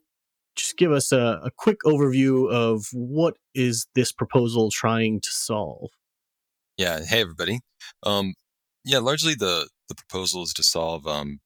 just 0.56 0.78
give 0.78 0.92
us 0.92 1.12
a, 1.12 1.42
a 1.44 1.50
quick 1.58 1.80
overview 1.84 2.48
of 2.52 2.86
what 2.94 3.38
is 3.56 3.88
this 3.96 4.12
proposal 4.12 4.70
trying 4.70 5.20
to 5.22 5.32
solve. 5.32 5.90
Yeah. 6.78 7.04
Hey, 7.06 7.22
everybody. 7.22 7.62
Um, 8.04 8.36
yeah, 8.86 9.00
largely 9.00 9.34
the 9.34 9.68
the 9.90 9.96
proposal 9.96 10.44
is 10.44 10.54
to 10.54 10.64
solve 10.64 11.08
um, 11.08 11.40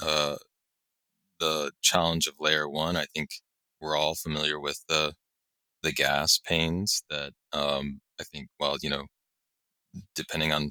uh, 0.00 0.36
the 1.40 1.72
challenge 1.82 2.28
of 2.28 2.34
layer 2.38 2.68
one. 2.68 2.96
I 2.96 3.06
think 3.12 3.30
we're 3.80 3.96
all 3.96 4.14
familiar 4.14 4.60
with 4.60 4.82
the 4.88 5.14
the 5.82 5.92
gas 5.92 6.40
pains 6.44 7.02
that 7.10 7.32
um, 7.52 8.00
I 8.20 8.24
think. 8.24 8.48
Well, 8.60 8.76
you 8.82 8.90
know, 8.90 9.04
depending 10.14 10.52
on 10.52 10.70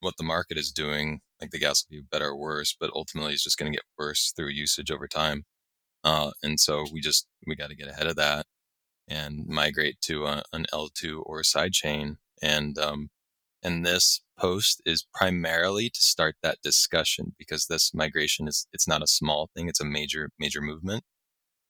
what 0.00 0.16
the 0.16 0.24
market 0.24 0.56
is 0.58 0.72
doing, 0.72 1.20
like 1.40 1.50
the 1.50 1.58
gas 1.58 1.84
will 1.90 1.98
be 1.98 2.04
better 2.10 2.28
or 2.28 2.36
worse, 2.36 2.76
but 2.78 2.90
ultimately 2.94 3.32
it's 3.32 3.44
just 3.44 3.58
going 3.58 3.70
to 3.70 3.76
get 3.76 3.84
worse 3.98 4.32
through 4.36 4.48
usage 4.48 4.90
over 4.90 5.06
time. 5.06 5.44
Uh, 6.04 6.30
and 6.42 6.58
so 6.58 6.86
we 6.92 7.00
just 7.00 7.26
we 7.46 7.54
got 7.56 7.68
to 7.70 7.76
get 7.76 7.88
ahead 7.88 8.06
of 8.06 8.16
that 8.16 8.46
and 9.08 9.46
migrate 9.46 10.00
to 10.02 10.26
a, 10.26 10.42
an 10.52 10.66
L2 10.72 11.22
or 11.24 11.40
a 11.40 11.44
sidechain. 11.44 12.16
And 12.42 12.78
um, 12.78 13.10
and 13.62 13.84
this 13.84 14.22
post 14.38 14.82
is 14.86 15.06
primarily 15.14 15.90
to 15.90 16.00
start 16.00 16.36
that 16.42 16.58
discussion 16.62 17.34
because 17.38 17.66
this 17.66 17.92
migration 17.94 18.48
is 18.48 18.66
it's 18.72 18.88
not 18.88 19.02
a 19.02 19.06
small 19.06 19.50
thing; 19.54 19.68
it's 19.68 19.80
a 19.80 19.84
major 19.84 20.30
major 20.38 20.62
movement. 20.62 21.04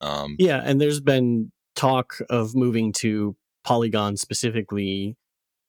Um, 0.01 0.37
yeah, 0.39 0.63
and 0.65 0.81
there's 0.81 1.01
been 1.01 1.53
talk 1.77 2.19
of 2.29 2.55
moving 2.55 2.93
to 2.93 3.37
Polygon 3.65 4.17
specifically, 4.17 5.17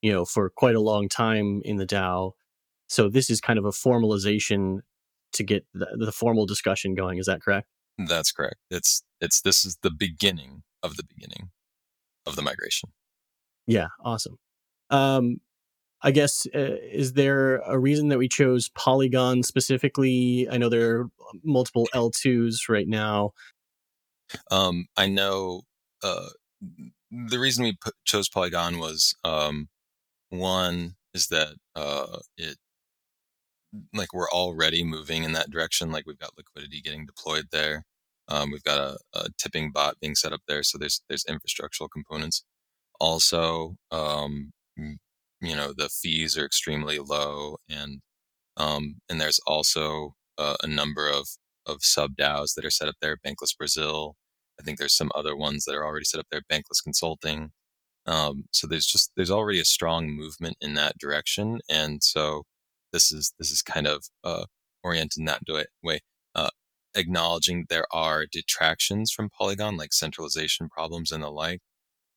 you 0.01 0.11
know, 0.11 0.25
for 0.25 0.49
quite 0.49 0.75
a 0.75 0.79
long 0.79 1.09
time 1.09 1.61
in 1.65 1.77
the 1.77 1.85
DAO. 1.85 2.31
So 2.87 3.09
this 3.09 3.29
is 3.29 3.39
kind 3.41 3.59
of 3.59 3.65
a 3.65 3.71
formalization 3.71 4.79
to 5.33 5.43
get 5.43 5.65
the, 5.73 5.87
the 5.97 6.11
formal 6.11 6.45
discussion 6.45 6.95
going. 6.95 7.17
Is 7.17 7.25
that 7.25 7.41
correct? 7.41 7.67
That's 7.97 8.31
correct. 8.31 8.57
It's 8.69 9.03
it's 9.19 9.41
this 9.41 9.65
is 9.65 9.77
the 9.81 9.91
beginning 9.91 10.63
of 10.83 10.97
the 10.97 11.03
beginning 11.03 11.51
of 12.25 12.35
the 12.35 12.41
migration. 12.41 12.89
Yeah, 13.67 13.87
awesome. 14.03 14.37
Um, 14.89 15.37
I 16.01 16.11
guess 16.11 16.47
uh, 16.53 16.77
is 16.91 17.13
there 17.13 17.57
a 17.57 17.77
reason 17.77 18.09
that 18.09 18.17
we 18.17 18.27
chose 18.27 18.69
Polygon 18.69 19.43
specifically? 19.43 20.47
I 20.49 20.57
know 20.57 20.67
there 20.67 20.99
are 20.99 21.09
multiple 21.43 21.87
L2s 21.93 22.69
right 22.69 22.87
now. 22.87 23.31
Um, 24.49 24.87
I 24.97 25.07
know 25.07 25.63
uh, 26.03 26.29
the 27.11 27.39
reason 27.39 27.63
we 27.63 27.73
put, 27.73 27.93
chose 28.05 28.29
Polygon 28.29 28.79
was 28.79 29.15
um, 29.23 29.69
one 30.29 30.95
is 31.13 31.27
that 31.27 31.55
uh, 31.75 32.19
it 32.37 32.57
like 33.93 34.13
we're 34.13 34.29
already 34.29 34.83
moving 34.83 35.23
in 35.23 35.33
that 35.33 35.49
direction. 35.49 35.91
Like 35.91 36.05
we've 36.05 36.19
got 36.19 36.37
liquidity 36.37 36.81
getting 36.81 37.05
deployed 37.05 37.47
there. 37.51 37.85
Um, 38.27 38.51
we've 38.51 38.63
got 38.63 38.79
a, 38.79 38.97
a, 39.13 39.27
tipping 39.37 39.71
bot 39.71 39.99
being 39.99 40.15
set 40.15 40.33
up 40.33 40.41
there, 40.47 40.63
so 40.63 40.77
there's 40.77 41.01
there's 41.09 41.25
infrastructural 41.25 41.89
components. 41.91 42.43
Also, 42.99 43.75
um, 43.91 44.51
you 44.77 45.55
know 45.55 45.73
the 45.75 45.89
fees 45.89 46.37
are 46.37 46.45
extremely 46.45 46.99
low, 46.99 47.57
and 47.69 48.01
um, 48.57 48.97
and 49.09 49.19
there's 49.19 49.39
also 49.45 50.15
uh, 50.37 50.55
a 50.63 50.67
number 50.67 51.09
of 51.09 51.27
of 51.65 51.83
sub 51.83 52.15
DAOs 52.17 52.55
that 52.55 52.65
are 52.65 52.71
set 52.71 52.87
up 52.87 52.95
there. 53.01 53.17
Bankless 53.17 53.57
Brazil. 53.57 54.15
I 54.59 54.63
think 54.63 54.77
there's 54.79 54.95
some 54.95 55.11
other 55.15 55.35
ones 55.35 55.65
that 55.65 55.75
are 55.75 55.85
already 55.85 56.05
set 56.05 56.19
up 56.19 56.27
there. 56.31 56.41
Bankless 56.51 56.83
Consulting. 56.83 57.51
Um, 58.07 58.45
so 58.51 58.67
there's 58.67 58.85
just 58.87 59.11
there's 59.15 59.31
already 59.31 59.59
a 59.59 59.65
strong 59.65 60.09
movement 60.09 60.57
in 60.61 60.73
that 60.75 60.97
direction, 60.97 61.59
and 61.69 62.03
so 62.03 62.43
this 62.93 63.11
is 63.11 63.33
this 63.39 63.51
is 63.51 63.61
kind 63.61 63.87
of 63.87 64.05
uh, 64.23 64.45
oriented 64.83 65.19
in 65.19 65.25
that 65.25 65.41
way, 65.83 65.99
uh, 66.35 66.49
acknowledging 66.95 67.65
there 67.69 67.85
are 67.91 68.25
detractions 68.31 69.11
from 69.11 69.29
Polygon, 69.29 69.77
like 69.77 69.93
centralization 69.93 70.69
problems 70.69 71.11
and 71.11 71.23
the 71.23 71.29
like. 71.29 71.61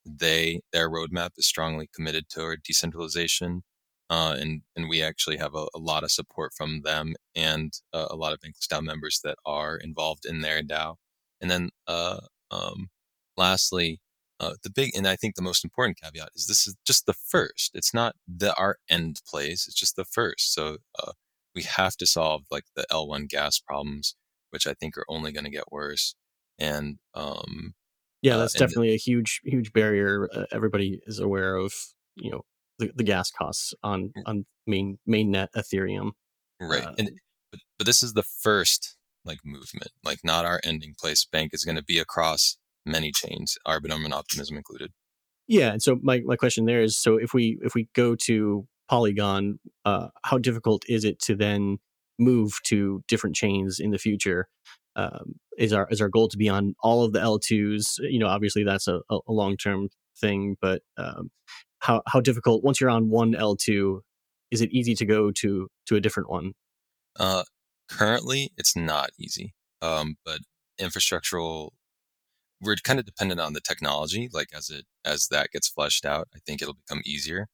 They 0.07 0.61
their 0.73 0.91
roadmap 0.91 1.31
is 1.39 1.47
strongly 1.47 1.89
committed 1.95 2.29
toward 2.31 2.63
decentralization, 2.63 3.63
uh, 4.11 4.37
and 4.39 4.63
and 4.77 4.89
we 4.89 5.03
actually 5.03 5.39
have 5.39 5.55
a, 5.55 5.67
a, 5.75 5.79
lot 5.79 6.05
of 6.05 6.11
support 6.11 6.53
from 6.55 6.83
them 6.83 7.15
and 7.35 7.73
uh, 7.93 8.07
a 8.11 8.17
lot 8.17 8.33
of 8.33 8.41
DAO 8.41 8.83
members 8.83 9.21
that 9.25 9.39
are 9.47 9.77
involved 9.77 10.27
in 10.27 10.41
their 10.41 10.63
DAO. 10.63 10.97
And 11.41 11.51
then, 11.51 11.71
uh, 11.87 12.21
um, 12.51 12.91
lastly, 13.37 14.01
uh, 14.41 14.55
the 14.63 14.71
big 14.71 14.91
and 14.97 15.07
I 15.07 15.17
think 15.17 15.35
the 15.35 15.43
most 15.43 15.65
important 15.65 16.01
caveat 16.01 16.31
is 16.35 16.47
this 16.47 16.67
is 16.67 16.77
just 16.87 17.07
the 17.07 17.15
first. 17.15 17.71
It's 17.75 17.95
not 17.95 18.15
the 18.29 18.55
our 18.57 18.77
end 18.91 19.23
plays. 19.27 19.65
It's 19.67 19.79
just 19.79 19.97
the 19.97 20.05
first. 20.05 20.53
So 20.53 20.79
uh, 20.99 21.13
we 21.55 21.63
have 21.63 21.97
to 21.97 22.07
solve 22.07 22.43
like 22.51 22.65
the 22.77 22.85
L1 22.91 23.29
gas 23.29 23.59
problems, 23.59 24.17
which 24.51 24.67
I 24.67 24.75
think 24.75 24.99
are 24.99 25.07
only 25.09 25.33
going 25.33 25.45
to 25.45 25.51
get 25.51 25.73
worse. 25.73 26.15
And 26.59 26.99
um, 27.15 27.75
yeah, 28.23 28.37
uh, 28.37 28.39
that's 28.39 28.55
definitely 28.55 28.89
the, 28.89 28.95
a 28.95 28.99
huge 28.99 29.41
huge 29.45 29.73
barrier. 29.73 30.29
Uh, 30.35 30.45
everybody 30.53 31.01
is 31.07 31.21
aware 31.21 31.57
of 31.57 31.73
you 32.17 32.31
know 32.31 32.43
the, 32.79 32.91
the 32.95 33.05
gas 33.05 33.31
costs 33.31 33.75
on 33.83 34.13
mm. 34.17 34.23
on 34.27 34.47
main 34.67 34.99
mainnet 35.09 35.49
Ethereum. 35.57 36.13
Right, 36.61 36.87
and 36.99 37.11
but, 37.51 37.61
but 37.79 37.87
this 37.87 38.03
is 38.03 38.15
the 38.15 38.23
first 38.23 38.97
like 39.25 39.41
movement. 39.45 39.91
Like 40.05 40.21
not 40.25 40.45
our 40.45 40.61
ending 40.65 40.95
place. 40.99 41.25
Bank 41.25 41.53
is 41.53 41.65
going 41.65 41.77
to 41.77 41.85
be 41.85 41.99
across 41.99 42.57
many 42.87 43.13
chains, 43.13 43.57
Arbitrum 43.67 44.05
and 44.05 44.15
Optimism 44.15 44.57
included. 44.57 44.93
Yeah, 45.47 45.73
and 45.73 45.83
so 45.83 45.99
my, 46.03 46.21
my 46.25 46.37
question 46.37 46.65
there 46.65 46.83
is: 46.83 46.97
so 46.97 47.17
if 47.17 47.35
we 47.35 47.59
if 47.63 47.75
we 47.75 47.89
go 47.95 48.15
to 48.17 48.67
Polygon, 48.89 49.59
uh, 49.85 50.09
how 50.25 50.39
difficult 50.39 50.85
is 50.89 51.05
it 51.05 51.21
to 51.23 51.35
then 51.35 51.79
move 52.19 52.61
to 52.65 53.03
different 53.09 53.37
chains 53.37 53.79
in 53.81 53.91
the 53.91 53.99
future? 53.99 54.49
Um, 54.97 55.35
is 55.59 55.73
our 55.73 55.87
is 55.91 56.01
our 56.01 56.09
goal 56.09 56.29
to 56.29 56.39
be 56.39 56.49
on 56.49 56.75
all 56.81 57.05
of 57.05 57.13
the 57.13 57.21
L2s? 57.21 57.99
You 57.99 58.19
know, 58.19 58.29
obviously 58.29 58.65
that's 58.65 58.89
a, 58.89 59.01
a 59.11 59.33
long 59.33 59.57
term 59.57 59.89
thing, 60.19 60.57
but 60.61 60.83
um, 60.97 61.31
how 61.85 62.03
how 62.07 62.21
difficult 62.21 62.65
once 62.65 62.81
you're 62.81 62.91
on 62.91 63.11
one 63.11 63.33
L2, 63.33 64.01
is 64.51 64.61
it 64.63 64.71
easy 64.73 64.95
to 64.95 65.05
go 65.05 65.31
to 65.33 65.69
to 65.87 65.97
a 65.97 66.01
different 66.01 66.31
one? 66.31 66.55
Uh, 67.19 67.45
currently, 67.89 68.53
it's 68.57 68.75
not 68.75 69.11
easy, 69.19 69.55
um, 69.83 70.17
but 70.25 70.41
infrastructural 70.81 71.71
we're 72.61 72.77
kind 72.77 72.99
of 72.99 73.05
dependent 73.05 73.41
on 73.41 73.53
the 73.53 73.61
technology. 73.61 74.29
Like 74.33 74.49
as 74.55 74.71
it 74.71 74.87
as 75.05 75.29
that 75.29 75.51
gets 75.53 75.69
fleshed 75.69 76.07
out, 76.07 76.29
I 76.35 76.39
think 76.47 76.63
it'll 76.63 76.75
become 76.75 77.03
easier. 77.05 77.49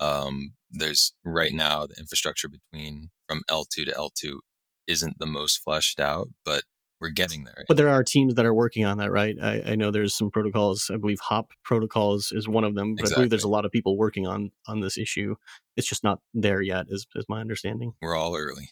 Um, 0.00 0.54
there's 0.70 1.14
right 1.24 1.52
now 1.52 1.86
the 1.86 1.96
infrastructure 1.98 2.48
between 2.48 3.10
from 3.28 3.42
L2 3.50 3.86
to 3.86 3.92
L2 3.92 4.38
isn't 4.86 5.18
the 5.18 5.26
most 5.26 5.62
fleshed 5.62 6.00
out, 6.00 6.28
but 6.44 6.64
we're 7.00 7.10
getting 7.10 7.44
there. 7.44 7.64
But 7.68 7.76
there 7.76 7.88
are 7.88 8.02
teams 8.02 8.34
that 8.34 8.44
are 8.44 8.54
working 8.54 8.84
on 8.84 8.98
that, 8.98 9.12
right? 9.12 9.36
I, 9.40 9.62
I 9.66 9.74
know 9.76 9.90
there's 9.90 10.14
some 10.14 10.30
protocols. 10.30 10.90
I 10.92 10.96
believe 10.96 11.20
Hop 11.20 11.52
protocols 11.64 12.32
is 12.32 12.48
one 12.48 12.64
of 12.64 12.74
them, 12.74 12.94
but 12.94 13.02
exactly. 13.02 13.14
I 13.14 13.16
believe 13.18 13.30
there's 13.30 13.44
a 13.44 13.48
lot 13.48 13.64
of 13.64 13.70
people 13.70 13.96
working 13.96 14.26
on 14.26 14.50
on 14.66 14.80
this 14.80 14.98
issue. 14.98 15.36
It's 15.76 15.88
just 15.88 16.02
not 16.02 16.20
there 16.34 16.60
yet, 16.60 16.86
is 16.88 17.06
is 17.14 17.26
my 17.28 17.40
understanding. 17.40 17.92
We're 18.02 18.16
all 18.16 18.36
early 18.36 18.70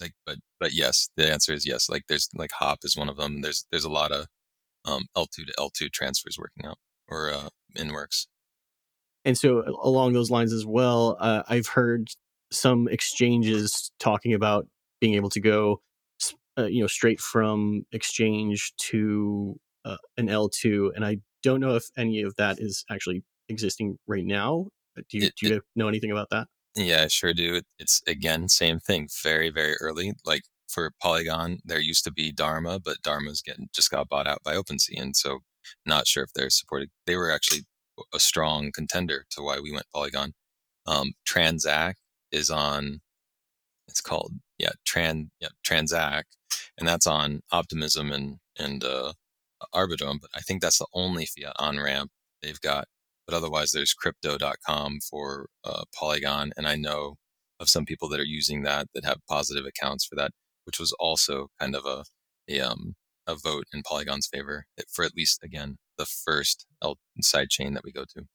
like 0.00 0.12
but 0.26 0.38
but 0.60 0.72
yes 0.72 1.08
the 1.16 1.30
answer 1.30 1.52
is 1.52 1.66
yes 1.66 1.88
like 1.88 2.04
there's 2.08 2.28
like 2.34 2.52
hop 2.52 2.80
is 2.82 2.96
one 2.96 3.08
of 3.08 3.16
them 3.16 3.40
there's 3.40 3.66
there's 3.70 3.84
a 3.84 3.90
lot 3.90 4.12
of 4.12 4.26
um, 4.84 5.06
l2 5.16 5.46
to 5.46 5.52
l2 5.58 5.92
transfers 5.92 6.38
working 6.38 6.66
out 6.66 6.78
or 7.08 7.30
uh, 7.32 7.48
in 7.76 7.92
works 7.92 8.26
and 9.24 9.38
so 9.38 9.64
along 9.82 10.12
those 10.12 10.30
lines 10.30 10.52
as 10.52 10.66
well 10.66 11.16
uh, 11.20 11.42
i've 11.48 11.68
heard 11.68 12.08
some 12.50 12.88
exchanges 12.88 13.90
talking 13.98 14.32
about 14.34 14.66
being 15.00 15.14
able 15.14 15.30
to 15.30 15.40
go 15.40 15.80
uh, 16.58 16.66
you 16.66 16.80
know 16.80 16.86
straight 16.86 17.20
from 17.20 17.84
exchange 17.92 18.72
to 18.76 19.58
uh, 19.84 19.96
an 20.16 20.28
l2 20.28 20.90
and 20.94 21.04
i 21.04 21.16
don't 21.42 21.60
know 21.60 21.74
if 21.74 21.84
any 21.96 22.22
of 22.22 22.34
that 22.36 22.58
is 22.58 22.84
actually 22.90 23.22
existing 23.48 23.98
right 24.06 24.24
now 24.24 24.66
do 25.10 25.18
you, 25.18 25.26
it, 25.26 25.34
do 25.38 25.48
you 25.48 25.56
it, 25.56 25.62
know 25.76 25.88
anything 25.88 26.10
about 26.10 26.28
that 26.30 26.46
yeah, 26.76 27.02
I 27.04 27.08
sure 27.08 27.32
do. 27.32 27.60
It's 27.78 28.02
again, 28.06 28.48
same 28.48 28.80
thing. 28.80 29.08
Very, 29.22 29.50
very 29.50 29.76
early. 29.80 30.12
Like 30.24 30.42
for 30.68 30.92
Polygon, 31.00 31.58
there 31.64 31.80
used 31.80 32.04
to 32.04 32.12
be 32.12 32.32
Dharma, 32.32 32.80
but 32.80 33.02
Dharma's 33.02 33.42
getting 33.42 33.68
just 33.72 33.90
got 33.90 34.08
bought 34.08 34.26
out 34.26 34.42
by 34.44 34.56
OpenSea, 34.56 35.00
and 35.00 35.16
so 35.16 35.40
not 35.86 36.06
sure 36.08 36.24
if 36.24 36.32
they're 36.34 36.50
supported. 36.50 36.90
They 37.06 37.16
were 37.16 37.30
actually 37.30 37.62
a 38.12 38.18
strong 38.18 38.72
contender 38.72 39.24
to 39.30 39.42
why 39.42 39.60
we 39.60 39.72
went 39.72 39.86
Polygon. 39.94 40.32
Um, 40.86 41.12
Transak 41.28 41.94
is 42.32 42.50
on. 42.50 43.00
It's 43.88 44.00
called 44.00 44.32
yeah, 44.58 44.72
Tran 44.86 45.28
yeah 45.40 45.48
Transak, 45.66 46.24
and 46.78 46.88
that's 46.88 47.06
on 47.06 47.40
Optimism 47.52 48.12
and 48.12 48.38
and 48.58 48.84
uh, 48.84 49.12
Arbitrum. 49.74 50.20
But 50.20 50.30
I 50.34 50.40
think 50.40 50.62
that's 50.62 50.78
the 50.78 50.86
only 50.94 51.26
fiat 51.26 51.54
on 51.58 51.78
ramp 51.78 52.10
they've 52.42 52.60
got. 52.60 52.86
But 53.26 53.34
otherwise, 53.34 53.72
there's 53.72 53.94
crypto.com 53.94 55.00
for 55.08 55.46
uh, 55.64 55.84
Polygon. 55.94 56.52
And 56.56 56.66
I 56.66 56.76
know 56.76 57.16
of 57.58 57.68
some 57.68 57.86
people 57.86 58.08
that 58.10 58.20
are 58.20 58.24
using 58.24 58.62
that 58.62 58.88
that 58.94 59.04
have 59.04 59.18
positive 59.28 59.64
accounts 59.64 60.04
for 60.04 60.14
that, 60.16 60.32
which 60.64 60.78
was 60.78 60.92
also 60.98 61.48
kind 61.58 61.74
of 61.74 61.86
a, 61.86 62.04
a 62.48 62.60
um, 62.60 62.94
a 63.26 63.34
vote 63.34 63.64
in 63.72 63.82
Polygon's 63.82 64.26
favor 64.26 64.66
for 64.92 65.04
at 65.04 65.16
least 65.16 65.40
again 65.42 65.78
the 65.96 66.04
first 66.04 66.66
L 66.82 66.96
side 67.20 67.50
chain 67.50 67.74
that 67.74 67.84
we 67.84 67.92
go 67.92 68.04
to. 68.16 68.26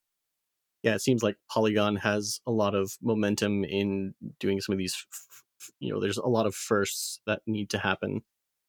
Yeah, 0.82 0.94
it 0.94 1.02
seems 1.02 1.22
like 1.22 1.36
Polygon 1.52 1.96
has 1.96 2.40
a 2.46 2.50
lot 2.50 2.74
of 2.74 2.92
momentum 3.02 3.64
in 3.64 4.14
doing 4.38 4.60
some 4.60 4.72
of 4.72 4.78
these. 4.78 4.96
You 5.78 5.92
know, 5.92 6.00
there's 6.00 6.18
a 6.18 6.26
lot 6.26 6.46
of 6.46 6.54
firsts 6.54 7.20
that 7.26 7.42
need 7.46 7.70
to 7.70 7.78
happen, 7.78 8.22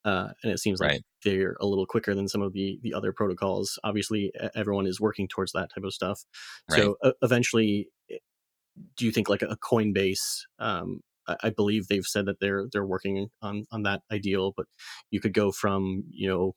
uh, 0.05 0.29
and 0.43 0.51
it 0.51 0.59
seems 0.59 0.79
like 0.81 0.91
Right. 0.91 1.01
they're 1.23 1.55
a 1.61 1.65
little 1.65 1.85
quicker 1.85 2.15
than 2.15 2.27
some 2.27 2.41
of 2.41 2.53
the 2.53 2.79
the 2.83 2.93
other 2.93 3.13
protocols. 3.13 3.79
Obviously, 3.83 4.31
everyone 4.55 4.87
is 4.87 4.99
working 5.01 5.27
towards 5.27 5.51
that 5.53 5.69
type 5.73 5.83
of 5.83 5.93
stuff. 5.93 6.23
So 6.69 6.97
uh, 7.03 7.13
eventually, 7.21 7.89
do 8.95 9.05
you 9.05 9.11
think 9.11 9.29
like 9.29 9.41
a 9.41 9.57
Coinbase? 9.57 10.41
Um, 10.59 11.01
I, 11.27 11.35
I 11.43 11.49
believe 11.49 11.87
they've 11.87 12.05
said 12.05 12.25
that 12.25 12.39
they're 12.39 12.67
they're 12.71 12.85
working 12.85 13.29
on 13.41 13.65
on 13.71 13.83
that 13.83 14.01
ideal, 14.11 14.53
but 14.55 14.67
you 15.11 15.19
could 15.19 15.33
go 15.33 15.51
from 15.51 16.03
you 16.09 16.27
know 16.29 16.55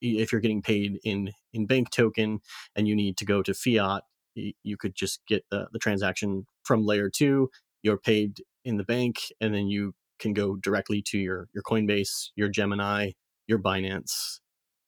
if 0.00 0.32
you're 0.32 0.40
getting 0.40 0.62
paid 0.62 0.98
in 1.04 1.32
in 1.52 1.66
bank 1.66 1.90
token 1.90 2.40
and 2.76 2.88
you 2.88 2.96
need 2.96 3.16
to 3.18 3.24
go 3.24 3.42
to 3.42 3.54
fiat 3.54 4.02
you 4.34 4.76
could 4.78 4.94
just 4.94 5.20
get 5.26 5.44
the, 5.50 5.68
the 5.72 5.78
transaction 5.78 6.46
from 6.64 6.84
layer 6.86 7.10
two 7.10 7.50
you're 7.82 7.98
paid 7.98 8.42
in 8.64 8.76
the 8.76 8.84
bank 8.84 9.16
and 9.40 9.54
then 9.54 9.66
you 9.68 9.94
can 10.18 10.32
go 10.32 10.56
directly 10.56 11.02
to 11.02 11.18
your 11.18 11.48
your 11.52 11.62
coinbase 11.62 12.28
your 12.36 12.48
gemini 12.48 13.10
your 13.46 13.58
binance 13.58 14.38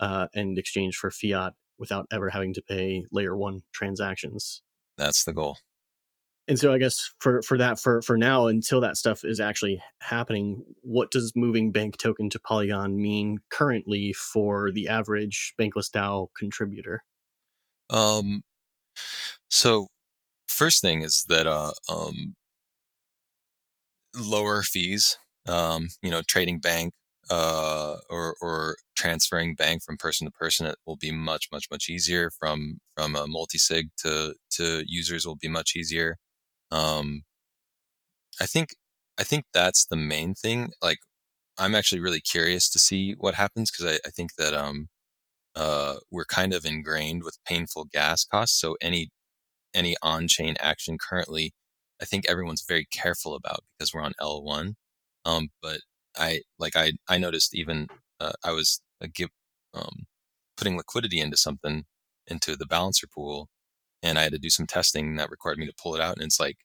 uh, 0.01 0.27
and 0.35 0.59
exchange 0.59 0.97
for 0.97 1.11
fiat 1.11 1.53
without 1.79 2.07
ever 2.12 2.31
having 2.31 2.53
to 2.55 2.62
pay 2.62 3.05
layer 3.11 3.37
one 3.37 3.62
transactions 3.72 4.62
That's 4.97 5.25
the 5.25 5.33
goal. 5.33 5.59
and 6.47 6.59
so 6.59 6.72
i 6.72 6.79
guess 6.79 7.11
for 7.18 7.43
for 7.43 7.59
that 7.59 7.81
for 7.81 8.01
for 8.03 8.16
now 8.16 8.47
until 8.47 8.81
that 8.81 8.97
stuff 8.97 9.25
is 9.25 9.41
actually 9.41 9.83
happening 10.01 10.62
what 10.83 11.11
does 11.11 11.33
moving 11.35 11.72
bank 11.72 11.97
token 11.97 12.29
to 12.31 12.39
polygon 12.39 12.97
mean 12.97 13.39
currently 13.51 14.12
for 14.12 14.70
the 14.70 14.89
average 14.89 15.55
bankless 15.61 15.91
dao 15.91 16.29
contributor 16.39 17.03
Um, 17.91 18.43
so 19.51 19.89
first 20.49 20.81
thing 20.83 21.03
is 21.03 21.25
that 21.29 21.47
uh, 21.47 21.72
um, 21.89 22.35
lower 24.15 24.62
fees. 24.62 25.19
Um, 25.49 25.89
you 26.03 26.11
know, 26.11 26.23
trading 26.27 26.59
bank 26.61 26.95
uh, 27.31 27.97
or 28.11 28.37
or 28.41 28.77
transferring 28.97 29.55
bank 29.55 29.83
from 29.83 29.97
person 29.99 30.27
to 30.27 30.31
person 30.33 30.67
it 30.67 30.77
will 30.87 30.97
be 30.97 31.11
much 31.12 31.49
much 31.53 31.67
much 31.71 31.89
easier. 31.91 32.31
From 32.31 32.81
from 32.97 33.17
a 33.17 33.27
multi 33.27 33.59
sig 33.59 33.91
to 33.99 34.35
to 34.53 34.85
users 34.87 35.27
will 35.27 35.37
be 35.37 35.49
much 35.49 35.77
easier. 35.77 36.17
Um, 36.73 37.25
I 38.41 38.47
think 38.47 38.71
I 39.19 39.25
think 39.25 39.45
that's 39.55 39.87
the 39.87 39.97
main 39.97 40.35
thing. 40.35 40.73
Like, 40.83 40.99
I'm 41.59 41.75
actually 41.75 42.01
really 42.01 42.21
curious 42.21 42.71
to 42.71 42.79
see 42.79 43.15
what 43.19 43.35
happens 43.35 43.71
because 43.71 43.95
I, 43.95 44.09
I 44.09 44.11
think 44.11 44.37
that 44.39 44.55
um, 44.55 44.89
uh, 45.57 45.97
we're 46.11 46.27
kind 46.27 46.55
of 46.55 46.65
ingrained 46.67 47.25
with 47.25 47.39
painful 47.47 47.87
gas 47.93 48.25
costs. 48.25 48.61
So 48.61 48.77
any 48.83 49.11
any 49.75 49.97
on-chain 50.03 50.57
action 50.61 50.99
currently, 50.99 51.53
I 52.05 52.07
think 52.07 52.28
everyone's 52.28 52.62
very 52.68 52.86
careful 52.90 53.34
about 53.34 53.64
because 53.78 53.94
we're 53.94 54.02
on 54.02 54.12
L1. 54.20 54.74
Um, 55.24 55.48
but 55.62 55.80
I 56.18 56.42
like 56.59 56.76
I 56.76 56.92
I 57.09 57.16
noticed 57.16 57.55
even 57.55 57.88
uh, 58.20 58.32
I 58.44 58.52
was 58.52 58.82
uh, 59.02 59.07
give, 59.14 59.30
um, 59.72 60.05
putting 60.59 60.76
liquidity 60.76 61.18
into 61.18 61.38
something 61.38 61.84
into 62.26 62.57
the 62.57 62.66
balancer 62.66 63.07
pool, 63.07 63.48
and 64.02 64.18
I 64.18 64.24
had 64.24 64.32
to 64.32 64.38
do 64.38 64.50
some 64.50 64.66
testing 64.66 65.16
that 65.16 65.30
required 65.30 65.59
me 65.59 65.66
to 65.66 65.72
pull 65.82 65.94
it 65.94 66.02
out, 66.02 66.16
and 66.16 66.24
it's 66.26 66.38
like 66.38 66.59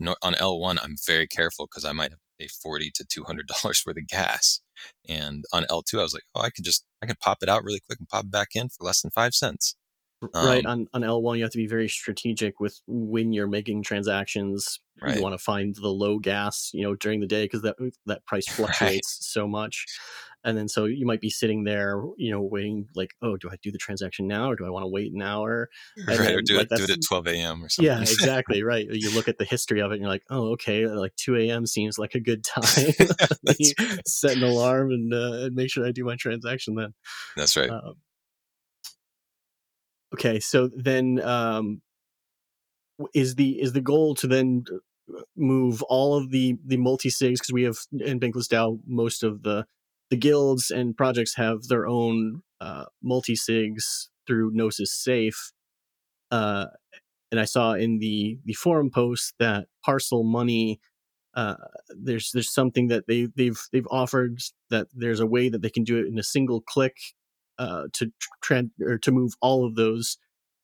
no, 0.00 0.16
on 0.22 0.34
L1 0.34 0.78
I'm 0.82 0.96
very 1.06 1.28
careful 1.28 1.66
because 1.66 1.84
I 1.84 1.92
might 1.92 2.10
have 2.10 2.18
to 2.18 2.26
pay 2.40 2.48
forty 2.48 2.90
to 2.96 3.04
two 3.04 3.22
hundred 3.24 3.46
dollars 3.62 3.84
worth 3.86 3.96
of 3.98 4.08
gas, 4.08 4.60
and 5.08 5.44
on 5.52 5.64
L2 5.70 6.00
I 6.00 6.02
was 6.02 6.14
like, 6.14 6.24
oh, 6.34 6.40
I 6.42 6.50
could 6.50 6.64
just 6.64 6.84
I 7.02 7.06
could 7.06 7.20
pop 7.20 7.38
it 7.42 7.48
out 7.48 7.62
really 7.64 7.80
quick 7.86 8.00
and 8.00 8.08
pop 8.08 8.24
it 8.24 8.32
back 8.32 8.48
in 8.56 8.68
for 8.70 8.84
less 8.84 9.02
than 9.02 9.12
five 9.12 9.34
cents. 9.36 9.76
Right 10.34 10.64
Um, 10.66 10.88
on, 10.94 11.02
on 11.02 11.02
l1 11.02 11.36
you 11.38 11.42
have 11.42 11.52
to 11.52 11.58
be 11.58 11.66
very 11.66 11.88
strategic 11.88 12.60
with 12.60 12.80
when 12.86 13.32
you're 13.32 13.46
making 13.48 13.82
transactions 13.82 14.80
Right. 15.02 15.16
you 15.16 15.22
want 15.22 15.32
to 15.32 15.42
find 15.42 15.74
the 15.76 15.88
low 15.88 16.18
gas 16.18 16.70
you 16.74 16.82
know 16.82 16.94
during 16.94 17.20
the 17.20 17.26
day 17.26 17.44
because 17.44 17.62
that 17.62 17.76
that 18.04 18.26
price 18.26 18.46
fluctuates 18.54 19.18
so 19.26 19.48
much 19.48 19.86
and 20.44 20.58
then 20.58 20.68
so 20.68 20.84
you 20.84 21.06
might 21.06 21.22
be 21.22 21.30
sitting 21.30 21.64
there 21.64 22.02
you 22.18 22.30
know 22.30 22.42
waiting 22.42 22.86
like 22.94 23.12
oh 23.22 23.38
do 23.38 23.48
i 23.50 23.56
do 23.62 23.70
the 23.72 23.78
transaction 23.78 24.26
now 24.26 24.50
or 24.50 24.56
do 24.56 24.66
i 24.66 24.68
want 24.68 24.82
to 24.82 24.88
wait 24.88 25.10
an 25.14 25.22
hour 25.22 25.70
And 25.96 26.08
right, 26.18 26.18
or 26.20 26.22
then, 26.36 26.44
do 26.44 26.56
like, 26.58 26.70
it 26.70 26.76
do 26.76 26.84
it 26.84 26.90
at 26.90 26.98
12 27.02 27.26
a.m. 27.28 27.64
or 27.64 27.70
something. 27.70 27.90
yeah 27.96 28.00
exactly 28.02 28.62
right 28.72 28.86
you 28.90 29.10
look 29.10 29.26
at 29.26 29.38
the 29.38 29.44
history 29.46 29.80
of 29.80 29.90
it 29.90 29.94
and 29.94 30.02
you're 30.02 30.10
like 30.10 30.24
oh 30.28 30.50
okay 30.52 30.86
like 30.86 31.16
2 31.16 31.36
a.m 31.36 31.64
seems 31.66 31.98
like 31.98 32.14
a 32.14 32.20
good 32.20 32.44
time 32.44 32.66
set 34.06 34.36
an 34.36 34.42
alarm 34.42 34.90
and, 34.90 35.14
uh, 35.14 35.44
and 35.46 35.54
make 35.54 35.70
sure 35.70 35.86
i 35.86 35.92
do 35.92 36.04
my 36.04 36.16
transaction 36.16 36.74
then 36.74 36.92
That's 37.36 37.56
right. 37.56 37.70
um, 37.70 37.94
okay, 40.14 40.40
so 40.40 40.70
then 40.74 41.20
um, 41.22 41.82
is 43.14 43.34
the 43.34 43.60
is 43.60 43.72
the 43.72 43.80
goal 43.80 44.14
to 44.16 44.26
then 44.26 44.64
uh, 44.72 45.22
move 45.36 45.82
all 45.84 46.16
of 46.16 46.30
the 46.30 46.56
the 46.64 46.76
multi 46.76 47.08
sigs 47.08 47.34
because 47.34 47.52
we 47.52 47.62
have 47.62 47.78
in 47.92 48.20
Bankless 48.20 48.48
DAO 48.48 48.80
most 48.86 49.22
of 49.22 49.42
the 49.42 49.66
the 50.10 50.16
guilds 50.16 50.70
and 50.70 50.96
projects 50.96 51.36
have 51.36 51.64
their 51.64 51.86
own 51.86 52.42
uh, 52.60 52.84
multi 53.02 53.34
sigs 53.34 54.08
through 54.26 54.50
Gnosis 54.52 54.92
Safe. 54.92 55.52
Uh, 56.30 56.66
and 57.30 57.40
I 57.40 57.44
saw 57.44 57.72
in 57.72 57.98
the 57.98 58.38
the 58.44 58.54
forum 58.54 58.90
post 58.90 59.34
that 59.38 59.66
Parcel 59.84 60.24
Money 60.24 60.80
uh, 61.34 61.54
there's 61.88 62.30
there's 62.32 62.52
something 62.52 62.88
that 62.88 63.06
they 63.06 63.28
they've 63.36 63.60
they've 63.72 63.86
offered 63.90 64.40
that 64.70 64.88
there's 64.92 65.20
a 65.20 65.26
way 65.26 65.48
that 65.48 65.62
they 65.62 65.70
can 65.70 65.84
do 65.84 65.98
it 65.98 66.06
in 66.06 66.18
a 66.18 66.24
single 66.24 66.60
click 66.60 66.96
uh, 67.60 67.88
to 67.94 68.12
or 68.82 68.98
to 68.98 69.12
move 69.12 69.34
all 69.42 69.66
of 69.66 69.76
those 69.76 70.18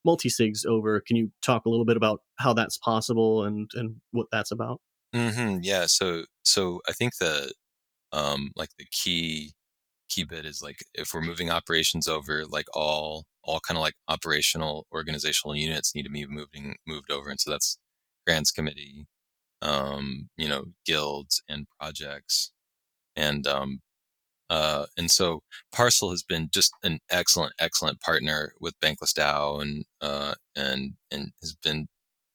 multi 0.05 0.29
sigs 0.29 0.65
over. 0.67 1.01
Can 1.01 1.17
you 1.17 1.31
talk 1.43 1.65
a 1.65 1.69
little 1.69 1.85
bit 1.85 1.97
about 1.97 2.21
how 2.39 2.53
that's 2.53 2.79
possible 2.79 3.45
and 3.45 3.69
and 3.75 4.01
what 4.11 4.27
that's 4.31 4.51
about? 4.51 4.81
hmm 5.13 5.59
Yeah. 5.61 5.85
So 5.87 6.25
so 6.43 6.81
I 6.87 6.93
think 6.93 7.17
the 7.17 7.53
um 8.13 8.51
like 8.57 8.71
the 8.79 8.87
key 8.91 9.53
key 10.09 10.25
bit 10.25 10.45
is 10.45 10.61
like 10.63 10.79
if 10.95 11.13
we're 11.13 11.21
moving 11.21 11.51
operations 11.51 12.07
over, 12.07 12.45
like 12.47 12.67
all 12.75 13.25
all 13.43 13.61
kind 13.61 13.77
of 13.77 13.81
like 13.83 13.95
operational 14.09 14.87
organizational 14.93 15.55
units 15.57 15.95
need 15.95 16.03
to 16.05 16.11
be 16.11 16.27
moving 16.27 16.77
moved 16.87 17.11
over, 17.11 17.29
and 17.29 17.41
so 17.41 17.51
that's 17.51 17.79
grants 18.27 18.51
committee, 18.51 19.07
um, 19.63 20.29
you 20.37 20.49
know, 20.49 20.65
guilds 20.85 21.43
and 21.49 21.67
projects, 21.79 22.51
and 23.15 23.47
um, 23.47 23.81
uh, 24.49 24.85
and 24.97 25.11
so 25.11 25.41
Parcel 25.73 26.11
has 26.11 26.23
been 26.23 26.49
just 26.51 26.73
an 26.83 26.99
excellent, 27.09 27.53
excellent 27.59 27.99
partner 28.01 28.53
with 28.59 28.79
Bankless 28.79 29.13
DAO, 29.13 29.61
and 29.61 29.85
uh, 30.01 30.35
and 30.55 30.93
and 31.11 31.31
has 31.41 31.53
been 31.55 31.87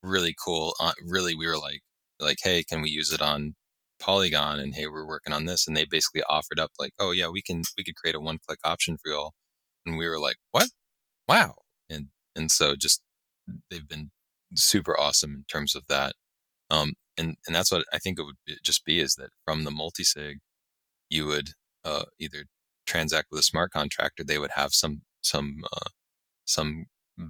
really 0.03 0.35
cool. 0.45 0.75
Uh, 0.81 0.93
really, 1.07 1.35
we 1.35 1.47
were 1.47 1.59
like, 1.59 1.81
like, 2.21 2.39
hey, 2.43 2.65
can 2.65 2.83
we 2.83 2.91
use 2.91 3.13
it 3.13 3.23
on 3.23 3.55
Polygon? 4.01 4.59
And 4.61 4.75
hey, 4.75 4.87
we're 4.89 5.07
working 5.07 5.33
on 5.33 5.47
this, 5.47 5.67
and 5.67 5.77
they 5.77 5.87
basically 5.87 6.23
offered 6.29 6.61
up 6.61 6.73
like, 6.79 6.93
oh 6.99 7.13
yeah, 7.13 7.29
we 7.29 7.43
can 7.43 7.63
we 7.79 7.85
could 7.85 7.97
create 7.97 8.15
a 8.17 8.21
one 8.21 8.39
click 8.47 8.59
option 8.65 8.99
for 8.99 9.11
y'all, 9.13 9.33
and 9.87 9.97
we 9.99 10.09
were 10.09 10.21
like, 10.21 10.37
what? 10.53 10.69
Wow, 11.29 11.57
and 11.91 12.09
and 12.37 12.51
so 12.51 12.77
just 12.77 13.03
they've 13.71 13.89
been 13.89 14.11
super 14.55 14.99
awesome 14.99 15.35
in 15.35 15.45
terms 15.51 15.75
of 15.75 15.85
that. 15.89 16.15
Um, 16.71 16.95
and 17.19 17.37
and 17.47 17.57
that's 17.57 17.73
what 17.73 17.87
I 17.93 17.99
think 17.99 18.19
it 18.19 18.25
would 18.25 18.37
just 18.65 18.85
be 18.85 19.01
is 19.01 19.17
that 19.17 19.31
from 19.47 19.65
the 19.65 19.71
multi-sig, 19.71 20.39
you 21.11 21.27
would 21.27 21.51
uh, 21.85 22.05
either 22.18 22.45
transact 22.87 23.28
with 23.30 23.41
a 23.41 23.45
smart 23.45 23.72
contract 23.72 24.20
or 24.20 24.24
they 24.24 24.39
would 24.39 24.53
have 24.55 24.72
some 24.72 25.03
some 25.22 25.62
uh, 25.72 25.89
some 26.45 26.87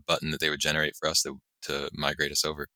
button 0.07 0.31
that 0.31 0.41
they 0.41 0.51
would 0.51 0.61
generate 0.61 0.97
for 0.97 1.09
us 1.09 1.23
to 1.23 1.39
to 1.63 1.91
migrate 1.93 2.33
us 2.33 2.45
over. 2.45 2.69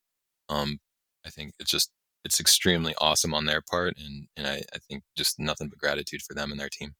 Um, 0.49 0.79
I 1.27 1.31
think 1.31 1.53
it's 1.59 1.71
just 1.71 1.91
it's 2.25 2.41
extremely 2.41 2.95
awesome 3.01 3.35
on 3.35 3.47
their 3.47 3.63
part, 3.63 3.95
and 3.99 4.27
and 4.37 4.47
I, 4.47 4.63
I 4.75 4.79
think 4.89 5.05
just 5.17 5.39
nothing 5.39 5.69
but 5.69 5.79
gratitude 5.79 6.23
for 6.23 6.35
them 6.35 6.51
and 6.51 6.61
their 6.61 6.69
team. 6.69 6.95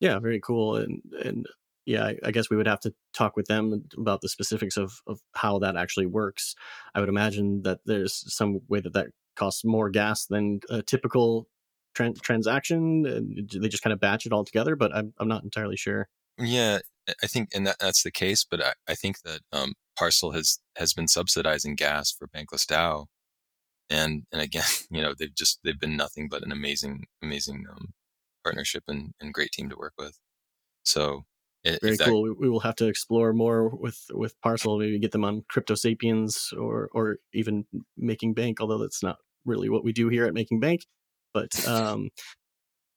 Yeah, 0.00 0.18
very 0.18 0.40
cool. 0.40 0.76
And 0.76 1.00
and 1.24 1.46
yeah, 1.86 2.04
I, 2.06 2.16
I 2.24 2.30
guess 2.30 2.50
we 2.50 2.56
would 2.56 2.66
have 2.66 2.80
to 2.80 2.94
talk 3.14 3.36
with 3.36 3.46
them 3.46 3.84
about 3.96 4.20
the 4.20 4.28
specifics 4.28 4.76
of 4.76 5.00
of 5.06 5.20
how 5.34 5.58
that 5.60 5.76
actually 5.76 6.06
works. 6.06 6.54
I 6.94 7.00
would 7.00 7.08
imagine 7.08 7.62
that 7.62 7.80
there's 7.86 8.24
some 8.34 8.60
way 8.68 8.80
that 8.80 8.92
that 8.94 9.08
costs 9.36 9.64
more 9.64 9.90
gas 9.90 10.26
than 10.26 10.60
a 10.68 10.82
typical 10.82 11.48
tran- 11.96 12.20
transaction. 12.20 13.06
and 13.06 13.50
They 13.50 13.68
just 13.68 13.82
kind 13.82 13.92
of 13.92 14.00
batch 14.00 14.26
it 14.26 14.32
all 14.32 14.44
together, 14.44 14.76
but 14.76 14.94
I'm 14.94 15.12
I'm 15.18 15.28
not 15.28 15.44
entirely 15.44 15.76
sure. 15.76 16.08
Yeah, 16.38 16.78
I- 17.22 17.26
think, 17.26 17.50
and 17.54 17.66
that, 17.66 17.76
that's 17.78 18.02
the 18.02 18.10
case. 18.10 18.44
But 18.48 18.62
I, 18.62 18.72
I 18.88 18.94
think 18.94 19.22
that 19.22 19.40
um, 19.52 19.74
Parcel 19.96 20.32
has 20.32 20.58
has 20.76 20.92
been 20.94 21.08
subsidizing 21.08 21.74
gas 21.76 22.10
for 22.10 22.28
Bankless 22.28 22.66
DAO, 22.66 23.06
and 23.90 24.24
and 24.32 24.42
again, 24.42 24.64
you 24.90 25.02
know, 25.02 25.14
they've 25.18 25.34
just 25.34 25.60
they've 25.64 25.78
been 25.80 25.96
nothing 25.96 26.28
but 26.28 26.42
an 26.42 26.52
amazing 26.52 27.04
amazing 27.22 27.66
um, 27.70 27.92
partnership 28.44 28.84
and, 28.88 29.12
and 29.20 29.34
great 29.34 29.52
team 29.52 29.68
to 29.70 29.76
work 29.76 29.94
with. 29.98 30.18
So 30.84 31.24
Very 31.64 31.96
that, 31.96 32.06
cool. 32.06 32.22
We, 32.22 32.30
we 32.32 32.48
will 32.48 32.60
have 32.60 32.76
to 32.76 32.86
explore 32.86 33.32
more 33.32 33.68
with 33.68 34.06
with 34.12 34.40
Parcel. 34.40 34.78
Maybe 34.78 34.98
get 34.98 35.12
them 35.12 35.24
on 35.24 35.44
Crypto 35.48 35.74
Sapiens 35.74 36.52
or 36.58 36.88
or 36.92 37.18
even 37.32 37.66
Making 37.96 38.34
Bank. 38.34 38.60
Although 38.60 38.78
that's 38.78 39.02
not 39.02 39.18
really 39.44 39.68
what 39.68 39.84
we 39.84 39.92
do 39.92 40.08
here 40.08 40.24
at 40.26 40.34
Making 40.34 40.60
Bank. 40.60 40.86
But 41.34 41.66
um, 41.66 42.10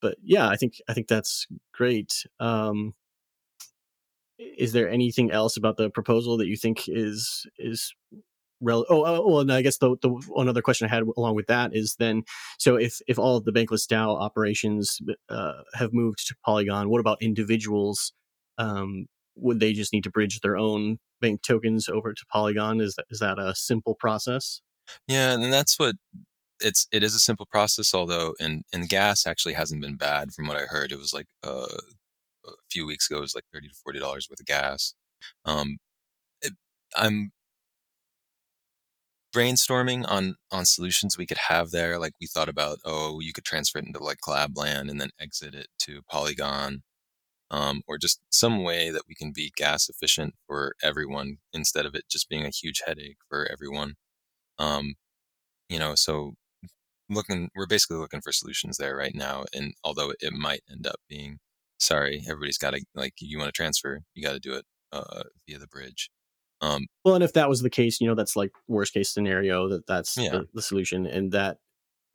but 0.02 0.18
yeah, 0.22 0.48
I 0.48 0.56
think 0.56 0.76
I 0.88 0.94
think 0.94 1.08
that's 1.08 1.48
great. 1.74 2.26
Um, 2.40 2.94
is 4.38 4.74
there 4.74 4.90
anything 4.90 5.32
else 5.32 5.58
about 5.58 5.78
the 5.78 5.90
proposal 5.90 6.38
that 6.38 6.48
you 6.48 6.58
think 6.58 6.86
is 6.88 7.46
is 7.58 7.94
rel- 8.62 8.86
oh, 8.90 9.06
oh 9.06 9.28
well 9.28 9.40
and 9.40 9.52
i 9.52 9.62
guess 9.62 9.78
the, 9.78 9.96
the 10.02 10.10
one 10.28 10.50
other 10.50 10.62
question 10.62 10.86
i 10.88 10.94
had 10.94 11.04
along 11.18 11.36
with 11.36 11.48
that 11.48 11.72
is 11.74 11.96
then 12.00 12.24
so 12.58 12.76
if 12.76 13.00
if 13.08 13.18
all 13.18 13.38
of 13.38 13.46
the 13.46 13.52
bankless 13.52 13.88
dao 13.88 14.20
operations 14.20 15.00
uh, 15.30 15.62
have 15.74 15.94
moved 15.94 16.28
to 16.28 16.36
polygon 16.44 16.90
what 16.90 17.00
about 17.00 17.22
individuals 17.22 18.14
um, 18.58 19.08
would 19.36 19.60
they 19.60 19.74
just 19.74 19.94
need 19.94 20.04
to 20.04 20.10
bridge 20.10 20.40
their 20.42 20.58
own 20.58 20.98
bank 21.22 21.42
tokens 21.42 21.88
over 21.88 22.14
to 22.14 22.26
polygon 22.32 22.82
is 22.82 22.96
that 22.96 23.06
is 23.10 23.20
that 23.20 23.40
a 23.40 23.56
simple 23.56 23.96
process 23.96 24.62
Yeah, 25.08 25.34
and 25.34 25.52
that's 25.52 25.80
what 25.80 25.96
it's 26.62 26.88
it 26.92 27.04
is 27.04 27.16
a 27.16 27.20
simple 27.20 27.46
process, 27.48 27.94
although 27.94 28.36
and 28.40 28.64
and 28.74 28.90
gas 28.90 29.28
actually 29.28 29.54
hasn't 29.56 29.82
been 29.82 29.98
bad 29.98 30.34
from 30.34 30.48
what 30.48 30.58
I 30.58 30.66
heard. 30.66 30.92
It 30.92 31.00
was 31.00 31.14
like 31.14 31.28
uh, 31.44 31.68
a 32.48 32.52
few 32.72 32.86
weeks 32.88 33.10
ago, 33.10 33.20
it 33.20 33.22
was 33.22 33.36
like 33.36 33.46
thirty 33.54 33.68
to 33.70 33.76
forty 33.84 34.00
dollars 34.00 34.28
worth 34.30 34.40
of 34.42 34.46
gas. 34.48 34.94
Um, 35.46 35.78
it, 36.44 36.54
I'm 36.98 37.32
brainstorming 39.34 40.06
on 40.08 40.36
on 40.52 40.66
solutions 40.66 41.18
we 41.18 41.26
could 41.28 41.38
have 41.50 41.72
there. 41.72 42.00
Like 42.00 42.14
we 42.22 42.28
thought 42.28 42.50
about, 42.50 42.80
oh, 42.86 43.20
you 43.20 43.34
could 43.34 43.44
transfer 43.46 43.80
it 43.80 43.86
into 43.86 44.04
like 44.04 44.20
Collab.Land 44.26 44.90
and 44.90 45.00
then 45.02 45.10
exit 45.20 45.54
it 45.56 45.68
to 45.80 46.02
Polygon, 46.10 46.84
um, 47.52 47.82
or 47.88 47.98
just 48.00 48.22
some 48.32 48.64
way 48.64 48.92
that 48.92 49.04
we 49.10 49.16
can 49.16 49.32
be 49.34 49.54
gas 49.58 49.90
efficient 49.90 50.36
for 50.48 50.76
everyone 50.84 51.38
instead 51.54 51.86
of 51.86 51.96
it 51.96 52.06
just 52.10 52.30
being 52.30 52.46
a 52.46 52.50
huge 52.52 52.84
headache 52.88 53.18
for 53.30 53.48
everyone. 53.52 53.96
Um, 54.60 54.96
you 55.70 55.80
know, 55.80 55.96
so 55.96 56.36
looking, 57.10 57.50
we're 57.56 57.68
basically 57.68 57.98
looking 57.98 58.22
for 58.22 58.32
solutions 58.32 58.78
there 58.78 58.96
right 58.96 59.16
now. 59.16 59.46
And 59.54 59.74
although 59.84 60.14
it 60.20 60.34
might 60.34 60.62
end 60.72 60.88
up 60.88 61.00
being, 61.10 61.40
sorry, 61.80 62.24
everybody's 62.28 62.58
got 62.58 62.72
to 62.72 62.84
like, 62.96 63.14
you 63.20 63.38
want 63.38 63.50
to 63.50 63.52
transfer, 63.52 64.02
you 64.14 64.24
got 64.24 64.34
to 64.34 64.40
do 64.40 64.54
it 64.54 64.66
uh, 64.92 65.24
via 65.48 65.60
the 65.60 65.68
bridge. 65.68 66.10
Um, 66.62 66.88
well 67.04 67.16
and 67.16 67.24
if 67.24 67.34
that 67.34 67.50
was 67.50 67.62
the 67.62 67.70
case 67.70 68.00
you 68.00 68.08
know 68.08 68.16
that's 68.16 68.38
like 68.38 68.52
worst 68.68 68.94
case 68.94 69.10
scenario 69.10 69.68
that 69.68 69.86
that's 69.88 70.16
Yeah. 70.18 70.30
the, 70.32 70.48
the 70.54 70.62
solution 70.62 71.06
and 71.06 71.34
that 71.34 71.58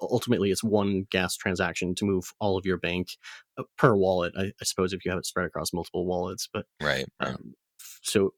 ultimately 0.00 0.50
it's 0.50 0.64
one 0.64 1.06
gas 1.10 1.36
transaction 1.36 1.94
to 1.96 2.06
move 2.06 2.32
all 2.40 2.56
of 2.56 2.64
your 2.64 2.78
bank 2.78 3.10
uh, 3.58 3.64
per 3.76 3.94
wallet 3.94 4.32
I, 4.36 4.44
I 4.44 4.64
suppose 4.64 4.94
if 4.94 5.04
you 5.04 5.10
have 5.10 5.18
it 5.18 5.26
spread 5.26 5.44
across 5.44 5.74
multiple 5.74 6.06
wallets 6.06 6.48
but 6.50 6.64
right. 6.80 7.04
right. 7.20 7.34
um, 7.34 7.54
so 8.02 8.32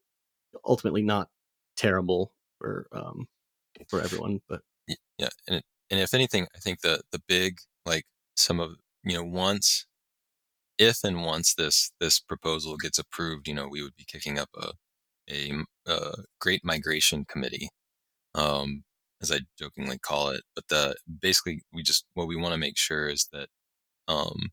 ultimately 0.65 1.03
not 1.03 1.29
terrible 1.77 2.33
for 2.59 2.87
um, 2.91 3.27
for 3.87 4.01
everyone 4.01 4.41
but 4.49 4.59
yeah 5.17 5.29
and 5.47 5.57
it, 5.57 5.63
and 5.93 6.01
if 6.01 6.13
anything 6.15 6.47
i 6.55 6.59
think 6.59 6.81
the 6.81 7.01
the 7.11 7.21
big 7.27 7.59
like 7.85 8.05
some 8.35 8.59
of 8.59 8.71
you 9.03 9.15
know 9.15 9.23
once 9.23 9.85
if 10.79 11.03
and 11.03 11.23
once 11.23 11.53
this 11.53 11.91
this 11.99 12.19
proposal 12.19 12.77
gets 12.77 12.97
approved 12.97 13.47
you 13.47 13.53
know 13.53 13.67
we 13.67 13.83
would 13.83 13.95
be 13.95 14.05
kicking 14.07 14.39
up 14.39 14.49
a 14.57 14.71
uh 15.87 16.15
great 16.41 16.65
migration 16.65 17.25
committee 17.25 17.69
um 18.35 18.83
as 19.21 19.31
i 19.31 19.39
jokingly 19.59 19.99
call 19.99 20.29
it 20.29 20.41
but 20.55 20.67
the 20.69 20.95
basically 21.21 21.61
we 21.71 21.83
just 21.83 22.05
what 22.15 22.27
we 22.27 22.35
want 22.35 22.53
to 22.53 22.59
make 22.59 22.77
sure 22.77 23.07
is 23.07 23.29
that 23.31 23.47
um 24.07 24.49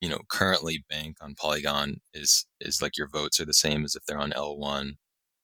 you 0.00 0.08
know 0.08 0.20
currently 0.28 0.84
bank 0.88 1.16
on 1.20 1.34
polygon 1.34 1.96
is 2.14 2.46
is 2.60 2.80
like 2.80 2.96
your 2.96 3.08
votes 3.08 3.40
are 3.40 3.44
the 3.44 3.52
same 3.52 3.84
as 3.84 3.96
if 3.96 4.04
they're 4.06 4.18
on 4.18 4.32
l1 4.32 4.92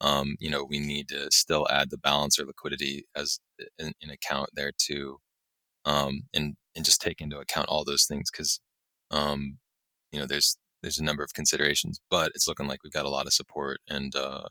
um, 0.01 0.37
you 0.39 0.51
know, 0.51 0.65
we 0.65 0.79
need 0.79 1.09
to 1.09 1.31
still 1.31 1.67
add 1.71 1.91
the 1.91 1.99
Balancer 1.99 2.45
liquidity 2.45 3.07
as 3.17 3.39
an, 3.79 3.93
an 4.03 4.11
account 4.11 4.51
there 4.55 4.73
too, 4.77 5.19
um, 5.85 6.23
and 6.35 6.57
and 6.75 6.85
just 6.85 7.01
take 7.01 7.21
into 7.21 7.39
account 7.39 7.69
all 7.69 7.85
those 7.85 8.07
things 8.07 8.31
because, 8.31 8.61
um, 9.11 9.59
you 10.13 10.21
know, 10.21 10.27
there's 10.27 10.57
there's 10.83 10.99
a 10.99 11.05
number 11.05 11.25
of 11.25 11.33
considerations, 11.35 12.01
but 12.11 12.31
it's 12.35 12.47
looking 12.47 12.67
like 12.69 12.85
we've 12.85 12.93
got 12.93 13.07
a 13.07 13.11
lot 13.11 13.27
of 13.27 13.33
support 13.33 13.81
and 13.89 14.15
uh, 14.15 14.43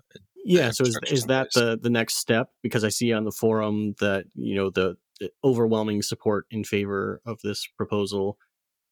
yeah 0.46 0.70
so 0.70 0.84
is, 0.84 0.98
is 1.08 1.26
that 1.26 1.48
the 1.54 1.78
the 1.82 1.90
next 1.90 2.18
step 2.18 2.50
because 2.62 2.84
i 2.84 2.90
see 2.90 3.12
on 3.12 3.26
the 3.26 3.32
forum 3.32 3.96
that 4.00 4.26
you 4.36 4.56
know 4.56 4.70
the, 4.70 4.96
the 5.20 5.30
overwhelming 5.44 6.02
support 6.02 6.46
in 6.52 6.64
favor 6.64 7.20
of 7.26 7.40
this 7.44 7.68
proposal 7.78 8.38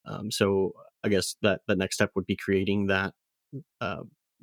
um, 0.05 0.31
so 0.31 0.73
i 1.03 1.09
guess 1.09 1.35
that 1.41 1.61
the 1.67 1.75
next 1.75 1.95
step 1.95 2.09
would 2.15 2.25
be 2.25 2.35
creating 2.35 2.87
that 2.87 3.13
uh, 3.79 4.01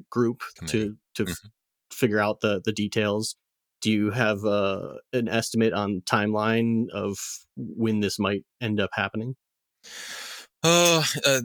group 0.08 0.42
Committee. 0.56 0.94
to 1.14 1.24
to 1.24 1.30
Mhm. 1.30 1.50
Figure 1.92 2.20
out 2.20 2.40
the 2.40 2.60
the 2.64 2.72
details 2.72 3.36
do 3.82 3.90
you 3.90 4.10
have 4.10 4.44
uh, 4.44 4.94
an 5.14 5.28
estimate 5.28 5.72
on 5.72 6.02
timeline 6.02 6.88
of 6.92 7.18
when 7.56 8.00
this 8.00 8.18
might 8.18 8.44
end 8.60 8.80
up 8.80 8.90
happening 8.94 9.36
Uh, 10.62 11.02
uh, 11.26 11.40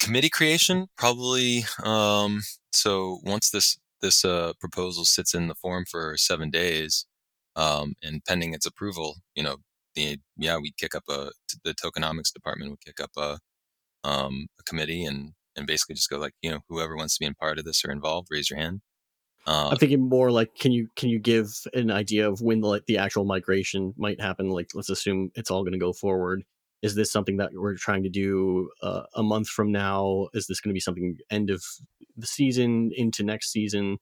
committee 0.00 0.30
creation 0.30 0.88
probably. 0.96 1.64
Um, 1.82 2.40
so 2.72 3.20
once 3.24 3.50
this 3.50 3.78
this 4.02 4.24
uh, 4.24 4.52
proposal 4.60 5.04
sits 5.04 5.34
in 5.34 5.48
the 5.48 5.54
forum 5.54 5.84
for 5.90 6.16
seven 6.16 6.50
days, 6.50 7.06
um, 7.56 7.94
and 8.02 8.24
pending 8.24 8.54
its 8.54 8.66
approval, 8.66 9.16
you 9.34 9.42
know, 9.42 9.58
the 9.94 10.18
yeah, 10.36 10.58
we'd 10.58 10.76
kick 10.76 10.94
up 10.94 11.04
a 11.08 11.30
the 11.64 11.74
tokenomics 11.74 12.32
department 12.32 12.70
would 12.70 12.80
kick 12.84 13.00
up 13.00 13.10
a 13.16 13.38
um, 14.04 14.48
a 14.60 14.64
committee 14.64 15.04
and 15.04 15.32
and 15.56 15.66
basically 15.66 15.94
just 15.96 16.10
go 16.10 16.18
like, 16.18 16.34
you 16.42 16.50
know, 16.50 16.60
whoever 16.68 16.96
wants 16.96 17.16
to 17.16 17.20
be 17.20 17.26
in 17.26 17.34
part 17.34 17.58
of 17.58 17.64
this 17.64 17.84
or 17.84 17.92
involved, 17.92 18.28
raise 18.30 18.50
your 18.50 18.58
hand. 18.60 18.80
Uh, 19.46 19.68
i'm 19.70 19.76
thinking 19.76 20.08
more 20.08 20.32
like 20.32 20.56
can 20.56 20.72
you 20.72 20.88
can 20.96 21.08
you 21.08 21.20
give 21.20 21.52
an 21.72 21.90
idea 21.90 22.28
of 22.28 22.40
when 22.40 22.60
the 22.60 22.66
like 22.66 22.84
the 22.86 22.98
actual 22.98 23.24
migration 23.24 23.94
might 23.96 24.20
happen? 24.20 24.50
Like 24.50 24.70
let's 24.74 24.90
assume 24.90 25.30
it's 25.34 25.50
all 25.50 25.62
going 25.62 25.72
to 25.72 25.78
go 25.78 25.92
forward. 25.92 26.42
Is 26.82 26.94
this 26.94 27.10
something 27.10 27.38
that 27.38 27.50
we're 27.54 27.76
trying 27.76 28.02
to 28.02 28.08
do 28.08 28.70
uh, 28.82 29.02
a 29.14 29.22
month 29.22 29.48
from 29.48 29.72
now? 29.72 30.28
Is 30.34 30.46
this 30.46 30.60
going 30.60 30.70
to 30.70 30.74
be 30.74 30.80
something 30.80 31.16
end 31.30 31.50
of 31.50 31.62
the 32.16 32.26
season 32.26 32.90
into 32.94 33.22
next 33.22 33.50
season? 33.50 33.98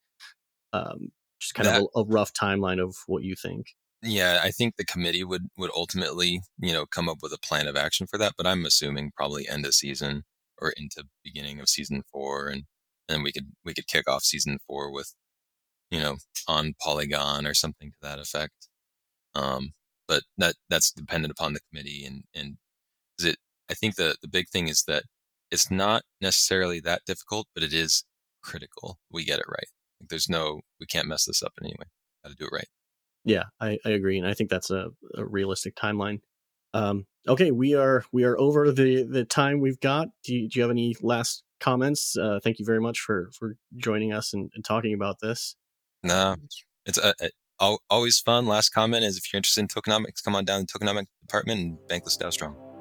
Um, 0.72 1.12
just 1.40 1.54
kind 1.54 1.68
of 1.68 1.88
a, 1.94 2.00
a 2.00 2.04
rough 2.04 2.32
timeline 2.32 2.82
of 2.82 2.96
what 3.06 3.22
you 3.22 3.34
think. 3.36 3.68
Yeah, 4.02 4.40
I 4.42 4.50
think 4.50 4.76
the 4.76 4.84
committee 4.84 5.24
would 5.24 5.48
would 5.56 5.70
ultimately, 5.74 6.40
you 6.58 6.72
know, 6.72 6.84
come 6.84 7.08
up 7.08 7.18
with 7.22 7.32
a 7.32 7.38
plan 7.38 7.66
of 7.66 7.76
action 7.76 8.06
for 8.06 8.18
that. 8.18 8.34
But 8.36 8.46
I'm 8.46 8.66
assuming 8.66 9.12
probably 9.16 9.48
end 9.48 9.64
of 9.64 9.74
season 9.74 10.24
or 10.58 10.72
into 10.76 11.04
beginning 11.22 11.60
of 11.60 11.68
season 11.68 12.02
four, 12.10 12.48
and 12.48 12.64
and 13.08 13.22
we 13.22 13.32
could 13.32 13.52
we 13.64 13.72
could 13.72 13.86
kick 13.86 14.08
off 14.08 14.22
season 14.22 14.58
four 14.66 14.92
with, 14.92 15.14
you 15.94 16.00
know, 16.00 16.16
on 16.48 16.74
Polygon 16.82 17.46
or 17.46 17.54
something 17.54 17.90
to 17.92 17.96
that 18.02 18.18
effect. 18.18 18.68
Um, 19.36 19.74
but 20.08 20.24
that 20.38 20.56
that's 20.68 20.90
dependent 20.90 21.30
upon 21.30 21.52
the 21.52 21.60
committee, 21.70 22.04
and 22.04 22.24
and 22.34 22.56
it. 23.20 23.36
I 23.70 23.74
think 23.74 23.94
the 23.94 24.16
the 24.20 24.28
big 24.28 24.48
thing 24.48 24.68
is 24.68 24.82
that 24.88 25.04
it's 25.52 25.70
not 25.70 26.02
necessarily 26.20 26.80
that 26.80 27.02
difficult, 27.06 27.46
but 27.54 27.62
it 27.62 27.72
is 27.72 28.04
critical. 28.42 28.98
We 29.10 29.24
get 29.24 29.38
it 29.38 29.46
right. 29.48 29.68
Like 30.00 30.08
there's 30.10 30.28
no 30.28 30.62
we 30.80 30.86
can't 30.86 31.06
mess 31.08 31.26
this 31.26 31.42
up 31.44 31.52
in 31.60 31.66
any 31.66 31.76
way. 31.78 31.86
Got 32.24 32.30
to 32.30 32.36
do 32.36 32.46
it 32.46 32.52
right. 32.52 32.68
yeah 33.24 33.44
i, 33.60 33.78
I 33.84 33.90
agree 33.90 34.18
and 34.18 34.26
i 34.26 34.34
think 34.34 34.50
that's 34.50 34.70
a, 34.70 34.88
a 35.14 35.24
realistic 35.26 35.76
timeline 35.76 36.20
um, 36.72 37.06
okay 37.28 37.50
we 37.50 37.74
are 37.74 38.04
we 38.12 38.24
are 38.24 38.38
over 38.38 38.72
the 38.72 39.04
the 39.04 39.24
time 39.24 39.60
we've 39.60 39.80
got 39.80 40.08
do 40.24 40.34
you, 40.34 40.48
do 40.48 40.58
you 40.58 40.62
have 40.62 40.70
any 40.70 40.96
last 41.02 41.42
comments 41.60 42.16
uh, 42.16 42.40
thank 42.42 42.58
you 42.58 42.64
very 42.64 42.80
much 42.80 43.00
for 43.00 43.30
for 43.38 43.56
joining 43.76 44.12
us 44.12 44.32
and, 44.32 44.50
and 44.54 44.64
talking 44.64 44.94
about 44.94 45.16
this 45.20 45.56
No, 46.04 46.36
it's 46.84 46.98
uh, 46.98 47.14
uh, 47.18 47.28
al 47.60 47.80
always 47.88 48.20
fun. 48.20 48.46
Last 48.46 48.68
comment 48.68 49.04
is 49.04 49.16
if 49.16 49.32
you're 49.32 49.38
interested 49.38 49.62
in 49.62 49.68
tokenomics, 49.68 50.22
come 50.22 50.36
on 50.36 50.44
down 50.44 50.66
to 50.66 50.78
the 50.78 50.84
tokenomic 50.84 51.06
department 51.22 51.60
and 51.60 51.78
Bankless 51.88 52.18
DAO 52.18 52.30
Strong. 52.30 52.73